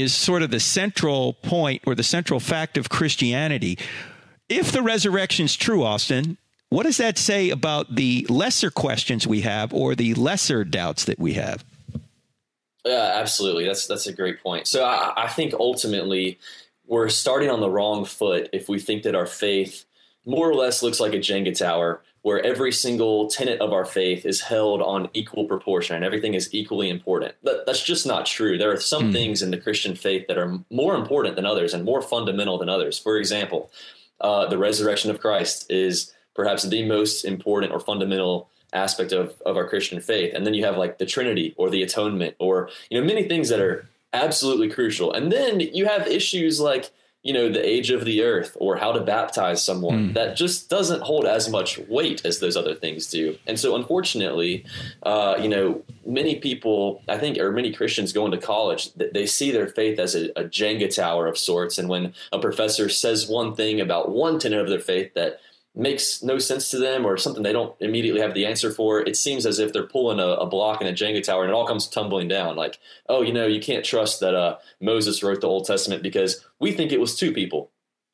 is 0.00 0.14
sort 0.14 0.42
of 0.42 0.50
the 0.50 0.60
central 0.60 1.34
point 1.34 1.82
or 1.86 1.94
the 1.94 2.02
central 2.02 2.40
fact 2.40 2.76
of 2.76 2.88
Christianity. 2.88 3.78
If 4.48 4.72
the 4.72 4.82
resurrection 4.82 5.44
is 5.44 5.56
true, 5.56 5.84
Austin, 5.84 6.38
what 6.70 6.84
does 6.84 6.98
that 6.98 7.18
say 7.18 7.50
about 7.50 7.94
the 7.94 8.26
lesser 8.28 8.70
questions 8.70 9.26
we 9.26 9.42
have 9.42 9.72
or 9.72 9.94
the 9.94 10.14
lesser 10.14 10.64
doubts 10.64 11.04
that 11.06 11.18
we 11.18 11.34
have? 11.34 11.64
Yeah, 12.84 13.12
absolutely. 13.16 13.66
That's 13.66 13.86
that's 13.86 14.06
a 14.06 14.12
great 14.12 14.42
point. 14.42 14.66
So 14.66 14.84
I, 14.84 15.12
I 15.24 15.28
think 15.28 15.52
ultimately 15.54 16.38
we're 16.86 17.08
starting 17.08 17.50
on 17.50 17.60
the 17.60 17.70
wrong 17.70 18.04
foot 18.04 18.48
if 18.52 18.68
we 18.68 18.78
think 18.78 19.02
that 19.02 19.14
our 19.14 19.26
faith 19.26 19.84
more 20.24 20.48
or 20.48 20.54
less 20.54 20.82
looks 20.82 21.00
like 21.00 21.14
a 21.14 21.18
Jenga 21.18 21.56
tower 21.56 22.02
where 22.28 22.44
every 22.44 22.70
single 22.70 23.26
tenet 23.26 23.58
of 23.58 23.72
our 23.72 23.86
faith 23.86 24.26
is 24.26 24.42
held 24.42 24.82
on 24.82 25.08
equal 25.14 25.46
proportion 25.46 25.96
and 25.96 26.04
everything 26.04 26.34
is 26.34 26.52
equally 26.52 26.90
important. 26.90 27.34
That, 27.42 27.64
that's 27.64 27.82
just 27.82 28.06
not 28.06 28.26
true. 28.26 28.58
There 28.58 28.70
are 28.70 28.78
some 28.78 29.04
mm. 29.04 29.12
things 29.14 29.40
in 29.40 29.50
the 29.50 29.56
Christian 29.56 29.96
faith 29.96 30.26
that 30.28 30.36
are 30.36 30.58
more 30.70 30.94
important 30.94 31.36
than 31.36 31.46
others 31.46 31.72
and 31.72 31.86
more 31.86 32.02
fundamental 32.02 32.58
than 32.58 32.68
others. 32.68 32.98
For 32.98 33.16
example, 33.16 33.70
uh, 34.20 34.44
the 34.44 34.58
resurrection 34.58 35.10
of 35.10 35.20
Christ 35.20 35.70
is 35.70 36.12
perhaps 36.34 36.64
the 36.64 36.86
most 36.86 37.24
important 37.24 37.72
or 37.72 37.80
fundamental 37.80 38.50
aspect 38.74 39.12
of, 39.12 39.40
of 39.46 39.56
our 39.56 39.66
Christian 39.66 39.98
faith. 39.98 40.34
And 40.34 40.44
then 40.44 40.52
you 40.52 40.66
have 40.66 40.76
like 40.76 40.98
the 40.98 41.06
Trinity 41.06 41.54
or 41.56 41.70
the 41.70 41.82
atonement 41.82 42.36
or, 42.38 42.68
you 42.90 43.00
know, 43.00 43.06
many 43.06 43.26
things 43.26 43.48
that 43.48 43.58
are 43.60 43.88
absolutely 44.12 44.68
crucial. 44.68 45.14
And 45.14 45.32
then 45.32 45.60
you 45.60 45.86
have 45.86 46.06
issues 46.06 46.60
like 46.60 46.90
you 47.22 47.32
know, 47.32 47.48
the 47.50 47.66
age 47.66 47.90
of 47.90 48.04
the 48.04 48.22
earth 48.22 48.56
or 48.60 48.76
how 48.76 48.92
to 48.92 49.00
baptize 49.00 49.64
someone. 49.64 50.10
Mm. 50.10 50.14
That 50.14 50.36
just 50.36 50.70
doesn't 50.70 51.02
hold 51.02 51.26
as 51.26 51.48
much 51.48 51.78
weight 51.88 52.24
as 52.24 52.38
those 52.38 52.56
other 52.56 52.74
things 52.74 53.08
do. 53.08 53.36
And 53.46 53.58
so, 53.58 53.74
unfortunately, 53.74 54.64
uh, 55.02 55.36
you 55.40 55.48
know, 55.48 55.82
many 56.06 56.36
people, 56.36 57.02
I 57.08 57.18
think, 57.18 57.36
or 57.38 57.50
many 57.50 57.72
Christians 57.72 58.12
going 58.12 58.30
to 58.30 58.38
college, 58.38 58.92
they 58.94 59.26
see 59.26 59.50
their 59.50 59.66
faith 59.66 59.98
as 59.98 60.14
a, 60.14 60.30
a 60.38 60.44
Jenga 60.44 60.94
tower 60.94 61.26
of 61.26 61.36
sorts. 61.36 61.76
And 61.76 61.88
when 61.88 62.14
a 62.32 62.38
professor 62.38 62.88
says 62.88 63.28
one 63.28 63.54
thing 63.54 63.80
about 63.80 64.10
one 64.10 64.38
tenet 64.38 64.60
of 64.60 64.68
their 64.68 64.78
faith 64.78 65.12
that 65.14 65.40
makes 65.74 66.22
no 66.22 66.38
sense 66.38 66.70
to 66.70 66.78
them 66.78 67.06
or 67.06 67.16
something 67.16 67.42
they 67.42 67.52
don't 67.52 67.74
immediately 67.80 68.20
have 68.20 68.34
the 68.34 68.46
answer 68.46 68.70
for, 68.70 69.00
it 69.00 69.16
seems 69.16 69.46
as 69.46 69.58
if 69.58 69.72
they're 69.72 69.86
pulling 69.86 70.18
a, 70.18 70.26
a, 70.26 70.46
block 70.46 70.80
in 70.80 70.86
a 70.86 70.92
Jenga 70.92 71.22
tower 71.22 71.42
and 71.42 71.50
it 71.50 71.54
all 71.54 71.66
comes 71.66 71.86
tumbling 71.86 72.26
down. 72.26 72.56
Like, 72.56 72.78
oh, 73.08 73.22
you 73.22 73.32
know, 73.32 73.46
you 73.46 73.60
can't 73.60 73.84
trust 73.84 74.20
that 74.20 74.34
uh, 74.34 74.58
Moses 74.80 75.22
wrote 75.22 75.40
the 75.40 75.46
Old 75.48 75.66
Testament 75.66 76.02
because 76.02 76.44
we 76.58 76.72
think 76.72 76.90
it 76.90 77.00
was 77.00 77.14
two 77.14 77.32
people. 77.32 77.70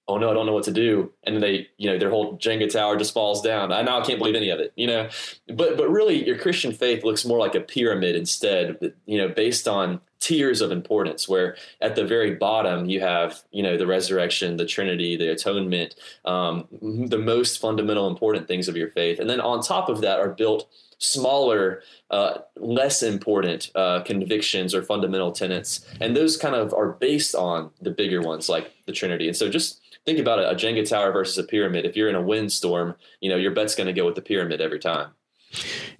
oh 0.09 0.19
no, 0.19 0.31
I 0.31 0.35
don't 0.35 0.45
know 0.45 0.53
what 0.53 0.65
to 0.65 0.73
do. 0.73 1.13
And 1.23 1.43
they, 1.43 1.69
you 1.79 1.91
know, 1.91 1.99
their 1.99 2.11
whole 2.11 2.37
Jenga 2.37 2.71
tower 2.71 2.97
just 2.97 3.15
falls 3.15 3.41
down. 3.41 3.73
I 3.73 3.83
now 3.83 4.01
I 4.01 4.05
can't 4.05 4.19
believe 4.19 4.35
any 4.35 4.51
of 4.51 4.61
it, 4.61 4.73
you 4.77 4.87
know. 4.87 5.09
But 5.49 5.77
but 5.79 5.89
really 5.89 6.27
your 6.27 6.39
Christian 6.39 6.73
faith 6.73 7.05
looks 7.05 7.25
more 7.25 7.39
like 7.39 7.55
a 7.55 7.61
pyramid 7.61 8.15
instead, 8.15 8.93
you 9.07 9.19
know, 9.19 9.29
based 9.29 9.67
on 9.67 10.01
tiers 10.25 10.63
of 10.63 10.73
importance 10.73 11.29
where 11.29 11.55
at 11.83 11.97
the 11.97 12.05
very 12.05 12.35
bottom 12.35 12.89
you 12.89 12.99
have 12.99 13.43
you 13.51 13.63
know 13.63 13.77
the 13.77 13.87
resurrection 13.87 14.57
the 14.57 14.65
trinity 14.65 15.17
the 15.17 15.31
atonement 15.31 15.97
um, 16.25 16.67
the 17.11 17.19
most 17.19 17.61
fundamental 17.61 18.09
important 18.09 18.49
things 18.49 18.67
of 18.67 18.75
your 18.75 18.89
faith 18.89 19.19
and 19.19 19.29
then 19.29 19.41
on 19.41 19.61
top 19.61 19.91
of 19.91 20.01
that 20.01 20.19
are 20.19 20.31
built 20.31 20.67
smaller, 20.99 21.83
uh, 22.11 22.39
less 22.57 23.03
important 23.03 23.71
uh, 23.75 24.01
convictions 24.03 24.75
or 24.75 24.83
fundamental 24.83 25.33
tenets, 25.33 25.85
and 26.01 26.17
those 26.17 26.37
kind 26.37 26.55
of 26.55 26.73
are 26.73 26.93
based 26.93 27.35
on 27.35 27.71
the 27.83 27.91
bigger 27.91 28.23
ones 28.23 28.49
like 28.49 28.73
the 28.87 28.93
Trinity. 28.93 29.29
And 29.29 29.37
so, 29.37 29.51
just 29.51 29.81
think 30.07 30.19
about 30.19 30.39
it, 30.39 30.51
a 30.51 30.55
Jenga 30.55 30.89
tower 30.89 31.13
versus 31.13 31.37
a 31.39 31.45
pyramid. 31.45 31.85
If 31.85 31.97
you're 31.97 32.09
in 32.09 32.15
a 32.15 32.23
windstorm, 32.23 32.95
you 33.21 33.29
know 33.29 33.37
your 33.37 33.53
bet's 33.53 33.75
going 33.75 33.87
to 33.87 33.93
go 33.93 34.07
with 34.07 34.15
the 34.15 34.23
pyramid 34.23 34.61
every 34.61 34.79
time. 34.79 35.11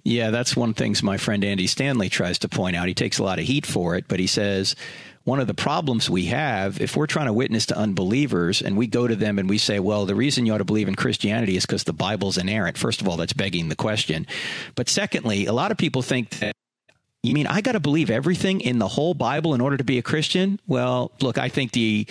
Yeah, 0.03 0.31
that's 0.31 0.55
one 0.55 0.73
things 0.73 1.03
my 1.03 1.17
friend 1.17 1.43
Andy 1.43 1.67
Stanley 1.67 2.09
tries 2.09 2.39
to 2.39 2.49
point 2.49 2.75
out. 2.75 2.87
He 2.87 2.93
takes 2.93 3.19
a 3.19 3.23
lot 3.23 3.39
of 3.39 3.45
heat 3.45 3.65
for 3.65 3.95
it, 3.95 4.05
but 4.07 4.19
he 4.19 4.27
says 4.27 4.75
one 5.25 5.39
of 5.39 5.47
the 5.47 5.53
problems 5.53 6.09
we 6.09 6.25
have 6.25 6.79
if 6.79 6.95
we're 6.95 7.07
trying 7.07 7.25
to 7.25 7.33
witness 7.33 7.65
to 7.65 7.77
unbelievers 7.77 8.61
and 8.61 8.77
we 8.77 8.85
go 8.87 9.07
to 9.07 9.15
them 9.15 9.39
and 9.39 9.49
we 9.49 9.57
say, 9.57 9.79
well, 9.79 10.05
the 10.05 10.15
reason 10.15 10.45
you 10.45 10.53
ought 10.53 10.59
to 10.59 10.65
believe 10.65 10.87
in 10.87 10.95
Christianity 10.95 11.57
is 11.57 11.65
because 11.65 11.83
the 11.83 11.93
Bible's 11.93 12.37
inerrant. 12.37 12.77
First 12.77 13.01
of 13.01 13.07
all, 13.07 13.17
that's 13.17 13.33
begging 13.33 13.69
the 13.69 13.75
question. 13.75 14.27
But 14.75 14.87
secondly, 14.87 15.47
a 15.47 15.53
lot 15.53 15.71
of 15.71 15.77
people 15.77 16.03
think 16.03 16.29
that 16.39 16.53
you 17.23 17.33
mean 17.33 17.47
I 17.47 17.61
got 17.61 17.71
to 17.71 17.79
believe 17.79 18.11
everything 18.11 18.61
in 18.61 18.77
the 18.77 18.87
whole 18.87 19.15
Bible 19.15 19.55
in 19.55 19.61
order 19.61 19.77
to 19.77 19.83
be 19.83 19.97
a 19.97 20.03
Christian? 20.03 20.59
Well, 20.67 21.11
look, 21.21 21.39
I 21.39 21.49
think 21.49 21.71
the 21.71 22.05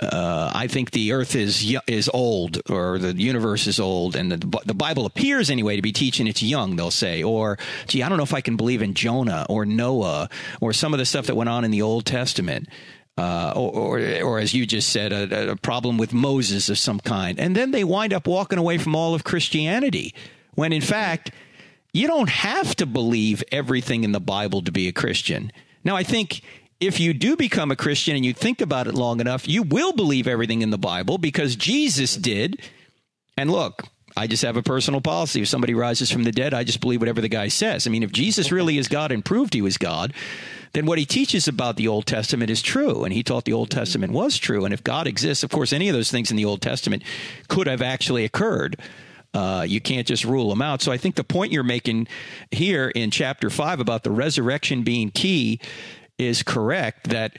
uh, 0.00 0.52
I 0.54 0.68
think 0.68 0.92
the 0.92 1.12
Earth 1.12 1.34
is 1.34 1.76
is 1.86 2.08
old, 2.14 2.60
or 2.70 2.98
the 2.98 3.12
universe 3.14 3.66
is 3.66 3.80
old, 3.80 4.14
and 4.14 4.30
the 4.30 4.60
the 4.64 4.74
Bible 4.74 5.06
appears 5.06 5.50
anyway 5.50 5.74
to 5.74 5.82
be 5.82 5.92
teaching 5.92 6.28
it's 6.28 6.42
young. 6.42 6.76
They'll 6.76 6.92
say, 6.92 7.22
or 7.22 7.58
gee, 7.88 8.02
I 8.02 8.08
don't 8.08 8.18
know 8.18 8.24
if 8.24 8.34
I 8.34 8.40
can 8.40 8.56
believe 8.56 8.80
in 8.80 8.94
Jonah 8.94 9.44
or 9.48 9.66
Noah 9.66 10.28
or 10.60 10.72
some 10.72 10.94
of 10.94 10.98
the 10.98 11.04
stuff 11.04 11.26
that 11.26 11.34
went 11.34 11.50
on 11.50 11.64
in 11.64 11.70
the 11.70 11.82
Old 11.82 12.06
Testament. 12.06 12.68
Uh, 13.16 13.52
or, 13.56 13.98
or, 13.98 14.22
or, 14.22 14.38
as 14.38 14.54
you 14.54 14.64
just 14.64 14.90
said, 14.90 15.12
a, 15.12 15.50
a 15.50 15.56
problem 15.56 15.98
with 15.98 16.12
Moses 16.12 16.68
of 16.68 16.78
some 16.78 17.00
kind. 17.00 17.40
And 17.40 17.56
then 17.56 17.72
they 17.72 17.82
wind 17.82 18.12
up 18.12 18.28
walking 18.28 18.60
away 18.60 18.78
from 18.78 18.94
all 18.94 19.12
of 19.12 19.24
Christianity, 19.24 20.14
when 20.54 20.72
in 20.72 20.80
fact, 20.80 21.32
you 21.92 22.06
don't 22.06 22.28
have 22.28 22.76
to 22.76 22.86
believe 22.86 23.42
everything 23.50 24.04
in 24.04 24.12
the 24.12 24.20
Bible 24.20 24.62
to 24.62 24.70
be 24.70 24.86
a 24.86 24.92
Christian. 24.92 25.50
Now, 25.82 25.96
I 25.96 26.04
think 26.04 26.42
if 26.80 27.00
you 27.00 27.12
do 27.12 27.36
become 27.36 27.70
a 27.70 27.76
Christian 27.76 28.14
and 28.16 28.24
you 28.24 28.32
think 28.32 28.60
about 28.60 28.86
it 28.86 28.94
long 28.94 29.20
enough, 29.20 29.48
you 29.48 29.62
will 29.62 29.92
believe 29.92 30.28
everything 30.28 30.62
in 30.62 30.70
the 30.70 30.78
Bible 30.78 31.18
because 31.18 31.56
Jesus 31.56 32.14
did. 32.16 32.62
And 33.36 33.50
look, 33.50 33.84
I 34.16 34.26
just 34.26 34.42
have 34.42 34.56
a 34.56 34.62
personal 34.62 35.00
policy. 35.00 35.42
If 35.42 35.48
somebody 35.48 35.74
rises 35.74 36.10
from 36.10 36.24
the 36.24 36.32
dead, 36.32 36.54
I 36.54 36.64
just 36.64 36.80
believe 36.80 37.00
whatever 37.00 37.20
the 37.20 37.28
guy 37.28 37.48
says. 37.48 37.86
I 37.86 37.90
mean, 37.90 38.02
if 38.02 38.12
Jesus 38.12 38.52
really 38.52 38.78
is 38.78 38.88
God 38.88 39.12
and 39.12 39.24
proved 39.24 39.54
he 39.54 39.62
was 39.62 39.76
God, 39.76 40.12
then 40.72 40.86
what 40.86 40.98
he 40.98 41.06
teaches 41.06 41.48
about 41.48 41.76
the 41.76 41.88
Old 41.88 42.06
Testament 42.06 42.50
is 42.50 42.62
true. 42.62 43.04
And 43.04 43.12
he 43.12 43.22
taught 43.22 43.44
the 43.44 43.52
Old 43.52 43.70
Testament 43.70 44.12
was 44.12 44.36
true. 44.38 44.64
And 44.64 44.74
if 44.74 44.84
God 44.84 45.06
exists, 45.06 45.44
of 45.44 45.50
course, 45.50 45.72
any 45.72 45.88
of 45.88 45.94
those 45.94 46.10
things 46.10 46.30
in 46.30 46.36
the 46.36 46.44
Old 46.44 46.62
Testament 46.62 47.02
could 47.48 47.66
have 47.66 47.82
actually 47.82 48.24
occurred. 48.24 48.76
Uh, 49.34 49.64
you 49.68 49.80
can't 49.80 50.06
just 50.06 50.24
rule 50.24 50.48
them 50.48 50.62
out. 50.62 50.80
So 50.80 50.90
I 50.90 50.96
think 50.96 51.14
the 51.14 51.24
point 51.24 51.52
you're 51.52 51.62
making 51.62 52.08
here 52.50 52.88
in 52.88 53.10
chapter 53.10 53.50
five 53.50 53.78
about 53.78 54.02
the 54.02 54.10
resurrection 54.10 54.82
being 54.82 55.10
key 55.10 55.60
is 56.18 56.42
correct 56.42 57.08
that 57.10 57.36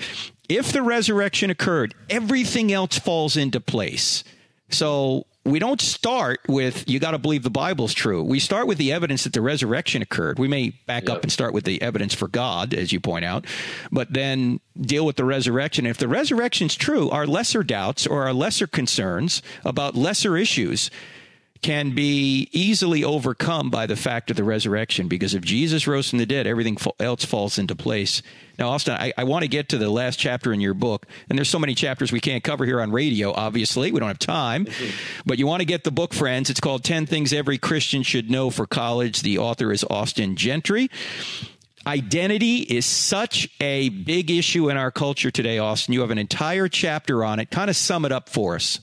if 0.48 0.72
the 0.72 0.82
resurrection 0.82 1.50
occurred, 1.50 1.94
everything 2.10 2.72
else 2.72 2.98
falls 2.98 3.38
into 3.38 3.60
place. 3.60 4.24
So 4.70 5.26
we 5.46 5.60
don't 5.60 5.82
start 5.82 6.42
with 6.48 6.88
you 6.90 7.00
got 7.00 7.12
to 7.12 7.18
believe 7.18 7.44
the 7.44 7.50
Bible's 7.50 7.94
true. 7.94 8.24
We 8.24 8.40
start 8.40 8.68
with 8.68 8.78
the 8.78 8.92
evidence 8.92 9.24
that 9.24 9.34
the 9.34 9.42
resurrection 9.42 10.02
occurred. 10.02 10.40
We 10.40 10.48
may 10.48 10.70
back 10.86 11.04
yep. 11.08 11.18
up 11.18 11.24
and 11.24 11.32
start 11.32 11.54
with 11.54 11.66
the 11.66 11.82
evidence 11.82 12.14
for 12.14 12.28
God, 12.28 12.74
as 12.74 12.92
you 12.92 13.00
point 13.00 13.26
out, 13.26 13.46
but 13.92 14.14
then 14.14 14.60
deal 14.80 15.06
with 15.06 15.16
the 15.16 15.26
resurrection. 15.26 15.86
If 15.86 15.98
the 15.98 16.08
resurrection's 16.08 16.76
true, 16.76 17.10
our 17.10 17.26
lesser 17.26 17.64
doubts 17.64 18.06
or 18.06 18.24
our 18.26 18.34
lesser 18.34 18.68
concerns 18.68 19.42
about 19.66 19.96
lesser 19.96 20.38
issues 20.38 20.92
can 21.62 21.94
be 21.94 22.48
easily 22.54 23.04
overcome 23.04 23.70
by 23.70 23.86
the 23.86 23.96
fact 23.96 24.32
of 24.32 24.38
the 24.38 24.44
resurrection 24.44 25.08
because 25.08 25.34
if 25.34 25.44
Jesus 25.44 25.88
rose 25.88 26.10
from 26.10 26.20
the 26.20 26.26
dead, 26.26 26.48
everything 26.48 26.78
else 27.00 27.26
falls 27.26 27.58
into 27.58 27.76
place. 27.76 28.22
Now, 28.58 28.70
Austin, 28.70 28.94
I, 28.94 29.14
I 29.18 29.26
want 29.26 29.44
to 29.44 29.50
get 29.50 29.70
to 29.70 29.78
the 29.78 29.90
last 29.90 30.18
chapter 30.18 30.54
in 30.54 30.62
your 30.62 30.74
book, 30.74 31.06
and 31.30 31.38
there's 31.38 31.50
so 31.50 31.60
many 31.60 31.76
chapters 31.76 32.12
we 32.12 32.22
can't 32.22 32.44
cover 32.44 32.66
here 32.66 32.82
on 32.82 32.92
radio, 32.92 33.34
obviously. 33.34 33.92
We 33.92 34.00
don't 34.00 34.08
have 34.08 34.20
time, 34.20 34.68
but 35.26 35.38
you 35.38 35.48
want 35.48 35.62
to 35.62 35.66
get 35.66 35.84
the 35.84 35.92
book, 35.92 36.14
friends. 36.14 36.50
It's 36.50 36.60
called 36.60 36.84
10 36.84 37.06
Things 37.06 37.34
Every 37.34 37.58
Christian 37.58 38.04
Should 38.04 38.32
Know 38.32 38.50
for 38.50 38.66
College. 38.66 39.22
The 39.22 39.38
author 39.38 39.72
is 39.72 39.84
Austin 39.90 40.36
Gentry. 40.36 40.90
Identity 41.86 42.58
is 42.58 42.86
such 42.86 43.50
a 43.60 43.90
big 43.90 44.30
issue 44.32 44.70
in 44.70 44.78
our 44.78 44.92
culture 44.92 45.32
today, 45.32 45.58
Austin. 45.60 45.94
You 45.94 46.02
have 46.02 46.12
an 46.12 46.18
entire 46.18 46.68
chapter 46.68 47.24
on 47.24 47.40
it. 47.40 47.52
Kind 47.52 47.70
of 47.70 47.76
sum 47.76 48.06
it 48.06 48.12
up 48.12 48.30
for 48.30 48.56
us. 48.56 48.80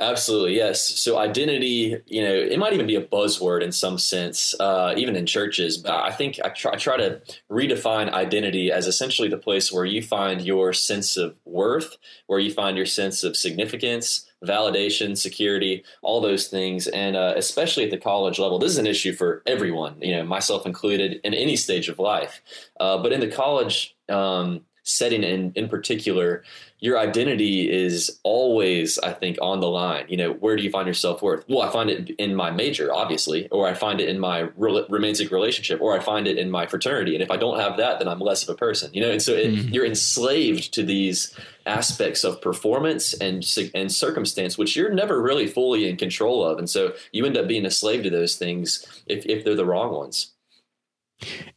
Absolutely, 0.00 0.56
yes. 0.56 0.98
So 0.98 1.18
identity, 1.18 1.94
you 2.06 2.22
know, 2.22 2.32
it 2.32 2.58
might 2.58 2.72
even 2.72 2.86
be 2.86 2.96
a 2.96 3.04
buzzword 3.04 3.62
in 3.62 3.70
some 3.70 3.98
sense, 3.98 4.54
uh, 4.58 4.94
even 4.96 5.14
in 5.14 5.26
churches. 5.26 5.76
But 5.76 5.92
I 5.92 6.10
think 6.10 6.40
I 6.42 6.48
try, 6.48 6.72
I 6.72 6.76
try, 6.76 6.96
to 6.96 7.20
redefine 7.50 8.10
identity 8.10 8.72
as 8.72 8.86
essentially 8.86 9.28
the 9.28 9.36
place 9.36 9.70
where 9.70 9.84
you 9.84 10.00
find 10.02 10.40
your 10.40 10.72
sense 10.72 11.18
of 11.18 11.36
worth, 11.44 11.98
where 12.28 12.38
you 12.38 12.50
find 12.50 12.78
your 12.78 12.86
sense 12.86 13.22
of 13.22 13.36
significance, 13.36 14.26
validation, 14.42 15.18
security, 15.18 15.84
all 16.00 16.22
those 16.22 16.48
things. 16.48 16.86
And 16.86 17.14
uh, 17.14 17.34
especially 17.36 17.84
at 17.84 17.90
the 17.90 17.98
college 17.98 18.38
level, 18.38 18.58
this 18.58 18.72
is 18.72 18.78
an 18.78 18.86
issue 18.86 19.12
for 19.12 19.42
everyone, 19.46 19.96
you 20.00 20.16
know, 20.16 20.24
myself 20.24 20.64
included, 20.64 21.20
in 21.24 21.34
any 21.34 21.56
stage 21.56 21.90
of 21.90 21.98
life. 21.98 22.40
Uh, 22.80 22.96
but 23.02 23.12
in 23.12 23.20
the 23.20 23.28
college 23.28 23.94
um, 24.08 24.62
setting 24.90 25.22
in, 25.22 25.52
in 25.54 25.68
particular, 25.68 26.42
your 26.80 26.98
identity 26.98 27.70
is 27.70 28.18
always, 28.22 28.98
I 28.98 29.12
think, 29.12 29.38
on 29.40 29.60
the 29.60 29.68
line. 29.68 30.06
You 30.08 30.16
know, 30.16 30.32
where 30.32 30.56
do 30.56 30.62
you 30.62 30.70
find 30.70 30.86
your 30.86 30.94
self 30.94 31.22
worth? 31.22 31.44
Well, 31.48 31.62
I 31.62 31.70
find 31.70 31.90
it 31.90 32.10
in 32.18 32.34
my 32.34 32.50
major, 32.50 32.92
obviously, 32.92 33.48
or 33.50 33.68
I 33.68 33.74
find 33.74 34.00
it 34.00 34.08
in 34.08 34.18
my 34.18 34.48
romantic 34.56 35.30
relationship, 35.30 35.80
or 35.80 35.96
I 35.96 36.00
find 36.00 36.26
it 36.26 36.38
in 36.38 36.50
my 36.50 36.66
fraternity. 36.66 37.14
And 37.14 37.22
if 37.22 37.30
I 37.30 37.36
don't 37.36 37.60
have 37.60 37.76
that, 37.76 37.98
then 37.98 38.08
I'm 38.08 38.18
less 38.18 38.42
of 38.42 38.48
a 38.48 38.54
person. 38.54 38.90
You 38.92 39.02
know, 39.02 39.10
and 39.10 39.22
so 39.22 39.32
it, 39.32 39.52
mm-hmm. 39.52 39.68
you're 39.68 39.86
enslaved 39.86 40.72
to 40.74 40.82
these 40.82 41.34
aspects 41.66 42.24
of 42.24 42.40
performance 42.40 43.12
and 43.14 43.46
and 43.74 43.92
circumstance, 43.92 44.56
which 44.56 44.74
you're 44.74 44.92
never 44.92 45.20
really 45.20 45.46
fully 45.46 45.88
in 45.88 45.96
control 45.96 46.44
of. 46.44 46.58
And 46.58 46.68
so 46.68 46.94
you 47.12 47.26
end 47.26 47.36
up 47.36 47.46
being 47.46 47.66
a 47.66 47.70
slave 47.70 48.02
to 48.04 48.10
those 48.10 48.36
things 48.36 48.86
if 49.06 49.26
if 49.26 49.44
they're 49.44 49.54
the 49.54 49.66
wrong 49.66 49.92
ones. 49.94 50.32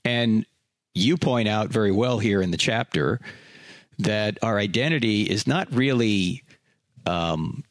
And 0.04 0.46
you 0.94 1.18
point 1.18 1.48
out 1.48 1.70
very 1.70 1.92
well 1.92 2.20
here 2.20 2.42
in 2.42 2.52
the 2.52 2.58
chapter 2.58 3.20
that 4.00 4.38
our 4.42 4.58
identity 4.58 5.24
is 5.24 5.48
not 5.48 5.74
really 5.74 6.44
um, 7.06 7.64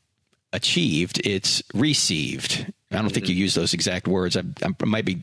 achieved; 0.53 1.21
it's 1.25 1.63
received. 1.75 2.73
I 2.91 2.97
don't 2.97 3.07
mm-hmm. 3.07 3.15
think 3.15 3.29
you 3.29 3.35
use 3.35 3.55
those 3.55 3.75
exact 3.75 4.07
words. 4.07 4.37
I, 4.37 4.43
I 4.63 4.85
might 4.85 5.05
be 5.05 5.23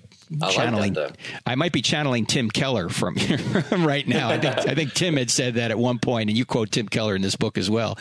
channeling. 0.49 0.97
I, 0.97 1.01
like 1.01 1.19
I, 1.45 1.55
might 1.55 1.71
be 1.71 1.81
channeling 1.81 2.25
Tim 2.25 2.49
Keller 2.49 2.89
from 2.89 3.15
right 3.71 4.07
now. 4.07 4.29
I 4.29 4.39
think, 4.39 4.57
I 4.57 4.75
think 4.75 4.93
Tim 4.93 5.17
had 5.17 5.29
said 5.29 5.55
that 5.55 5.71
at 5.71 5.77
one 5.77 5.99
point, 5.99 6.29
and 6.29 6.37
you 6.37 6.45
quote 6.45 6.71
Tim 6.71 6.87
Keller 6.87 7.15
in 7.15 7.21
this 7.21 7.35
book 7.35 7.57
as 7.57 7.69
well. 7.69 7.97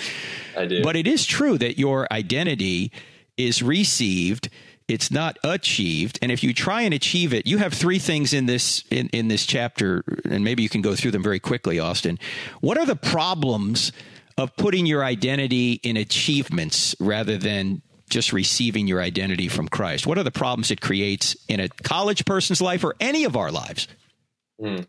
I 0.57 0.67
do. 0.67 0.83
But 0.83 0.97
it 0.97 1.07
is 1.07 1.27
true 1.27 1.59
that 1.59 1.79
your 1.79 2.09
identity 2.11 2.93
is 3.37 3.63
received 3.63 4.49
it's 4.89 5.11
not 5.11 5.39
achieved 5.45 6.19
and 6.23 6.33
if 6.33 6.43
you 6.43 6.55
try 6.55 6.83
and 6.83 6.95
achieve 6.95 7.33
it 7.33 7.47
you 7.47 7.59
have 7.59 7.73
three 7.73 7.99
things 7.99 8.33
in 8.33 8.47
this 8.47 8.83
in, 8.91 9.09
in 9.11 9.29
this 9.29 9.47
chapter 9.47 10.03
and 10.25 10.43
maybe 10.43 10.63
you 10.63 10.69
can 10.69 10.83
go 10.83 10.95
through 10.95 11.11
them 11.11 11.23
very 11.23 11.39
quickly 11.39 11.79
austin 11.79 12.19
what 12.61 12.79
are 12.79 12.87
the 12.87 12.97
problems 12.97 13.93
of 14.37 14.55
putting 14.57 14.87
your 14.87 15.05
identity 15.05 15.75
in 15.83 15.97
achievements 15.97 16.95
rather 17.01 17.37
than 17.37 17.83
just 18.09 18.33
receiving 18.33 18.87
your 18.87 19.01
identity 19.01 19.49
from 19.49 19.69
christ 19.69 20.07
what 20.07 20.19
are 20.19 20.25
the 20.25 20.31
problems 20.31 20.71
it 20.71 20.81
creates 20.81 21.37
in 21.49 21.61
a 21.61 21.69
college 21.69 22.25
person's 22.25 22.61
life 22.61 22.83
or 22.83 22.95
any 23.01 23.25
of 23.25 23.37
our 23.37 23.53
lives 23.53 23.87
mm. 24.61 24.87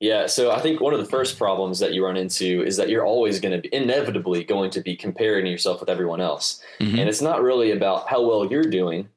Yeah, 0.00 0.26
so 0.26 0.52
I 0.52 0.60
think 0.60 0.80
one 0.80 0.94
of 0.94 1.00
the 1.00 1.10
first 1.10 1.38
problems 1.38 1.80
that 1.80 1.92
you 1.92 2.04
run 2.04 2.16
into 2.16 2.62
is 2.62 2.76
that 2.76 2.88
you're 2.88 3.04
always 3.04 3.40
going 3.40 3.60
to 3.60 3.68
be 3.68 3.74
inevitably 3.74 4.44
going 4.44 4.70
to 4.70 4.80
be 4.80 4.94
comparing 4.94 5.44
yourself 5.46 5.80
with 5.80 5.88
everyone 5.88 6.20
else. 6.20 6.62
Mm-hmm. 6.78 7.00
And 7.00 7.08
it's 7.08 7.20
not 7.20 7.42
really 7.42 7.72
about 7.72 8.08
how 8.08 8.24
well 8.24 8.46
you're 8.46 8.62
doing, 8.62 9.08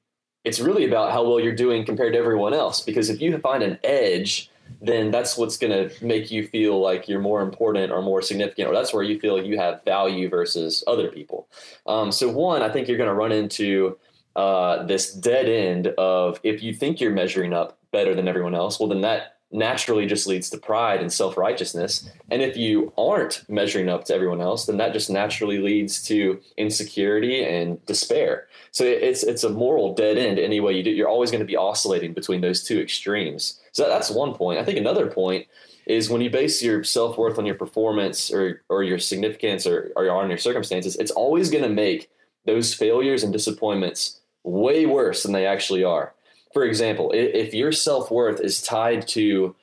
it's 0.43 0.59
really 0.59 0.85
about 0.85 1.11
how 1.11 1.23
well 1.23 1.39
you're 1.39 1.55
doing 1.55 1.85
compared 1.85 2.13
to 2.13 2.19
everyone 2.19 2.53
else. 2.53 2.81
Because 2.81 3.09
if 3.09 3.21
you 3.21 3.37
find 3.39 3.63
an 3.63 3.77
edge, 3.83 4.49
then 4.81 5.11
that's 5.11 5.37
what's 5.37 5.57
going 5.57 5.71
to 5.71 6.05
make 6.05 6.31
you 6.31 6.47
feel 6.47 6.79
like 6.79 7.07
you're 7.07 7.19
more 7.19 7.41
important 7.41 7.91
or 7.91 8.01
more 8.01 8.21
significant, 8.21 8.67
or 8.67 8.73
that's 8.73 8.93
where 8.93 9.03
you 9.03 9.19
feel 9.19 9.43
you 9.43 9.57
have 9.57 9.83
value 9.83 10.29
versus 10.29 10.83
other 10.87 11.09
people. 11.09 11.47
Um, 11.85 12.11
so, 12.11 12.29
one, 12.29 12.61
I 12.61 12.69
think 12.69 12.87
you're 12.87 12.97
going 12.97 13.09
to 13.09 13.13
run 13.13 13.31
into 13.31 13.97
uh, 14.35 14.83
this 14.83 15.13
dead 15.13 15.47
end 15.47 15.87
of 15.97 16.39
if 16.43 16.63
you 16.63 16.73
think 16.73 17.01
you're 17.01 17.11
measuring 17.11 17.53
up 17.53 17.77
better 17.91 18.15
than 18.15 18.27
everyone 18.27 18.55
else, 18.55 18.79
well, 18.79 18.89
then 18.89 19.01
that 19.01 19.37
naturally 19.51 20.05
just 20.05 20.27
leads 20.27 20.49
to 20.49 20.57
pride 20.57 21.01
and 21.01 21.11
self 21.11 21.37
righteousness. 21.37 22.09
And 22.29 22.41
if 22.41 22.55
you 22.55 22.93
aren't 22.97 23.43
measuring 23.49 23.89
up 23.89 24.05
to 24.05 24.15
everyone 24.15 24.41
else, 24.41 24.65
then 24.65 24.77
that 24.77 24.93
just 24.93 25.09
naturally 25.09 25.59
leads 25.59 26.01
to 26.03 26.39
insecurity 26.57 27.43
and 27.43 27.83
despair. 27.85 28.47
So 28.71 28.85
it's 28.85 29.23
it's 29.23 29.43
a 29.43 29.49
moral 29.49 29.93
dead 29.93 30.17
end 30.17 30.39
any 30.39 30.59
way 30.59 30.73
you 30.73 30.83
do. 30.83 30.91
You're 30.91 31.09
always 31.09 31.31
going 31.31 31.41
to 31.41 31.45
be 31.45 31.57
oscillating 31.57 32.13
between 32.13 32.41
those 32.41 32.63
two 32.63 32.79
extremes. 32.79 33.59
So 33.73 33.87
that's 33.87 34.09
one 34.09 34.33
point. 34.33 34.59
I 34.59 34.63
think 34.63 34.77
another 34.77 35.07
point 35.07 35.47
is 35.85 36.09
when 36.09 36.21
you 36.21 36.29
base 36.29 36.61
your 36.63 36.83
self 36.83 37.17
worth 37.17 37.37
on 37.37 37.45
your 37.45 37.55
performance 37.55 38.31
or 38.31 38.61
or 38.69 38.83
your 38.83 38.99
significance 38.99 39.67
or, 39.67 39.91
or 39.95 40.09
on 40.09 40.29
your 40.29 40.37
circumstances, 40.37 40.95
it's 40.95 41.11
always 41.11 41.49
going 41.51 41.63
to 41.63 41.69
make 41.69 42.09
those 42.45 42.73
failures 42.73 43.23
and 43.23 43.33
disappointments 43.33 44.21
way 44.43 44.85
worse 44.85 45.23
than 45.23 45.33
they 45.33 45.45
actually 45.45 45.83
are 45.83 46.13
for 46.53 46.63
example, 46.63 47.11
if 47.13 47.53
your 47.53 47.71
self 47.71 48.11
worth 48.11 48.39
is 48.39 48.61
tied 48.61 49.07
to 49.09 49.55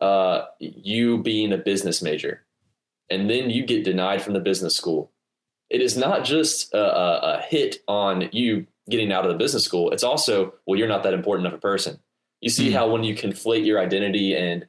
uh, 0.00 0.44
you 0.58 1.22
being 1.22 1.52
a 1.52 1.58
business 1.58 2.02
major, 2.02 2.42
and 3.10 3.28
then 3.28 3.50
you 3.50 3.64
get 3.64 3.84
denied 3.84 4.22
from 4.22 4.34
the 4.34 4.40
business 4.40 4.76
school, 4.76 5.10
it 5.70 5.80
is 5.80 5.96
not 5.96 6.24
just 6.24 6.72
a, 6.74 7.36
a, 7.38 7.42
hit 7.42 7.76
on 7.86 8.28
you 8.32 8.66
getting 8.88 9.12
out 9.12 9.24
of 9.24 9.30
the 9.30 9.38
business 9.38 9.64
school. 9.64 9.90
It's 9.90 10.02
also, 10.02 10.54
well, 10.66 10.78
you're 10.78 10.88
not 10.88 11.02
that 11.02 11.14
important 11.14 11.46
of 11.46 11.52
a 11.52 11.58
person. 11.58 11.98
You 12.40 12.50
see 12.50 12.70
mm. 12.70 12.72
how 12.72 12.88
when 12.88 13.04
you 13.04 13.14
conflate 13.14 13.66
your 13.66 13.80
identity 13.80 14.34
and 14.34 14.66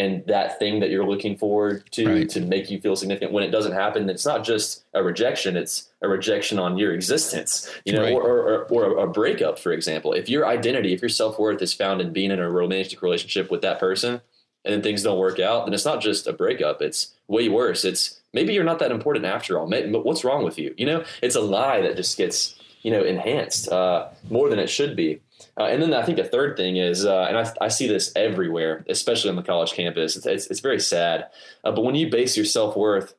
and 0.00 0.24
that 0.26 0.58
thing 0.58 0.80
that 0.80 0.88
you're 0.88 1.06
looking 1.06 1.36
forward 1.36 1.84
to 1.92 2.06
right. 2.06 2.28
to 2.30 2.40
make 2.40 2.70
you 2.70 2.80
feel 2.80 2.96
significant 2.96 3.32
when 3.32 3.44
it 3.44 3.50
doesn't 3.50 3.72
happen 3.72 4.08
it's 4.08 4.24
not 4.24 4.42
just 4.44 4.84
a 4.94 5.02
rejection 5.02 5.56
it's 5.56 5.90
a 6.02 6.08
rejection 6.08 6.58
on 6.58 6.78
your 6.78 6.92
existence 6.94 7.70
you 7.84 7.92
know 7.92 8.02
right. 8.02 8.12
or, 8.12 8.64
or, 8.64 8.64
or, 8.70 9.04
a 9.04 9.06
breakup 9.06 9.58
for 9.58 9.72
example 9.72 10.12
if 10.12 10.28
your 10.28 10.46
identity 10.46 10.92
if 10.92 11.02
your 11.02 11.08
self-worth 11.08 11.60
is 11.60 11.74
found 11.74 12.00
in 12.00 12.12
being 12.12 12.30
in 12.30 12.40
a 12.40 12.50
romantic 12.50 13.02
relationship 13.02 13.50
with 13.50 13.60
that 13.60 13.78
person 13.78 14.20
and 14.64 14.74
then 14.74 14.82
things 14.82 15.02
don't 15.02 15.18
work 15.18 15.38
out 15.38 15.66
then 15.66 15.74
it's 15.74 15.84
not 15.84 16.00
just 16.00 16.26
a 16.26 16.32
breakup 16.32 16.80
it's 16.80 17.12
way 17.28 17.48
worse 17.48 17.84
it's 17.84 18.20
maybe 18.32 18.54
you're 18.54 18.64
not 18.64 18.78
that 18.78 18.90
important 18.90 19.24
after 19.24 19.58
all 19.58 19.68
but 19.68 20.04
what's 20.04 20.24
wrong 20.24 20.44
with 20.44 20.58
you 20.58 20.74
you 20.78 20.86
know 20.86 21.04
it's 21.22 21.36
a 21.36 21.40
lie 21.40 21.80
that 21.80 21.96
just 21.96 22.16
gets 22.16 22.56
you 22.82 22.90
know 22.90 23.02
enhanced 23.02 23.68
uh, 23.68 24.08
more 24.30 24.48
than 24.48 24.58
it 24.58 24.70
should 24.70 24.96
be 24.96 25.20
uh, 25.58 25.64
and 25.64 25.82
then 25.82 25.94
I 25.94 26.02
think 26.02 26.18
a 26.18 26.24
third 26.24 26.56
thing 26.56 26.76
is, 26.76 27.04
uh, 27.04 27.26
and 27.28 27.38
I, 27.38 27.50
I, 27.60 27.68
see 27.68 27.86
this 27.86 28.12
everywhere, 28.16 28.84
especially 28.88 29.30
on 29.30 29.36
the 29.36 29.42
college 29.42 29.72
campus. 29.72 30.16
It's, 30.16 30.26
it's, 30.26 30.46
it's 30.46 30.60
very 30.60 30.80
sad. 30.80 31.26
Uh, 31.64 31.72
but 31.72 31.84
when 31.84 31.94
you 31.94 32.10
base 32.10 32.36
your 32.36 32.46
self 32.46 32.76
worth 32.76 33.14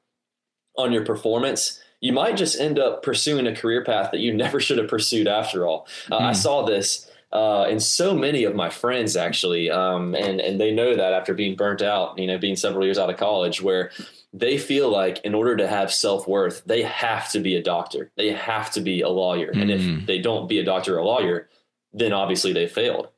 on 0.78 0.91
your 0.91 1.05
performance, 1.05 1.82
you 1.99 2.11
might 2.13 2.36
just 2.36 2.59
end 2.59 2.80
up 2.80 3.03
pursuing 3.03 3.47
a 3.47 3.55
career 3.55 3.84
path 3.84 4.11
that 4.11 4.19
you 4.19 4.34
never 4.36 4.59
should 4.59 4.78
have 4.78 4.88
pursued 4.88 5.28
after 5.28 5.65
all. 5.65 5.88
Mm. 6.07 6.22
I 6.22 6.28
hmm. 6.28 6.34
saw 6.34 6.65
this 6.65 7.09
uh, 7.32 7.65
in 7.69 7.80
so 7.80 8.13
many 8.13 8.43
of 8.43 8.55
my 8.55 8.69
friends 8.69 9.15
actually, 9.15 9.69
um, 9.72 10.15
and 10.15 10.41
and 10.41 10.59
they 10.59 10.72
know 10.74 10.95
that 10.95 11.13
after 11.13 11.34
being 11.34 11.55
burnt 11.55 11.82
out, 11.82 12.17
you 12.19 12.28
know, 12.28 12.38
being 12.38 12.55
several 12.55 12.84
years 12.84 12.97
out 12.97 13.09
of 13.09 13.17
college, 13.17 13.61
where 13.61 13.91
they 14.34 14.57
feel 14.57 14.89
like 14.89 15.19
in 15.24 15.34
order 15.34 15.55
to 15.55 15.67
have 15.67 15.93
self 15.93 16.28
worth, 16.28 16.63
they 16.65 16.82
have 16.82 17.32
to 17.32 17.39
be 17.39 17.55
a 17.55 17.63
doctor, 17.63 18.11
they 18.17 18.32
have 18.34 18.72
to 18.72 18.82
be 18.82 19.01
a 19.01 19.09
lawyer, 19.09 19.53
mm. 19.53 19.61
and 19.61 19.72
if 19.72 19.82
hmm. 19.82 20.05
they 20.05 20.19
don't 20.19 20.49
be 20.49 20.59
a 20.59 20.65
doctor 20.65 20.95
or 20.95 20.99
a 20.99 21.05
lawyer, 21.05 21.49
then 21.94 22.14
obviously 22.14 22.54
they 22.54 22.68
failed. 22.68 23.10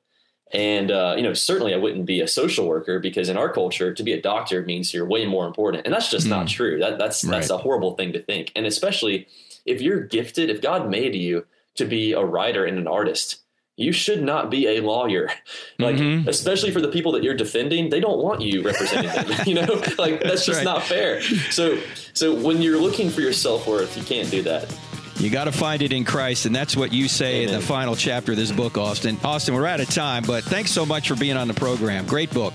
And 0.52 0.92
uh, 0.92 1.16
you 1.18 1.24
know, 1.24 1.34
certainly 1.34 1.74
I 1.74 1.78
wouldn't 1.78 2.06
be 2.06 2.22
a 2.22 2.28
social 2.28 2.68
worker 2.68 3.00
because 3.00 3.28
in 3.28 3.38
our 3.38 3.52
culture, 3.52 3.94
to 3.94 4.04
be 4.04 4.14
a 4.14 4.22
doctor 4.22 4.62
means 4.64 4.94
you're 4.94 5.06
way 5.06 5.26
more 5.26 5.48
important, 5.48 5.86
and 5.86 5.94
that's 5.94 6.12
just 6.12 6.28
mm. 6.28 6.32
not 6.32 6.48
true. 6.48 6.80
That, 6.80 7.00
that's 7.00 7.24
right. 7.24 7.32
that's 7.32 7.50
a 7.50 7.58
horrible 7.58 7.96
thing 7.96 8.14
to 8.14 8.22
think. 8.22 8.52
And 8.56 8.68
especially 8.68 9.28
if 9.66 9.82
you're 9.82 10.02
gifted, 10.02 10.52
if 10.52 10.62
God 10.62 10.90
made 10.90 11.16
you 11.16 11.46
to 11.76 11.86
be 11.86 12.14
a 12.14 12.24
writer 12.24 12.66
and 12.66 12.78
an 12.78 12.88
artist, 12.88 13.44
you 13.76 13.92
should 13.92 14.22
not 14.22 14.52
be 14.52 14.68
a 14.68 14.82
lawyer. 14.82 15.30
Like, 15.80 15.96
mm-hmm. 15.96 16.30
especially 16.30 16.70
for 16.72 16.80
the 16.80 16.88
people 16.88 17.12
that 17.14 17.24
you're 17.24 17.34
defending, 17.34 17.90
they 17.90 18.00
don't 18.00 18.20
want 18.20 18.42
you 18.42 18.62
representing 18.62 19.12
them. 19.12 19.28
you 19.48 19.56
know, 19.56 19.82
like 19.98 20.22
that's 20.22 20.46
just 20.46 20.60
right. 20.60 20.64
not 20.64 20.84
fair. 20.84 21.22
So, 21.22 21.80
so 22.14 22.34
when 22.34 22.62
you're 22.62 22.78
looking 22.78 23.10
for 23.10 23.22
your 23.22 23.34
self 23.34 23.68
worth, 23.68 23.98
you 23.98 24.04
can't 24.04 24.30
do 24.30 24.44
that. 24.44 24.72
You 25.18 25.30
got 25.30 25.46
to 25.46 25.52
find 25.52 25.82
it 25.82 25.94
in 25.94 26.04
Christ, 26.04 26.46
and 26.46 26.56
that's 26.56 26.76
what 26.76 26.92
you 26.92 27.08
say 27.08 27.44
Amen. 27.44 27.54
in 27.54 27.60
the 27.60 27.66
final 27.66 27.96
chapter 27.96 28.32
of 28.32 28.38
this 28.38 28.52
book, 28.52 28.78
Austin. 28.78 29.18
Austin, 29.24 29.54
we're 29.54 29.68
out 29.68 29.80
of 29.80 29.90
time, 29.90 30.24
but 30.26 30.44
thanks 30.44 30.72
so 30.72 30.86
much 30.86 31.08
for 31.08 31.16
being 31.16 31.38
on 31.38 31.48
the 31.48 31.54
program. 31.54 32.06
Great 32.06 32.32
book. 32.32 32.54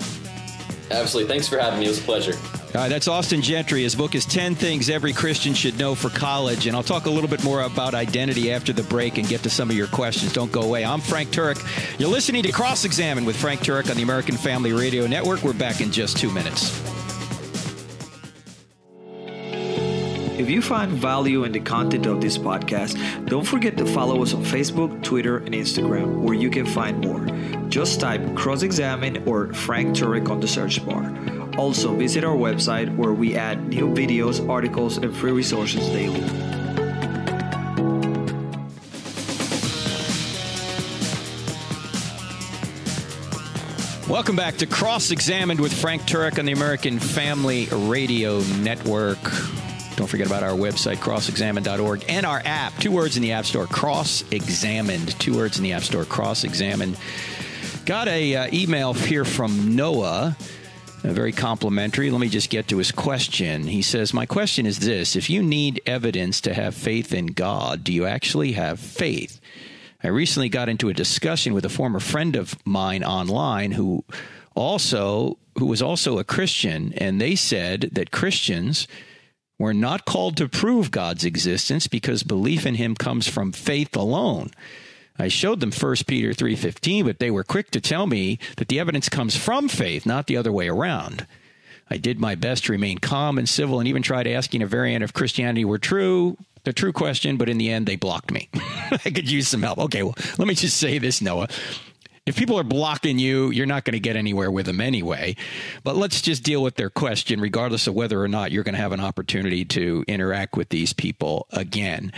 Absolutely. 0.91 1.31
Thanks 1.31 1.47
for 1.47 1.57
having 1.59 1.79
me. 1.79 1.85
It 1.85 1.89
was 1.89 1.99
a 1.99 2.03
pleasure. 2.03 2.33
All 2.75 2.81
right, 2.81 2.89
that's 2.89 3.07
Austin 3.07 3.41
Gentry. 3.41 3.83
His 3.83 3.95
book 3.95 4.13
is 4.13 4.25
10 4.25 4.55
Things 4.55 4.89
Every 4.89 5.13
Christian 5.13 5.53
Should 5.53 5.77
Know 5.79 5.95
for 5.95 6.09
College. 6.09 6.67
And 6.67 6.75
I'll 6.75 6.83
talk 6.83 7.05
a 7.05 7.09
little 7.09 7.29
bit 7.29 7.43
more 7.43 7.61
about 7.61 7.93
identity 7.93 8.51
after 8.51 8.73
the 8.73 8.83
break 8.83 9.17
and 9.17 9.27
get 9.27 9.41
to 9.43 9.49
some 9.49 9.69
of 9.69 9.75
your 9.75 9.87
questions. 9.87 10.33
Don't 10.33 10.51
go 10.51 10.61
away. 10.61 10.85
I'm 10.85 11.01
Frank 11.01 11.29
Turek. 11.29 11.59
You're 11.99 12.09
listening 12.09 12.43
to 12.43 12.51
Cross 12.51 12.85
Examined 12.85 13.25
with 13.25 13.35
Frank 13.35 13.61
Turek 13.61 13.89
on 13.89 13.97
the 13.97 14.03
American 14.03 14.35
Family 14.35 14.71
Radio 14.71 15.07
Network. 15.07 15.43
We're 15.43 15.53
back 15.53 15.81
in 15.81 15.91
just 15.91 16.17
two 16.17 16.31
minutes. 16.31 16.98
If 20.39 20.49
you 20.49 20.61
find 20.61 20.93
value 20.93 21.43
in 21.43 21.51
the 21.51 21.59
content 21.59 22.05
of 22.05 22.21
this 22.21 22.37
podcast, 22.37 22.95
don't 23.25 23.45
forget 23.45 23.75
to 23.75 23.85
follow 23.85 24.23
us 24.23 24.33
on 24.33 24.41
Facebook, 24.45 25.03
Twitter, 25.03 25.39
and 25.39 25.53
Instagram, 25.53 26.21
where 26.21 26.33
you 26.33 26.49
can 26.49 26.65
find 26.65 27.03
more. 27.03 27.25
Just 27.67 27.99
type 27.99 28.21
Cross 28.37 28.63
Examined 28.63 29.27
or 29.27 29.53
Frank 29.53 29.97
Turek 29.97 30.29
on 30.29 30.39
the 30.39 30.47
search 30.47 30.85
bar. 30.85 31.13
Also, 31.57 31.93
visit 31.93 32.23
our 32.23 32.37
website 32.37 32.95
where 32.95 33.11
we 33.11 33.35
add 33.35 33.67
new 33.67 33.89
videos, 33.89 34.47
articles, 34.47 34.95
and 34.97 35.13
free 35.13 35.33
resources 35.33 35.85
daily. 35.89 36.21
Welcome 44.07 44.37
back 44.37 44.55
to 44.59 44.65
Cross 44.65 45.11
Examined 45.11 45.59
with 45.59 45.73
Frank 45.73 46.03
Turek 46.03 46.39
on 46.39 46.45
the 46.45 46.53
American 46.53 46.97
Family 46.97 47.67
Radio 47.73 48.39
Network. 48.61 49.19
Don't 49.99 50.07
forget 50.07 50.27
about 50.27 50.43
our 50.43 50.51
website, 50.51 50.95
crossexamined.org, 50.95 52.05
and 52.07 52.25
our 52.25 52.41
app. 52.45 52.73
Two 52.77 52.89
words 52.89 53.17
in 53.17 53.21
the 53.21 53.33
App 53.33 53.45
Store, 53.45 53.67
Cross 53.67 54.23
Examined. 54.31 55.19
Two 55.19 55.35
words 55.35 55.57
in 55.57 55.63
the 55.65 55.73
App 55.73 55.83
Store, 55.83 56.05
Cross 56.05 56.45
Examined. 56.45 56.95
Got 57.85 58.07
a 58.07 58.33
uh, 58.33 58.47
email 58.53 58.93
here 58.93 59.25
from 59.25 59.75
Noah. 59.75 60.37
Uh, 61.03 61.07
very 61.09 61.33
complimentary. 61.33 62.11
Let 62.11 62.21
me 62.21 62.29
just 62.29 62.49
get 62.49 62.69
to 62.69 62.77
his 62.77 62.93
question. 62.93 63.63
He 63.63 63.81
says, 63.81 64.13
My 64.13 64.25
question 64.25 64.65
is 64.65 64.79
this 64.79 65.17
If 65.17 65.29
you 65.29 65.43
need 65.43 65.81
evidence 65.85 66.39
to 66.41 66.53
have 66.53 66.75
faith 66.75 67.13
in 67.13 67.25
God, 67.25 67.83
do 67.83 67.91
you 67.91 68.05
actually 68.05 68.53
have 68.53 68.79
faith? 68.79 69.41
I 70.01 70.07
recently 70.07 70.47
got 70.47 70.69
into 70.69 70.87
a 70.87 70.93
discussion 70.93 71.53
with 71.53 71.65
a 71.65 71.69
former 71.69 71.99
friend 71.99 72.37
of 72.37 72.55
mine 72.65 73.03
online 73.03 73.73
who 73.73 74.05
also 74.55 75.37
who 75.57 75.65
was 75.65 75.81
also 75.81 76.19
a 76.19 76.23
Christian, 76.23 76.93
and 76.95 77.19
they 77.19 77.35
said 77.35 77.89
that 77.91 78.11
Christians 78.11 78.87
we're 79.59 79.73
not 79.73 80.05
called 80.05 80.37
to 80.37 80.47
prove 80.47 80.89
God's 80.89 81.25
existence 81.25 81.85
because 81.85 82.23
belief 82.23 82.65
in 82.65 82.75
him 82.75 82.95
comes 82.95 83.27
from 83.27 83.51
faith 83.51 83.95
alone. 83.95 84.51
I 85.19 85.27
showed 85.27 85.59
them 85.59 85.71
1 85.71 86.07
Peter 86.07 86.33
3:15, 86.33 87.03
but 87.03 87.19
they 87.19 87.29
were 87.29 87.43
quick 87.43 87.69
to 87.71 87.81
tell 87.81 88.07
me 88.07 88.39
that 88.55 88.69
the 88.69 88.79
evidence 88.79 89.09
comes 89.09 89.35
from 89.35 89.67
faith, 89.67 90.05
not 90.05 90.27
the 90.27 90.37
other 90.37 90.51
way 90.51 90.69
around. 90.69 91.27
I 91.91 91.97
did 91.97 92.19
my 92.19 92.35
best 92.35 92.65
to 92.65 92.71
remain 92.71 92.99
calm 92.99 93.37
and 93.37 93.49
civil 93.49 93.79
and 93.79 93.87
even 93.87 94.01
tried 94.01 94.27
asking 94.27 94.61
a 94.61 94.67
variant 94.67 95.03
of 95.03 95.13
Christianity 95.13 95.65
were 95.65 95.79
true, 95.79 96.37
the 96.63 96.71
true 96.71 96.93
question, 96.93 97.35
but 97.35 97.49
in 97.49 97.57
the 97.57 97.69
end 97.69 97.85
they 97.85 97.97
blocked 97.97 98.31
me. 98.31 98.47
I 98.91 98.97
could 98.97 99.29
use 99.29 99.49
some 99.49 99.63
help. 99.63 99.79
Okay, 99.79 100.03
well, 100.03 100.15
let 100.37 100.47
me 100.47 100.55
just 100.55 100.77
say 100.77 100.99
this, 100.99 101.21
Noah 101.21 101.49
if 102.25 102.35
people 102.35 102.59
are 102.59 102.63
blocking 102.63 103.19
you, 103.19 103.49
you're 103.51 103.65
not 103.65 103.85
going 103.85 103.93
to 103.93 103.99
get 103.99 104.15
anywhere 104.15 104.51
with 104.51 104.65
them 104.65 104.81
anyway. 104.81 105.35
But 105.83 105.95
let's 105.95 106.21
just 106.21 106.43
deal 106.43 106.61
with 106.61 106.75
their 106.75 106.89
question, 106.89 107.39
regardless 107.41 107.87
of 107.87 107.93
whether 107.93 108.21
or 108.21 108.27
not 108.27 108.51
you're 108.51 108.63
going 108.63 108.75
to 108.75 108.81
have 108.81 108.91
an 108.91 108.99
opportunity 108.99 109.65
to 109.65 110.03
interact 110.07 110.55
with 110.55 110.69
these 110.69 110.93
people 110.93 111.47
again. 111.51 112.11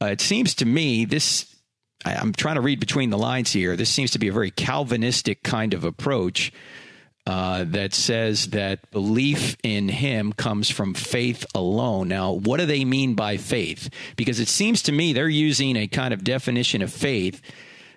Uh, 0.00 0.06
it 0.06 0.20
seems 0.20 0.54
to 0.56 0.64
me 0.64 1.04
this. 1.04 1.54
I'm 2.04 2.32
trying 2.32 2.56
to 2.56 2.60
read 2.60 2.78
between 2.78 3.10
the 3.10 3.18
lines 3.18 3.52
here. 3.52 3.76
This 3.76 3.90
seems 3.90 4.12
to 4.12 4.18
be 4.18 4.28
a 4.28 4.32
very 4.32 4.50
Calvinistic 4.50 5.42
kind 5.42 5.74
of 5.74 5.84
approach. 5.84 6.52
Uh, 7.28 7.64
that 7.64 7.92
says 7.92 8.50
that 8.50 8.88
belief 8.92 9.56
in 9.64 9.88
him 9.88 10.32
comes 10.32 10.70
from 10.70 10.94
faith 10.94 11.44
alone. 11.56 12.06
Now, 12.06 12.30
what 12.30 12.60
do 12.60 12.66
they 12.66 12.84
mean 12.84 13.16
by 13.16 13.36
faith? 13.36 13.90
Because 14.14 14.38
it 14.38 14.46
seems 14.46 14.80
to 14.82 14.92
me 14.92 15.12
they're 15.12 15.28
using 15.28 15.74
a 15.76 15.88
kind 15.88 16.14
of 16.14 16.22
definition 16.22 16.82
of 16.82 16.92
faith 16.92 17.42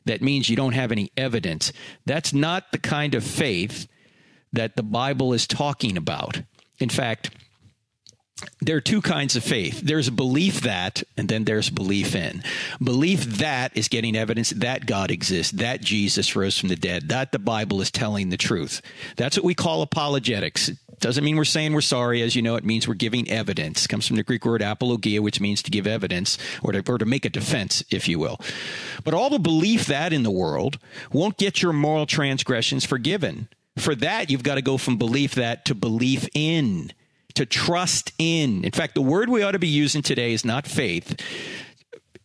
that 0.10 0.22
means 0.24 0.49
you 0.49 0.55
don't 0.55 0.74
have 0.74 0.91
any 0.91 1.12
evidence. 1.16 1.72
That's 2.05 2.34
not 2.34 2.72
the 2.72 2.80
kind 2.80 3.14
of 3.14 3.24
faith 3.24 3.88
that 4.51 4.76
the 4.76 4.84
Bible 4.84 5.34
is 5.34 5.45
talking 5.45 5.97
about. 5.97 6.41
In 6.80 6.89
fact, 6.89 7.30
there 8.62 8.76
are 8.76 8.82
two 8.82 9.01
kinds 9.01 9.36
of 9.36 9.43
faith. 9.43 9.82
There's 9.82 10.10
belief 10.10 10.62
that, 10.62 11.03
and 11.16 11.30
then 11.30 11.45
there's 11.45 11.70
belief 11.70 12.16
in. 12.16 12.43
Belief 12.82 13.24
that 13.38 13.76
is 13.78 13.88
getting 13.88 14.16
evidence 14.16 14.49
that 14.51 14.88
God 14.88 15.12
exists, 15.12 15.51
that 15.53 15.82
Jesus 15.82 16.36
rose 16.36 16.57
from 16.57 16.70
the 16.70 16.76
dead, 16.76 17.10
that 17.10 17.32
the 17.32 17.39
Bible 17.39 17.80
is 17.80 17.91
telling 17.91 18.30
the 18.30 18.38
truth. 18.38 18.82
That's 19.16 19.38
what 19.38 19.45
we 19.45 19.53
call 19.53 19.82
apologetics. 19.82 20.72
Doesn't 21.00 21.24
mean 21.24 21.38
we're 21.38 21.45
saying 21.45 21.74
we're 21.74 21.82
sorry. 21.82 22.22
As 22.22 22.36
you 22.36 22.41
know, 22.41 22.56
it 22.56 22.64
means 22.64 22.88
we're 22.88 22.93
giving 22.93 23.30
evidence. 23.30 23.86
It 23.86 23.88
comes 23.88 24.08
from 24.08 24.18
the 24.18 24.24
Greek 24.24 24.45
word 24.45 24.62
apologia, 24.62 25.22
which 25.22 25.39
means 25.39 25.62
to 25.64 25.72
give 25.72 25.88
evidence 25.88 26.38
or 26.62 26.72
to, 26.72 26.84
or 26.91 26.97
to 26.97 27.06
make 27.06 27.26
a 27.26 27.30
defense, 27.30 27.84
if 27.89 28.08
you 28.08 28.20
will. 28.20 28.39
But 29.04 29.14
all 29.14 29.30
the 29.30 29.39
belief 29.39 29.86
that 29.86 30.14
in 30.14 30.24
the 30.24 30.32
world 30.32 30.78
won't 31.12 31.38
get 31.38 31.62
your 31.62 31.74
moral 31.74 32.06
transgressions 32.06 32.86
forgiven 32.86 33.50
for 33.80 33.95
that, 33.95 34.30
you've 34.30 34.43
got 34.43 34.56
to 34.56 34.62
go 34.62 34.78
from 34.78 34.97
belief 34.97 35.36
that 35.36 35.66
to 35.66 35.76
belief 35.76 36.28
in, 36.34 36.91
to 37.36 37.45
trust 37.45 38.12
in. 38.18 38.64
In 38.64 38.72
fact, 38.72 38.95
the 38.95 39.02
word 39.02 39.30
we 39.30 39.41
ought 39.41 39.52
to 39.52 39.60
be 39.60 39.68
using 39.68 40.02
today 40.02 40.34
is 40.34 40.45
not 40.45 40.68
faith. 40.68 41.20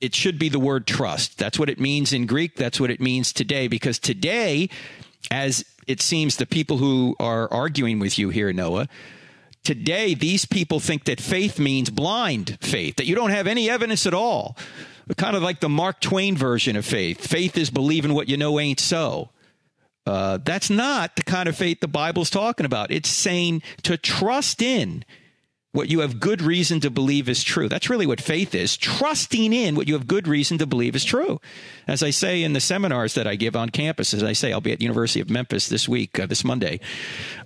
It 0.00 0.14
should 0.14 0.38
be 0.38 0.48
the 0.48 0.58
word 0.58 0.86
trust. 0.86 1.38
That's 1.38 1.58
what 1.58 1.70
it 1.70 1.80
means 1.80 2.12
in 2.12 2.26
Greek. 2.26 2.56
That's 2.56 2.80
what 2.80 2.90
it 2.90 3.00
means 3.00 3.32
today, 3.32 3.68
because 3.68 3.98
today, 3.98 4.68
as 5.30 5.64
it 5.86 6.00
seems 6.00 6.36
the 6.36 6.46
people 6.46 6.78
who 6.78 7.16
are 7.18 7.52
arguing 7.52 7.98
with 7.98 8.18
you 8.18 8.30
here, 8.30 8.52
Noah, 8.52 8.88
today 9.62 10.14
these 10.14 10.44
people 10.44 10.80
think 10.80 11.04
that 11.04 11.20
faith 11.20 11.58
means 11.58 11.90
blind 11.90 12.58
faith, 12.60 12.96
that 12.96 13.06
you 13.06 13.14
don't 13.14 13.30
have 13.30 13.46
any 13.46 13.68
evidence 13.68 14.06
at 14.06 14.14
all. 14.14 14.56
Kind 15.16 15.36
of 15.36 15.42
like 15.42 15.60
the 15.60 15.68
Mark 15.68 16.00
Twain 16.00 16.36
version 16.36 16.76
of 16.76 16.86
faith. 16.86 17.26
Faith 17.26 17.58
is 17.58 17.70
believing 17.70 18.14
what 18.14 18.28
you 18.28 18.36
know 18.36 18.58
ain't 18.58 18.80
so. 18.80 19.30
Uh, 20.06 20.38
that's 20.42 20.70
not 20.70 21.16
the 21.16 21.22
kind 21.22 21.48
of 21.48 21.56
faith 21.56 21.80
the 21.80 21.88
Bible's 21.88 22.30
talking 22.30 22.66
about. 22.66 22.90
It's 22.90 23.08
saying 23.08 23.62
to 23.82 23.96
trust 23.96 24.62
in 24.62 25.04
what 25.74 25.90
you 25.90 26.00
have 26.00 26.20
good 26.20 26.40
reason 26.40 26.78
to 26.78 26.88
believe 26.88 27.28
is 27.28 27.42
true. 27.42 27.68
That's 27.68 27.90
really 27.90 28.06
what 28.06 28.20
faith 28.20 28.54
is 28.54 28.76
trusting 28.76 29.52
in 29.52 29.74
what 29.74 29.88
you 29.88 29.94
have 29.94 30.06
good 30.06 30.28
reason 30.28 30.56
to 30.58 30.66
believe 30.66 30.94
is 30.94 31.04
true. 31.04 31.40
As 31.88 32.00
I 32.00 32.10
say 32.10 32.44
in 32.44 32.52
the 32.52 32.60
seminars 32.60 33.14
that 33.14 33.26
I 33.26 33.34
give 33.34 33.56
on 33.56 33.70
campus, 33.70 34.14
as 34.14 34.22
I 34.22 34.34
say, 34.34 34.52
I'll 34.52 34.60
be 34.60 34.70
at 34.70 34.80
University 34.80 35.18
of 35.18 35.28
Memphis 35.28 35.68
this 35.68 35.88
week, 35.88 36.20
uh, 36.20 36.26
this 36.26 36.44
Monday. 36.44 36.78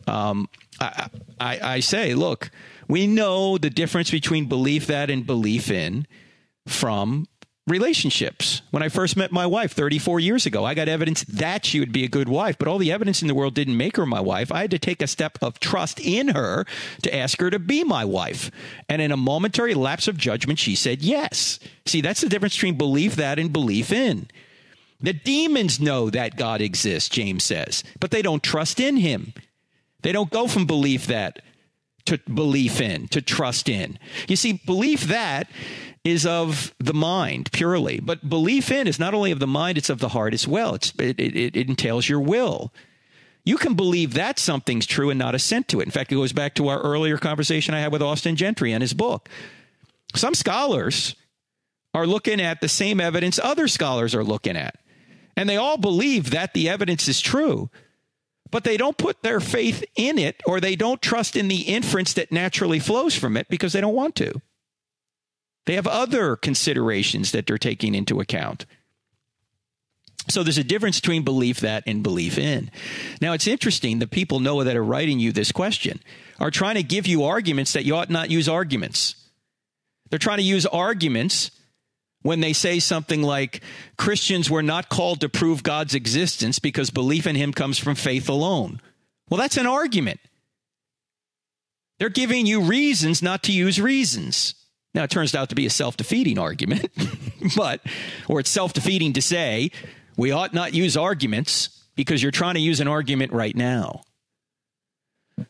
Um, 0.07 0.51
I, 0.79 1.09
I, 1.41 1.61
I 1.63 1.81
say, 1.81 2.13
look, 2.13 2.51
we 2.87 3.07
know 3.07 3.57
the 3.57 3.71
difference 3.71 4.11
between 4.11 4.45
belief 4.45 4.87
that 4.89 5.09
and 5.09 5.27
belief 5.27 5.71
in 5.71 6.07
from 6.67 7.29
relationships. 7.69 8.63
When 8.71 8.83
I 8.83 8.89
first 8.89 9.17
met 9.17 9.33
my 9.33 9.47
wife 9.47 9.73
34 9.73 10.21
years 10.21 10.47
ago, 10.47 10.65
I 10.65 10.75
got 10.75 10.89
evidence 10.89 11.25
that 11.25 11.65
she 11.65 11.81
would 11.81 11.93
be 11.93 12.05
a 12.05 12.09
good 12.09 12.29
wife, 12.29 12.59
but 12.59 12.69
all 12.69 12.79
the 12.79 12.93
evidence 12.93 13.23
in 13.23 13.29
the 13.29 13.35
world 13.35 13.55
didn't 13.55 13.77
make 13.77 13.97
her 13.97 14.07
my 14.07 14.21
wife. 14.21 14.51
I 14.51 14.63
had 14.63 14.71
to 14.73 14.79
take 14.79 15.03
a 15.03 15.07
step 15.07 15.39
of 15.41 15.61
trust 15.61 16.01
in 16.01 16.29
her 16.29 16.65
to 17.03 17.15
ask 17.15 17.41
her 17.41 17.51
to 17.51 17.59
be 17.59 17.85
my 17.85 18.05
wife. 18.05 18.51
And 18.89 19.01
in 19.01 19.13
a 19.13 19.17
momentary 19.17 19.75
lapse 19.75 20.09
of 20.09 20.17
judgment, 20.17 20.59
she 20.59 20.75
said 20.75 21.03
yes. 21.03 21.59
See, 21.87 22.01
that's 22.01 22.21
the 22.21 22.29
difference 22.29 22.57
between 22.57 22.79
belief 22.79 23.17
that 23.17 23.39
and 23.39 23.53
belief 23.53 23.93
in. 23.93 24.29
The 25.01 25.13
demons 25.13 25.79
know 25.79 26.11
that 26.11 26.37
God 26.37 26.61
exists, 26.61 27.09
James 27.09 27.45
says, 27.45 27.85
but 28.01 28.11
they 28.11 28.23
don't 28.23 28.43
trust 28.43 28.81
in 28.81 28.97
him. 28.97 29.33
They 30.03 30.13
don't 30.13 30.31
go 30.31 30.49
from 30.49 30.67
belief 30.67 31.07
that 31.07 31.41
to 32.09 32.19
belief 32.33 32.81
in, 32.81 33.09
to 33.09 33.21
trust 33.21 33.69
in. 33.69 33.99
You 34.29 34.37
see, 34.37 34.61
belief 34.65 35.03
that 35.03 35.49
is 36.05 36.25
of 36.25 36.75
the 36.79 36.95
mind 36.95 37.51
purely. 37.53 38.01
But 38.01 38.29
belief 38.29 38.71
in 38.71 38.87
is 38.87 38.99
not 38.99 39.15
only 39.15 39.31
of 39.31 39.41
the 39.41 39.47
mind, 39.47 39.79
it's 39.79 39.91
of 39.91 39.99
the 39.99 40.09
heart 40.09 40.35
as 40.35 40.49
well. 40.49 40.75
It's, 40.75 40.93
it, 40.99 41.21
it, 41.21 41.57
it 41.57 41.69
entails 41.69 42.09
your 42.09 42.21
will. 42.21 42.73
You 43.45 43.57
can 43.57 43.75
believe 43.75 44.15
that 44.15 44.39
something's 44.39 44.87
true 44.87 45.11
and 45.11 45.19
not 45.19 45.35
assent 45.35 45.69
to 45.69 45.81
it. 45.81 45.85
In 45.85 45.91
fact, 45.91 46.13
it 46.13 46.17
goes 46.17 46.33
back 46.33 46.55
to 46.55 46.69
our 46.69 46.81
earlier 46.81 47.19
conversation 47.19 47.75
I 47.75 47.81
had 47.81 47.93
with 47.93 48.03
Austin 48.03 48.37
Gentry 48.37 48.73
and 48.73 48.83
his 48.83 48.95
book. 48.95 49.29
Some 50.15 50.35
scholars 50.35 51.15
are 51.95 52.07
looking 52.07 52.41
at 52.41 52.61
the 52.61 52.69
same 52.69 53.01
evidence 53.01 53.39
other 53.39 53.69
scholars 53.69 54.15
are 54.15 54.25
looking 54.25 54.57
at, 54.57 54.77
and 55.37 55.49
they 55.49 55.57
all 55.57 55.79
believe 55.79 56.31
that 56.31 56.53
the 56.53 56.69
evidence 56.69 57.09
is 57.09 57.21
true, 57.21 57.71
but 58.51 58.65
they 58.65 58.77
don't 58.77 58.97
put 58.97 59.23
their 59.23 59.41
faith 59.41 59.85
in 59.97 60.19
it 60.19 60.41
or 60.47 60.61
they 60.61 60.77
don't 60.77 61.03
trust 61.03 61.37
in 61.37 61.49
the 61.49 61.63
inference 61.63 62.13
that 62.15 62.33
naturally 62.33 62.79
flows 62.79 63.15
from 63.15 63.37
it 63.37 63.49
because 63.49 63.73
they 63.73 63.81
don't 63.81 63.95
want 63.95 64.17
to. 64.17 64.41
They 65.67 65.75
have 65.75 65.87
other 65.87 66.35
considerations 66.37 67.33
that 67.33 67.47
they're 67.47 67.59
taking 67.59 67.95
into 67.95 68.21
account. 68.21 68.65
So 70.29 70.43
there's 70.43 70.59
a 70.59 70.65
difference 70.65 71.01
between 71.01 71.25
belief 71.25 71.61
that 71.61 71.85
and 71.87 72.03
belief 72.03 72.39
in. 72.39 72.71
Now 73.21 73.33
it's 73.33 73.47
interesting 73.47 73.99
the 73.99 74.07
people 74.07 74.41
know 74.41 74.63
that 74.65 74.77
are 74.77 74.85
writing 74.85 75.19
you 75.19 75.33
this 75.33 75.53
question 75.53 76.01
are 76.39 76.51
trying 76.51 76.77
to 76.77 76.83
give 76.83 77.07
you 77.07 77.25
arguments 77.25 77.73
that 77.73 77.85
you 77.85 77.97
ought 77.97 78.11
not 78.11 78.31
use 78.31 78.49
arguments. 78.49 79.15
They're 80.11 80.19
trying 80.19 80.39
to 80.39 80.45
use 80.45 80.67
arguments 80.67 81.51
when 82.23 82.41
they 82.41 82.53
say 82.53 82.79
something 82.79 83.23
like 83.23 83.63
Christians 83.97 84.51
were 84.51 84.63
not 84.63 84.89
called 84.89 85.21
to 85.21 85.29
prove 85.29 85.63
God's 85.63 85.95
existence 85.95 86.59
because 86.59 86.91
belief 86.91 87.27
in 87.27 87.37
him 87.37 87.53
comes 87.53 87.79
from 87.79 87.95
faith 87.95 88.29
alone. 88.29 88.81
Well, 89.31 89.39
that's 89.39 89.57
an 89.57 89.67
argument. 89.67 90.21
They're 91.99 92.09
giving 92.09 92.47
you 92.47 92.63
reasons 92.63 93.23
not 93.23 93.43
to 93.45 93.53
use 93.53 93.81
reasons. 93.81 94.55
Now, 94.95 95.05
it 95.05 95.11
turns 95.11 95.35
out 95.35 95.51
to 95.51 95.55
be 95.55 95.67
a 95.67 95.71
self 95.71 95.97
defeating 95.97 96.39
argument, 96.39 96.91
but, 97.57 97.81
or 98.29 98.41
it's 98.41 98.51
self 98.51 98.73
defeating 98.73 99.13
to 99.15 99.23
say 99.23 99.71
we 100.17 100.33
ought 100.33 100.55
not 100.55 100.75
use 100.75 100.97
arguments 100.97 101.85
because 101.95 102.23
you're 102.23 102.33
trying 102.33 102.55
to 102.55 102.61
use 102.61 102.81
an 102.81 102.89
argument 102.89 103.33
right 103.33 103.55
now. 103.55 104.03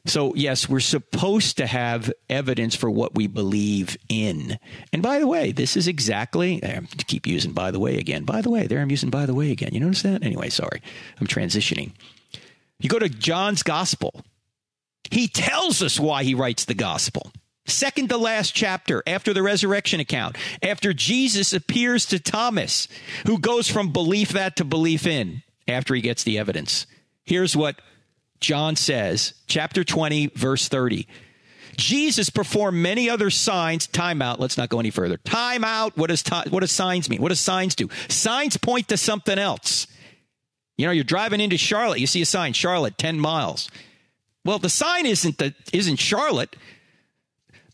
So, 0.07 0.35
yes, 0.35 0.69
we're 0.69 0.81
supposed 0.81 1.57
to 1.59 1.67
have 1.67 2.13
evidence 2.29 2.75
for 2.75 2.91
what 2.91 3.15
we 3.15 3.27
believe 3.27 3.97
in. 4.09 4.59
And 4.93 5.03
by 5.03 5.19
the 5.19 5.27
way, 5.27 5.53
this 5.53 5.77
is 5.77 5.89
exactly, 5.89 6.63
eh, 6.63 6.81
I 6.81 7.03
keep 7.05 7.27
using 7.27 7.53
by 7.53 7.71
the 7.71 7.81
way 7.81 7.99
again. 7.99 8.25
By 8.25 8.43
the 8.43 8.51
way, 8.51 8.67
there 8.67 8.81
I'm 8.81 8.91
using 8.91 9.11
by 9.11 9.27
the 9.27 9.35
way 9.35 9.51
again. 9.51 9.71
You 9.73 9.81
notice 9.81 10.03
that? 10.03 10.23
Anyway, 10.23 10.49
sorry, 10.51 10.83
I'm 11.21 11.27
transitioning. 11.27 11.93
You 12.79 12.89
go 12.89 12.99
to 12.99 13.09
John's 13.09 13.63
gospel, 13.63 14.23
he 15.11 15.29
tells 15.29 15.83
us 15.83 15.99
why 15.99 16.25
he 16.25 16.35
writes 16.35 16.65
the 16.65 16.75
gospel 16.75 17.33
second 17.71 18.09
to 18.09 18.17
last 18.17 18.55
chapter 18.55 19.03
after 19.07 19.33
the 19.33 19.43
resurrection 19.43 20.01
account, 20.01 20.37
after 20.63 20.93
Jesus 20.93 21.53
appears 21.53 22.07
to 22.07 22.19
Thomas, 22.19 22.89
who 23.27 23.39
goes 23.39 23.69
from 23.69 23.93
belief 23.93 24.31
that 24.31 24.57
to 24.57 24.65
belief 24.65 25.07
in 25.07 25.43
after 25.67 25.95
he 25.95 26.01
gets 26.01 26.25
the 26.25 26.39
evidence. 26.39 26.87
Here's 27.25 27.57
what 27.57 27.81
John 28.41 28.77
says, 28.77 29.35
chapter 29.47 29.85
20, 29.85 30.29
verse 30.35 30.69
30. 30.69 31.07
Jesus 31.77 32.29
performed 32.29 32.79
many 32.79 33.09
other 33.09 33.31
signs. 33.31 33.87
Time 33.87 34.21
out. 34.21 34.41
Let's 34.41 34.59
not 34.59 34.69
go 34.69 34.81
any 34.81 34.91
further. 34.91 35.17
Time 35.17 35.65
out. 35.65 35.97
What 35.97 36.09
does, 36.09 36.23
time, 36.23 36.49
what 36.51 36.61
does 36.61 36.73
signs 36.73 37.09
mean? 37.09 37.23
What 37.23 37.29
does 37.29 37.41
signs 37.41 37.75
do? 37.75 37.89
Signs 38.09 38.57
point 38.57 38.89
to 38.89 38.97
something 38.97 39.39
else. 39.39 39.87
You 40.77 40.87
know, 40.87 40.93
you're 40.93 41.05
driving 41.05 41.41
into 41.41 41.57
Charlotte. 41.57 42.01
You 42.01 42.07
see 42.07 42.23
a 42.23 42.27
sign, 42.27 42.53
Charlotte, 42.53 42.99
10 42.99 43.19
miles. 43.19 43.71
Well, 44.45 44.59
the 44.59 44.69
sign 44.69 45.07
isn't 45.07 45.39
the, 45.39 45.55
isn't 45.73 45.97
Charlotte. 45.97 46.57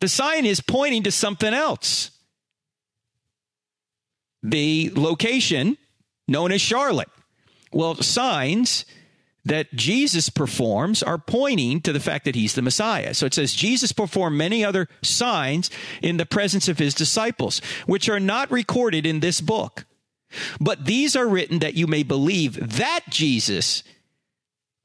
The 0.00 0.08
sign 0.08 0.44
is 0.44 0.60
pointing 0.60 1.04
to 1.04 1.10
something 1.10 1.54
else. 1.54 2.10
The 4.42 4.92
location 4.94 5.78
known 6.28 6.52
as 6.52 6.60
Charlotte. 6.60 7.08
Well, 7.72 7.94
signs 7.96 8.84
that 9.44 9.74
Jesus 9.74 10.30
performs 10.30 11.02
are 11.02 11.18
pointing 11.18 11.80
to 11.82 11.92
the 11.92 12.00
fact 12.00 12.24
that 12.24 12.34
he's 12.34 12.54
the 12.54 12.62
Messiah. 12.62 13.12
So 13.14 13.26
it 13.26 13.34
says 13.34 13.52
Jesus 13.52 13.92
performed 13.92 14.38
many 14.38 14.64
other 14.64 14.88
signs 15.02 15.70
in 16.02 16.16
the 16.16 16.26
presence 16.26 16.68
of 16.68 16.78
his 16.78 16.94
disciples, 16.94 17.60
which 17.86 18.08
are 18.08 18.20
not 18.20 18.50
recorded 18.50 19.04
in 19.04 19.20
this 19.20 19.40
book. 19.40 19.84
But 20.60 20.86
these 20.86 21.14
are 21.14 21.28
written 21.28 21.58
that 21.60 21.74
you 21.74 21.86
may 21.86 22.02
believe 22.02 22.76
that 22.76 23.00
Jesus 23.08 23.84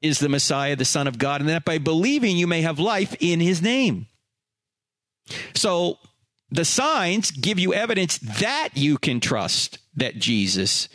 is 0.02 0.18
the 0.18 0.28
Messiah, 0.28 0.76
the 0.76 0.84
Son 0.84 1.06
of 1.06 1.18
God, 1.18 1.40
and 1.40 1.50
that 1.50 1.64
by 1.64 1.78
believing 1.78 2.36
you 2.36 2.46
may 2.46 2.62
have 2.62 2.78
life 2.78 3.16
in 3.20 3.40
his 3.40 3.60
name. 3.60 4.06
So 5.54 5.98
the 6.50 6.64
signs 6.64 7.30
give 7.30 7.58
you 7.58 7.74
evidence 7.74 8.18
that 8.18 8.70
you 8.74 8.98
can 8.98 9.20
trust 9.20 9.78
that 9.96 10.18
Jesus 10.18 10.88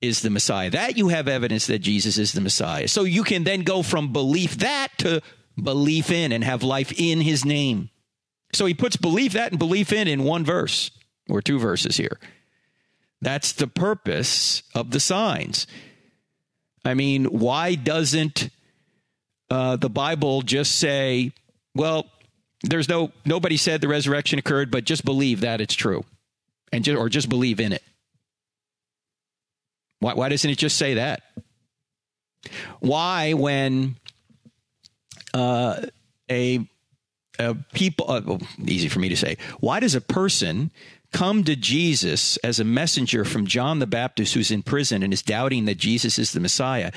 is 0.00 0.20
the 0.22 0.30
Messiah, 0.30 0.70
that 0.70 0.96
you 0.96 1.08
have 1.08 1.28
evidence 1.28 1.66
that 1.66 1.80
Jesus 1.80 2.18
is 2.18 2.32
the 2.32 2.40
Messiah. 2.40 2.88
So 2.88 3.04
you 3.04 3.24
can 3.24 3.44
then 3.44 3.62
go 3.62 3.82
from 3.82 4.12
belief 4.12 4.58
that 4.58 4.88
to 4.98 5.22
belief 5.60 6.10
in 6.10 6.32
and 6.32 6.44
have 6.44 6.62
life 6.62 6.92
in 6.96 7.20
his 7.20 7.44
name. 7.44 7.90
So 8.52 8.66
he 8.66 8.74
puts 8.74 8.96
belief 8.96 9.32
that 9.32 9.50
and 9.50 9.58
belief 9.58 9.92
in 9.92 10.08
in 10.08 10.22
one 10.22 10.44
verse 10.44 10.90
or 11.28 11.42
two 11.42 11.58
verses 11.58 11.96
here. 11.96 12.18
That's 13.20 13.52
the 13.52 13.66
purpose 13.66 14.62
of 14.74 14.92
the 14.92 15.00
signs. 15.00 15.66
I 16.84 16.94
mean, 16.94 17.24
why 17.26 17.74
doesn't 17.74 18.50
uh, 19.50 19.76
the 19.76 19.90
Bible 19.90 20.42
just 20.42 20.76
say, 20.76 21.32
well, 21.74 22.06
there's 22.62 22.88
no 22.88 23.12
nobody 23.24 23.56
said 23.56 23.80
the 23.80 23.88
resurrection 23.88 24.38
occurred, 24.38 24.70
but 24.70 24.84
just 24.84 25.04
believe 25.04 25.40
that 25.40 25.60
it's 25.60 25.74
true, 25.74 26.04
and 26.72 26.84
just, 26.84 26.98
or 26.98 27.08
just 27.08 27.28
believe 27.28 27.60
in 27.60 27.72
it. 27.72 27.82
Why, 30.00 30.14
why 30.14 30.28
doesn't 30.28 30.48
it 30.48 30.58
just 30.58 30.76
say 30.76 30.94
that? 30.94 31.22
Why, 32.80 33.32
when 33.32 33.96
uh, 35.34 35.86
a, 36.30 36.68
a 37.38 37.54
people, 37.72 38.10
uh, 38.10 38.20
well, 38.24 38.40
easy 38.64 38.88
for 38.88 39.00
me 39.00 39.08
to 39.08 39.16
say, 39.16 39.36
why 39.60 39.80
does 39.80 39.94
a 39.94 40.00
person 40.00 40.70
come 41.12 41.42
to 41.44 41.56
Jesus 41.56 42.36
as 42.38 42.60
a 42.60 42.64
messenger 42.64 43.24
from 43.24 43.46
John 43.46 43.78
the 43.78 43.86
Baptist 43.86 44.34
who's 44.34 44.50
in 44.50 44.62
prison 44.62 45.02
and 45.02 45.12
is 45.12 45.22
doubting 45.22 45.64
that 45.64 45.78
Jesus 45.78 46.18
is 46.18 46.32
the 46.32 46.40
Messiah? 46.40 46.92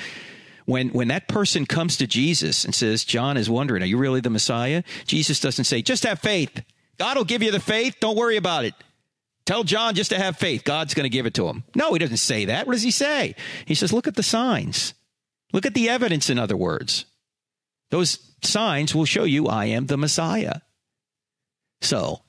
when 0.64 0.90
when 0.90 1.08
that 1.08 1.28
person 1.28 1.66
comes 1.66 1.96
to 1.96 2.06
Jesus 2.06 2.64
and 2.64 2.74
says, 2.74 3.04
John 3.04 3.36
is 3.36 3.50
wondering, 3.50 3.82
are 3.82 3.86
you 3.86 3.98
really 3.98 4.20
the 4.20 4.30
Messiah? 4.30 4.82
Jesus 5.06 5.40
doesn't 5.40 5.64
say, 5.64 5.82
just 5.82 6.04
have 6.04 6.20
faith. 6.20 6.62
God 6.98 7.16
will 7.16 7.24
give 7.24 7.42
you 7.42 7.50
the 7.50 7.60
faith. 7.60 7.96
Don't 8.00 8.16
worry 8.16 8.36
about 8.36 8.64
it. 8.64 8.74
Tell 9.44 9.64
John 9.64 9.94
just 9.94 10.10
to 10.10 10.18
have 10.18 10.38
faith. 10.38 10.64
God's 10.64 10.94
going 10.94 11.04
to 11.04 11.10
give 11.10 11.26
it 11.26 11.34
to 11.34 11.48
him. 11.48 11.64
No, 11.74 11.92
he 11.92 11.98
doesn't 11.98 12.18
say 12.18 12.44
that. 12.46 12.66
What 12.66 12.74
does 12.74 12.82
he 12.82 12.90
say? 12.90 13.34
He 13.66 13.74
says, 13.74 13.92
look 13.92 14.06
at 14.06 14.14
the 14.14 14.22
signs. 14.22 14.94
Look 15.52 15.66
at 15.66 15.74
the 15.74 15.88
evidence, 15.88 16.30
in 16.30 16.38
other 16.38 16.56
words. 16.56 17.04
Those 17.90 18.18
signs 18.42 18.94
will 18.94 19.04
show 19.04 19.24
you 19.24 19.48
I 19.48 19.66
am 19.66 19.86
the 19.86 19.98
Messiah. 19.98 20.60
So, 21.80 22.22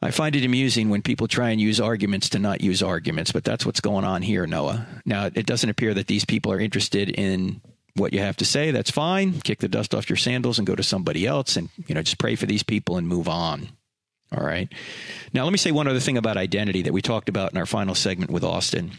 I 0.00 0.10
find 0.10 0.36
it 0.36 0.44
amusing 0.44 0.90
when 0.90 1.02
people 1.02 1.26
try 1.26 1.50
and 1.50 1.60
use 1.60 1.80
arguments 1.80 2.28
to 2.30 2.38
not 2.38 2.60
use 2.60 2.82
arguments, 2.82 3.32
but 3.32 3.42
that's 3.42 3.66
what's 3.66 3.80
going 3.80 4.04
on 4.04 4.22
here, 4.22 4.46
Noah. 4.46 4.86
Now, 5.04 5.26
it 5.26 5.46
doesn't 5.46 5.70
appear 5.70 5.94
that 5.94 6.06
these 6.06 6.24
people 6.24 6.52
are 6.52 6.60
interested 6.60 7.08
in 7.08 7.60
what 7.94 8.12
you 8.12 8.20
have 8.20 8.36
to 8.38 8.44
say. 8.44 8.70
That's 8.70 8.90
fine. 8.90 9.40
Kick 9.40 9.60
the 9.60 9.68
dust 9.68 9.94
off 9.94 10.08
your 10.08 10.16
sandals 10.16 10.58
and 10.58 10.66
go 10.66 10.74
to 10.74 10.82
somebody 10.82 11.26
else 11.26 11.56
and, 11.56 11.70
you 11.86 11.94
know, 11.94 12.02
just 12.02 12.18
pray 12.18 12.36
for 12.36 12.46
these 12.46 12.62
people 12.62 12.96
and 12.96 13.08
move 13.08 13.28
on. 13.28 13.70
All 14.36 14.44
right. 14.44 14.72
Now, 15.32 15.44
let 15.44 15.52
me 15.52 15.58
say 15.58 15.70
one 15.70 15.88
other 15.88 16.00
thing 16.00 16.18
about 16.18 16.36
identity 16.36 16.82
that 16.82 16.92
we 16.92 17.02
talked 17.02 17.28
about 17.28 17.52
in 17.52 17.58
our 17.58 17.66
final 17.66 17.94
segment 17.94 18.30
with 18.30 18.44
Austin. 18.44 18.92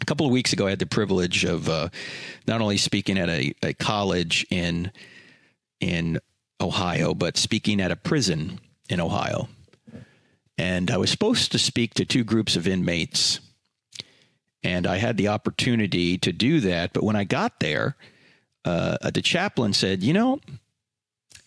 A 0.00 0.04
couple 0.04 0.26
of 0.26 0.32
weeks 0.32 0.52
ago, 0.52 0.66
I 0.66 0.70
had 0.70 0.78
the 0.78 0.86
privilege 0.86 1.44
of 1.44 1.68
uh, 1.68 1.88
not 2.46 2.60
only 2.60 2.76
speaking 2.76 3.18
at 3.18 3.28
a, 3.28 3.54
a 3.62 3.74
college 3.74 4.46
in 4.50 4.92
in 5.80 6.18
Ohio, 6.60 7.14
but 7.14 7.38
speaking 7.38 7.80
at 7.80 7.90
a 7.90 7.96
prison 7.96 8.60
in 8.90 9.00
Ohio 9.00 9.48
and 10.60 10.90
I 10.90 10.98
was 10.98 11.10
supposed 11.10 11.52
to 11.52 11.58
speak 11.58 11.94
to 11.94 12.04
two 12.04 12.22
groups 12.22 12.54
of 12.54 12.68
inmates. 12.68 13.40
And 14.62 14.86
I 14.86 14.98
had 14.98 15.16
the 15.16 15.28
opportunity 15.28 16.18
to 16.18 16.32
do 16.32 16.60
that. 16.60 16.92
But 16.92 17.02
when 17.02 17.16
I 17.16 17.24
got 17.24 17.60
there, 17.60 17.96
uh, 18.66 19.10
the 19.10 19.22
chaplain 19.22 19.72
said, 19.72 20.02
You 20.02 20.12
know, 20.12 20.40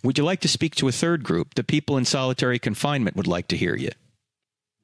would 0.04 0.18
you 0.18 0.24
like 0.24 0.42
to 0.42 0.48
speak 0.48 0.76
to 0.76 0.88
a 0.88 0.92
third 0.92 1.24
group? 1.24 1.56
The 1.56 1.64
people 1.64 1.98
in 1.98 2.06
solitary 2.06 2.60
confinement 2.60 3.16
would 3.16 3.28
like 3.28 3.48
to 3.50 3.58
hear 3.58 3.76
you. 3.76 3.90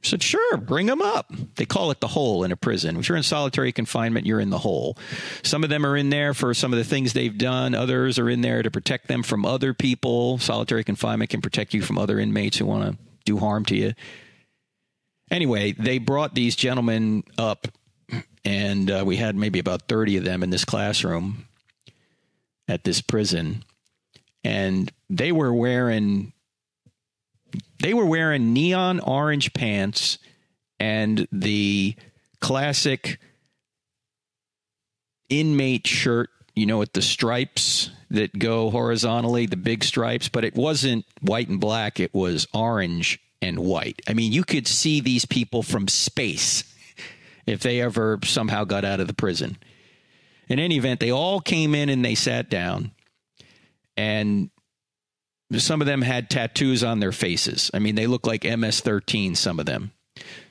I 0.01 0.07
said, 0.07 0.24
Sure, 0.24 0.57
bring 0.57 0.86
them 0.86 1.01
up. 1.01 1.32
They 1.55 1.65
call 1.65 1.91
it 1.91 1.99
the 1.99 2.07
hole 2.07 2.43
in 2.45 2.51
a 2.53 2.57
prison. 2.57 2.95
If 2.97 3.09
you're 3.09 3.17
in 3.17 3.24
solitary 3.24 3.74
confinement, 3.74 4.26
you're 4.26 4.39
in 4.39 4.49
the 4.49 4.59
hole. 4.59 4.97
Some 5.43 5.63
of 5.63 5.70
them 5.70 5.86
are 5.86 5.97
in 5.97 6.09
there 6.09 6.34
for 6.34 6.53
some 6.53 6.72
of 6.72 6.80
the 6.80 6.86
things 6.86 7.11
they've 7.11 7.38
done, 7.38 7.76
others 7.76 8.17
are 8.17 8.30
in 8.30 8.41
there 8.41 8.63
to 8.63 8.72
protect 8.72 9.07
them 9.07 9.24
from 9.24 9.45
other 9.45 9.74
people. 9.74 10.38
Solitary 10.38 10.86
confinement 10.86 11.30
can 11.30 11.41
protect 11.41 11.74
you 11.74 11.82
from 11.82 11.97
other 11.97 12.17
inmates 12.17 12.57
who 12.57 12.65
want 12.65 12.91
to 12.91 12.97
do 13.26 13.38
harm 13.38 13.65
to 13.65 13.76
you. 13.76 13.93
Anyway, 15.30 15.74
they 15.74 15.97
brought 15.97 16.34
these 16.34 16.55
gentlemen 16.55 17.24
up, 17.38 17.67
and 18.43 18.89
uh, 18.89 19.03
we 19.05 19.17
had 19.17 19.36
maybe 19.36 19.59
about 19.59 19.88
30 19.88 20.17
of 20.17 20.24
them 20.24 20.41
in 20.43 20.49
this 20.49 20.65
classroom 20.65 21.45
at 22.67 22.84
this 22.84 23.01
prison. 23.01 23.63
And 24.44 24.92
they 25.10 25.32
were 25.32 25.54
wearing 25.54 26.34
they 27.80 27.94
were 27.94 28.06
wearing 28.06 28.54
neon 28.54 29.00
orange 29.00 29.54
pants 29.54 30.18
and 30.80 31.28
the 31.32 31.96
classic 32.40 33.20
inmate 35.30 35.88
shirt, 35.88 36.30
you 36.56 36.66
know, 36.66 36.78
with 36.80 36.94
the 36.94 37.02
stripes 37.02 37.90
that 38.12 38.38
go 38.38 38.70
horizontally, 38.70 39.46
the 39.46 39.58
big 39.58 39.84
stripes, 39.84 40.30
but 40.30 40.44
it 40.44 40.56
wasn't 40.56 41.06
white 41.22 41.50
and 41.50 41.60
black, 41.60 42.00
it 42.00 42.14
was 42.14 42.48
orange 42.54 43.20
and 43.42 43.60
white. 43.60 44.02
I 44.08 44.14
mean, 44.14 44.32
you 44.32 44.44
could 44.44 44.68
see 44.68 45.00
these 45.00 45.26
people 45.26 45.64
from 45.64 45.88
space 45.88 46.64
if 47.46 47.62
they 47.62 47.82
ever 47.82 48.20
somehow 48.24 48.64
got 48.64 48.84
out 48.86 49.00
of 49.00 49.08
the 49.08 49.14
prison. 49.14 49.58
In 50.48 50.60
any 50.60 50.78
event, 50.78 51.00
they 51.00 51.12
all 51.12 51.40
came 51.40 51.76
in 51.76 51.90
and 51.90 52.04
they 52.04 52.16
sat 52.16 52.50
down, 52.50 52.92
and 54.00 54.50
some 55.58 55.82
of 55.82 55.88
them 55.88 56.02
had 56.02 56.30
tattoos 56.30 56.86
on 56.86 57.02
their 57.02 57.12
faces. 57.12 57.70
I 57.74 57.80
mean, 57.80 57.95
they 57.95 58.08
look 58.08 58.26
like 58.26 58.45
MS 58.45 58.80
13, 58.80 59.36
some 59.36 59.60
of 59.60 59.66
them. 59.66 59.91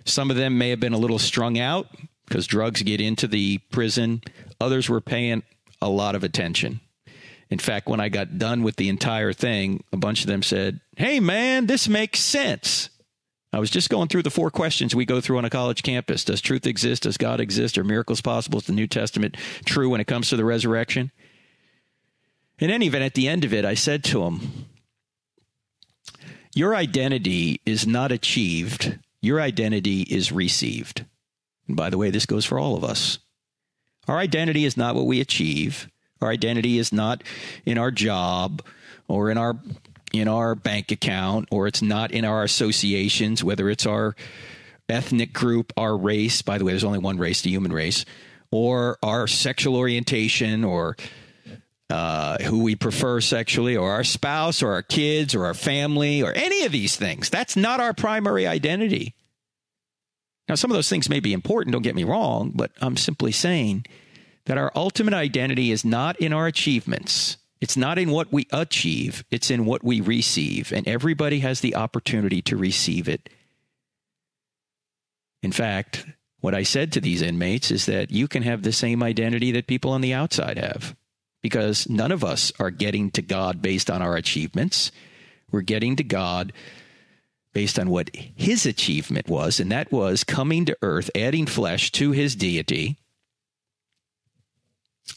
Some 0.04 0.30
of 0.30 0.36
them 0.36 0.58
may 0.58 0.68
have 0.68 0.80
been 0.80 0.92
a 0.92 0.98
little 0.98 1.18
strung 1.18 1.58
out 1.58 1.86
because 2.26 2.46
drugs 2.46 2.82
get 2.82 3.00
into 3.00 3.26
the 3.26 3.58
prison. 3.70 4.20
Others 4.60 4.90
were 4.90 5.00
paying 5.00 5.44
a 5.80 5.88
lot 5.88 6.14
of 6.14 6.24
attention. 6.24 6.80
In 7.48 7.58
fact, 7.58 7.88
when 7.88 8.00
I 8.00 8.10
got 8.10 8.36
done 8.36 8.62
with 8.62 8.76
the 8.76 8.90
entire 8.90 9.32
thing, 9.32 9.82
a 9.94 9.96
bunch 9.96 10.20
of 10.20 10.26
them 10.26 10.42
said, 10.42 10.80
Hey, 10.98 11.18
man, 11.18 11.64
this 11.66 11.88
makes 11.88 12.20
sense. 12.20 12.90
I 13.50 13.60
was 13.60 13.70
just 13.70 13.88
going 13.88 14.08
through 14.08 14.24
the 14.24 14.30
four 14.30 14.50
questions 14.50 14.94
we 14.94 15.06
go 15.06 15.22
through 15.22 15.38
on 15.38 15.46
a 15.46 15.50
college 15.50 15.82
campus. 15.82 16.22
Does 16.22 16.42
truth 16.42 16.66
exist? 16.66 17.04
Does 17.04 17.16
God 17.16 17.40
exist? 17.40 17.78
Are 17.78 17.84
miracles 17.84 18.20
possible? 18.20 18.58
Is 18.58 18.66
the 18.66 18.74
New 18.74 18.86
Testament 18.86 19.38
true 19.64 19.88
when 19.88 20.02
it 20.02 20.06
comes 20.06 20.28
to 20.28 20.36
the 20.36 20.44
resurrection? 20.44 21.12
In 22.58 22.70
any 22.70 22.86
event, 22.86 23.04
at 23.04 23.14
the 23.14 23.28
end 23.28 23.44
of 23.44 23.54
it, 23.54 23.64
I 23.64 23.74
said 23.74 24.02
to 24.04 24.24
him, 24.24 24.66
Your 26.54 26.74
identity 26.74 27.60
is 27.64 27.86
not 27.86 28.10
achieved, 28.10 28.98
your 29.20 29.40
identity 29.40 30.02
is 30.02 30.32
received. 30.32 31.04
And 31.68 31.76
by 31.76 31.90
the 31.90 31.98
way, 31.98 32.10
this 32.10 32.26
goes 32.26 32.44
for 32.44 32.58
all 32.58 32.76
of 32.76 32.82
us. 32.82 33.18
Our 34.08 34.18
identity 34.18 34.64
is 34.64 34.76
not 34.76 34.94
what 34.94 35.06
we 35.06 35.20
achieve. 35.20 35.88
Our 36.20 36.30
identity 36.30 36.78
is 36.78 36.92
not 36.92 37.22
in 37.64 37.78
our 37.78 37.90
job 37.90 38.62
or 39.06 39.30
in 39.30 39.38
our 39.38 39.56
in 40.12 40.26
our 40.26 40.54
bank 40.54 40.90
account 40.90 41.46
or 41.50 41.66
it's 41.66 41.82
not 41.82 42.10
in 42.10 42.24
our 42.24 42.42
associations, 42.42 43.44
whether 43.44 43.68
it's 43.68 43.84
our 43.84 44.16
ethnic 44.88 45.34
group, 45.34 45.72
our 45.76 45.96
race. 45.96 46.40
By 46.40 46.56
the 46.56 46.64
way, 46.64 46.72
there's 46.72 46.82
only 46.82 46.98
one 46.98 47.18
race, 47.18 47.42
the 47.42 47.50
human 47.50 47.72
race, 47.72 48.06
or 48.50 48.96
our 49.02 49.26
sexual 49.26 49.76
orientation 49.76 50.64
or 50.64 50.96
uh, 51.90 52.36
who 52.42 52.62
we 52.62 52.76
prefer 52.76 53.20
sexually, 53.20 53.76
or 53.76 53.90
our 53.90 54.04
spouse, 54.04 54.62
or 54.62 54.72
our 54.72 54.82
kids, 54.82 55.34
or 55.34 55.46
our 55.46 55.54
family, 55.54 56.22
or 56.22 56.32
any 56.32 56.64
of 56.64 56.72
these 56.72 56.96
things. 56.96 57.30
That's 57.30 57.56
not 57.56 57.80
our 57.80 57.94
primary 57.94 58.46
identity. 58.46 59.14
Now, 60.48 60.54
some 60.54 60.70
of 60.70 60.74
those 60.74 60.88
things 60.88 61.08
may 61.08 61.20
be 61.20 61.32
important, 61.32 61.72
don't 61.72 61.82
get 61.82 61.94
me 61.94 62.04
wrong, 62.04 62.52
but 62.54 62.72
I'm 62.80 62.96
simply 62.96 63.32
saying 63.32 63.86
that 64.46 64.58
our 64.58 64.72
ultimate 64.74 65.14
identity 65.14 65.70
is 65.70 65.84
not 65.84 66.18
in 66.20 66.32
our 66.32 66.46
achievements. 66.46 67.36
It's 67.60 67.76
not 67.76 67.98
in 67.98 68.10
what 68.10 68.32
we 68.32 68.46
achieve, 68.52 69.24
it's 69.30 69.50
in 69.50 69.64
what 69.64 69.82
we 69.82 70.00
receive. 70.00 70.72
And 70.72 70.86
everybody 70.86 71.40
has 71.40 71.60
the 71.60 71.74
opportunity 71.74 72.40
to 72.42 72.56
receive 72.56 73.08
it. 73.08 73.28
In 75.42 75.52
fact, 75.52 76.06
what 76.40 76.54
I 76.54 76.62
said 76.62 76.92
to 76.92 77.00
these 77.00 77.20
inmates 77.20 77.70
is 77.70 77.86
that 77.86 78.10
you 78.10 78.28
can 78.28 78.42
have 78.42 78.62
the 78.62 78.72
same 78.72 79.02
identity 79.02 79.52
that 79.52 79.66
people 79.66 79.90
on 79.90 80.00
the 80.00 80.14
outside 80.14 80.56
have 80.56 80.94
because 81.48 81.88
none 81.88 82.12
of 82.12 82.22
us 82.22 82.52
are 82.58 82.70
getting 82.70 83.10
to 83.12 83.22
God 83.22 83.62
based 83.62 83.90
on 83.90 84.02
our 84.02 84.16
achievements. 84.16 84.92
We're 85.50 85.62
getting 85.62 85.96
to 85.96 86.04
God 86.04 86.52
based 87.52 87.78
on 87.78 87.90
what 87.90 88.10
his 88.14 88.66
achievement 88.66 89.28
was, 89.28 89.58
and 89.58 89.72
that 89.72 89.90
was 89.90 90.24
coming 90.24 90.66
to 90.66 90.76
earth, 90.82 91.10
adding 91.14 91.46
flesh 91.46 91.90
to 91.92 92.12
his 92.12 92.36
deity 92.36 92.98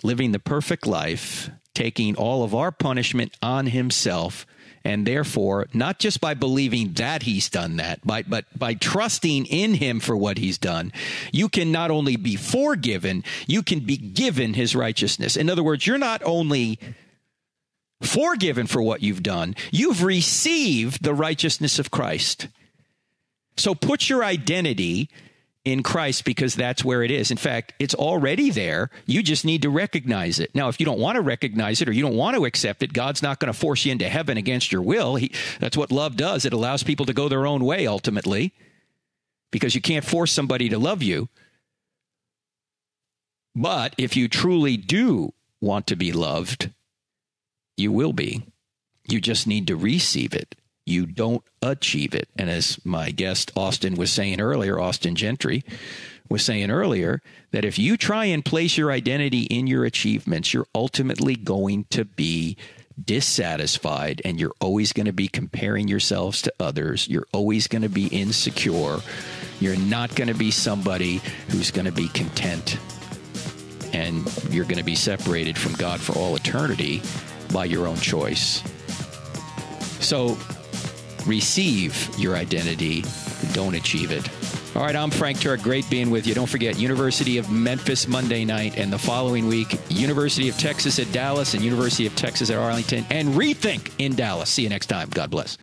living 0.04 0.32
the 0.32 0.40
perfect 0.40 0.88
life, 0.88 1.50
taking 1.74 2.16
all 2.16 2.44
of 2.44 2.56
our 2.56 2.72
punishment 2.72 3.36
on 3.42 3.68
himself. 3.68 4.46
And 4.84 5.06
therefore, 5.06 5.68
not 5.74 6.00
just 6.00 6.20
by 6.20 6.34
believing 6.34 6.94
that 6.94 7.24
he's 7.24 7.50
done 7.50 7.78
that, 7.78 8.00
but, 8.04 8.30
but 8.30 8.46
by 8.58 8.74
trusting 8.74 9.46
in 9.46 9.76
him 9.76 10.00
for 10.00 10.18
what 10.18 10.40
he's 10.40 10.58
done, 10.58 10.92
you 11.32 11.50
can 11.50 11.72
not 11.72 11.92
only 11.92 12.16
be 12.16 12.36
forgiven, 12.36 13.24
you 13.46 13.62
can 13.62 13.82
be 13.82 13.98
given 13.98 14.56
his 14.56 14.76
righteousness. 14.76 15.38
In 15.38 15.50
other 15.50 15.64
words, 15.64 15.86
you're 15.86 16.00
not 16.00 16.24
only 16.24 16.80
forgiven 18.02 18.66
for 18.66 18.82
what 18.82 19.04
you've 19.04 19.22
done, 19.22 19.56
you've 19.72 20.04
received 20.04 21.04
the 21.04 21.14
righteousness 21.14 21.78
of 21.78 21.92
Christ. 21.92 22.48
So 23.58 23.76
put 23.76 24.10
your 24.10 24.24
identity 24.24 25.10
in 25.64 25.84
Christ 25.84 26.26
because 26.26 26.56
that's 26.56 26.84
where 26.84 27.04
it 27.04 27.12
is. 27.12 27.30
In 27.30 27.38
fact, 27.38 27.74
it's 27.78 27.94
already 27.94 28.50
there. 28.50 28.90
You 29.06 29.22
just 29.22 29.46
need 29.46 29.62
to 29.62 29.70
recognize 29.70 30.40
it. 30.40 30.54
Now, 30.56 30.70
if 30.70 30.80
you 30.80 30.86
don't 30.86 31.00
want 31.00 31.18
to 31.18 31.22
recognize 31.22 31.82
it 31.82 31.88
or 31.88 31.92
you 31.92 32.02
don't 32.02 32.16
want 32.16 32.36
to 32.36 32.46
accept 32.46 32.82
it, 32.82 32.94
God's 32.94 33.22
not 33.22 33.40
going 33.40 33.54
to 33.54 33.58
force 33.58 33.86
you 33.86 33.92
into 33.92 34.10
heaven 34.10 34.38
against 34.38 34.72
your 34.72 34.82
will. 34.82 35.16
He, 35.16 35.32
that's 35.60 35.78
what 35.78 35.92
love 35.92 36.18
does. 36.18 36.46
It 36.46 36.54
allows 36.54 36.84
people 36.84 37.06
to 37.06 37.14
go 37.14 37.30
their 37.30 37.46
own 37.46 37.64
way 37.64 37.86
ultimately 37.86 38.54
because 39.52 39.76
you 39.76 39.82
can't 39.82 40.06
force 40.06 40.32
somebody 40.32 40.70
to 40.70 40.80
love 40.80 41.04
you. 41.04 41.30
But 43.54 43.94
if 43.98 44.16
you 44.16 44.28
truly 44.28 44.78
do 44.78 45.34
want 45.60 45.86
to 45.88 45.96
be 45.96 46.12
loved, 46.12 46.72
you 47.78 47.92
will 47.92 48.14
be. 48.14 48.48
You 49.08 49.22
just 49.22 49.46
need 49.46 49.68
to 49.68 49.76
receive 49.76 50.34
it 50.34 50.56
you 50.92 51.06
don't 51.06 51.44
achieve 51.62 52.14
it. 52.14 52.30
And 52.38 52.50
as 52.50 52.84
my 52.86 53.12
guest 53.12 53.52
Austin 53.56 53.96
was 53.96 54.12
saying 54.12 54.40
earlier, 54.40 54.80
Austin 54.80 55.16
Gentry 55.16 55.64
was 56.30 56.44
saying 56.44 56.72
earlier, 56.72 57.22
that 57.52 57.66
if 57.66 57.78
you 57.78 57.98
try 57.98 58.26
and 58.26 58.46
place 58.46 58.78
your 58.78 58.92
identity 58.92 59.44
in 59.44 59.68
your 59.68 59.86
achievements, 59.86 60.54
you're 60.54 60.68
ultimately 60.74 61.36
going 61.36 61.86
to 61.90 62.06
be 62.06 62.58
dissatisfied 63.04 64.22
and 64.24 64.40
you're 64.40 64.54
always 64.60 64.94
going 64.94 65.06
to 65.06 65.14
be 65.14 65.28
comparing 65.28 65.88
yourselves 65.88 66.42
to 66.42 66.54
others. 66.60 67.08
You're 67.08 67.28
always 67.34 67.68
going 67.68 67.82
to 67.82 67.90
be 67.90 68.08
insecure. 68.08 69.00
You're 69.60 69.78
not 69.78 70.16
going 70.16 70.28
to 70.28 70.34
be 70.34 70.52
somebody 70.52 71.22
who's 71.50 71.72
going 71.72 71.86
to 71.86 71.92
be 71.92 72.08
content. 72.10 72.78
And 73.94 74.26
you're 74.50 74.66
going 74.66 74.78
to 74.78 74.84
be 74.84 74.96
separated 74.96 75.58
from 75.58 75.74
God 75.74 76.00
for 76.00 76.14
all 76.14 76.36
eternity 76.36 77.02
by 77.52 77.66
your 77.66 77.88
own 77.88 77.98
choice. 77.98 78.64
So 80.00 80.38
receive 81.26 82.10
your 82.18 82.36
identity, 82.36 83.04
don't 83.54 83.76
achieve 83.76 84.12
it. 84.12 84.30
All 84.76 84.84
right, 84.84 84.96
I'm 84.96 85.12
Frank 85.12 85.40
Turek. 85.40 85.62
Great 85.64 85.90
being 85.90 86.10
with 86.10 86.26
you. 86.26 86.34
Don't 86.34 86.50
forget, 86.50 86.80
University 86.80 87.38
of 87.38 87.52
Memphis 87.52 88.08
Monday 88.08 88.46
night, 88.46 88.78
and 88.78 88.92
the 88.92 88.98
following 88.98 89.48
week, 89.48 89.78
University 89.90 90.48
of 90.48 90.58
Texas 90.58 90.98
at 90.98 91.12
Dallas 91.12 91.54
and 91.54 91.64
University 91.64 92.08
of 92.08 92.16
Texas 92.16 92.50
at 92.50 92.58
Arlington, 92.58 93.06
and 93.10 93.30
Rethink 93.30 93.92
in 93.98 94.16
Dallas. 94.16 94.50
See 94.50 94.64
you 94.64 94.70
next 94.70 94.86
time. 94.86 95.10
God 95.10 95.30
bless. 95.30 95.58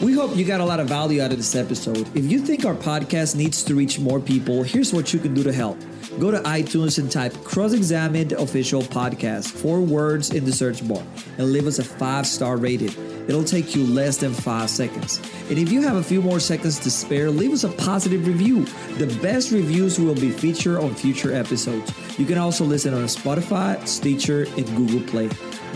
We 0.00 0.12
hope 0.12 0.36
you 0.36 0.44
got 0.44 0.60
a 0.60 0.64
lot 0.64 0.78
of 0.78 0.88
value 0.88 1.20
out 1.20 1.32
of 1.32 1.38
this 1.38 1.56
episode. 1.56 2.08
If 2.16 2.30
you 2.30 2.38
think 2.38 2.64
our 2.64 2.74
podcast 2.74 3.34
needs 3.34 3.64
to 3.64 3.74
reach 3.74 3.98
more 3.98 4.20
people, 4.20 4.62
here's 4.62 4.92
what 4.92 5.12
you 5.12 5.18
can 5.18 5.34
do 5.34 5.42
to 5.42 5.52
help. 5.52 5.76
Go 6.18 6.32
to 6.32 6.38
iTunes 6.40 6.98
and 6.98 7.10
type 7.10 7.32
Cross 7.44 7.74
Examined 7.74 8.32
Official 8.32 8.82
Podcast, 8.82 9.52
four 9.52 9.80
words 9.80 10.30
in 10.30 10.44
the 10.44 10.50
search 10.52 10.86
bar, 10.86 11.02
and 11.38 11.52
leave 11.52 11.68
us 11.68 11.78
a 11.78 11.84
five 11.84 12.26
star 12.26 12.56
rating. 12.56 12.90
It'll 13.28 13.44
take 13.44 13.76
you 13.76 13.84
less 13.84 14.16
than 14.16 14.32
five 14.32 14.68
seconds. 14.68 15.20
And 15.48 15.58
if 15.58 15.70
you 15.70 15.80
have 15.82 15.96
a 15.96 16.02
few 16.02 16.20
more 16.20 16.40
seconds 16.40 16.80
to 16.80 16.90
spare, 16.90 17.30
leave 17.30 17.52
us 17.52 17.62
a 17.62 17.68
positive 17.68 18.26
review. 18.26 18.64
The 18.96 19.16
best 19.22 19.52
reviews 19.52 20.00
will 20.00 20.14
be 20.14 20.30
featured 20.30 20.78
on 20.78 20.94
future 20.94 21.32
episodes. 21.32 21.92
You 22.18 22.26
can 22.26 22.38
also 22.38 22.64
listen 22.64 22.94
on 22.94 23.04
Spotify, 23.04 23.86
Stitcher, 23.86 24.44
and 24.56 24.66
Google 24.76 25.06
Play. 25.08 25.28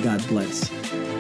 God 0.03 0.27
bless. 0.27 1.12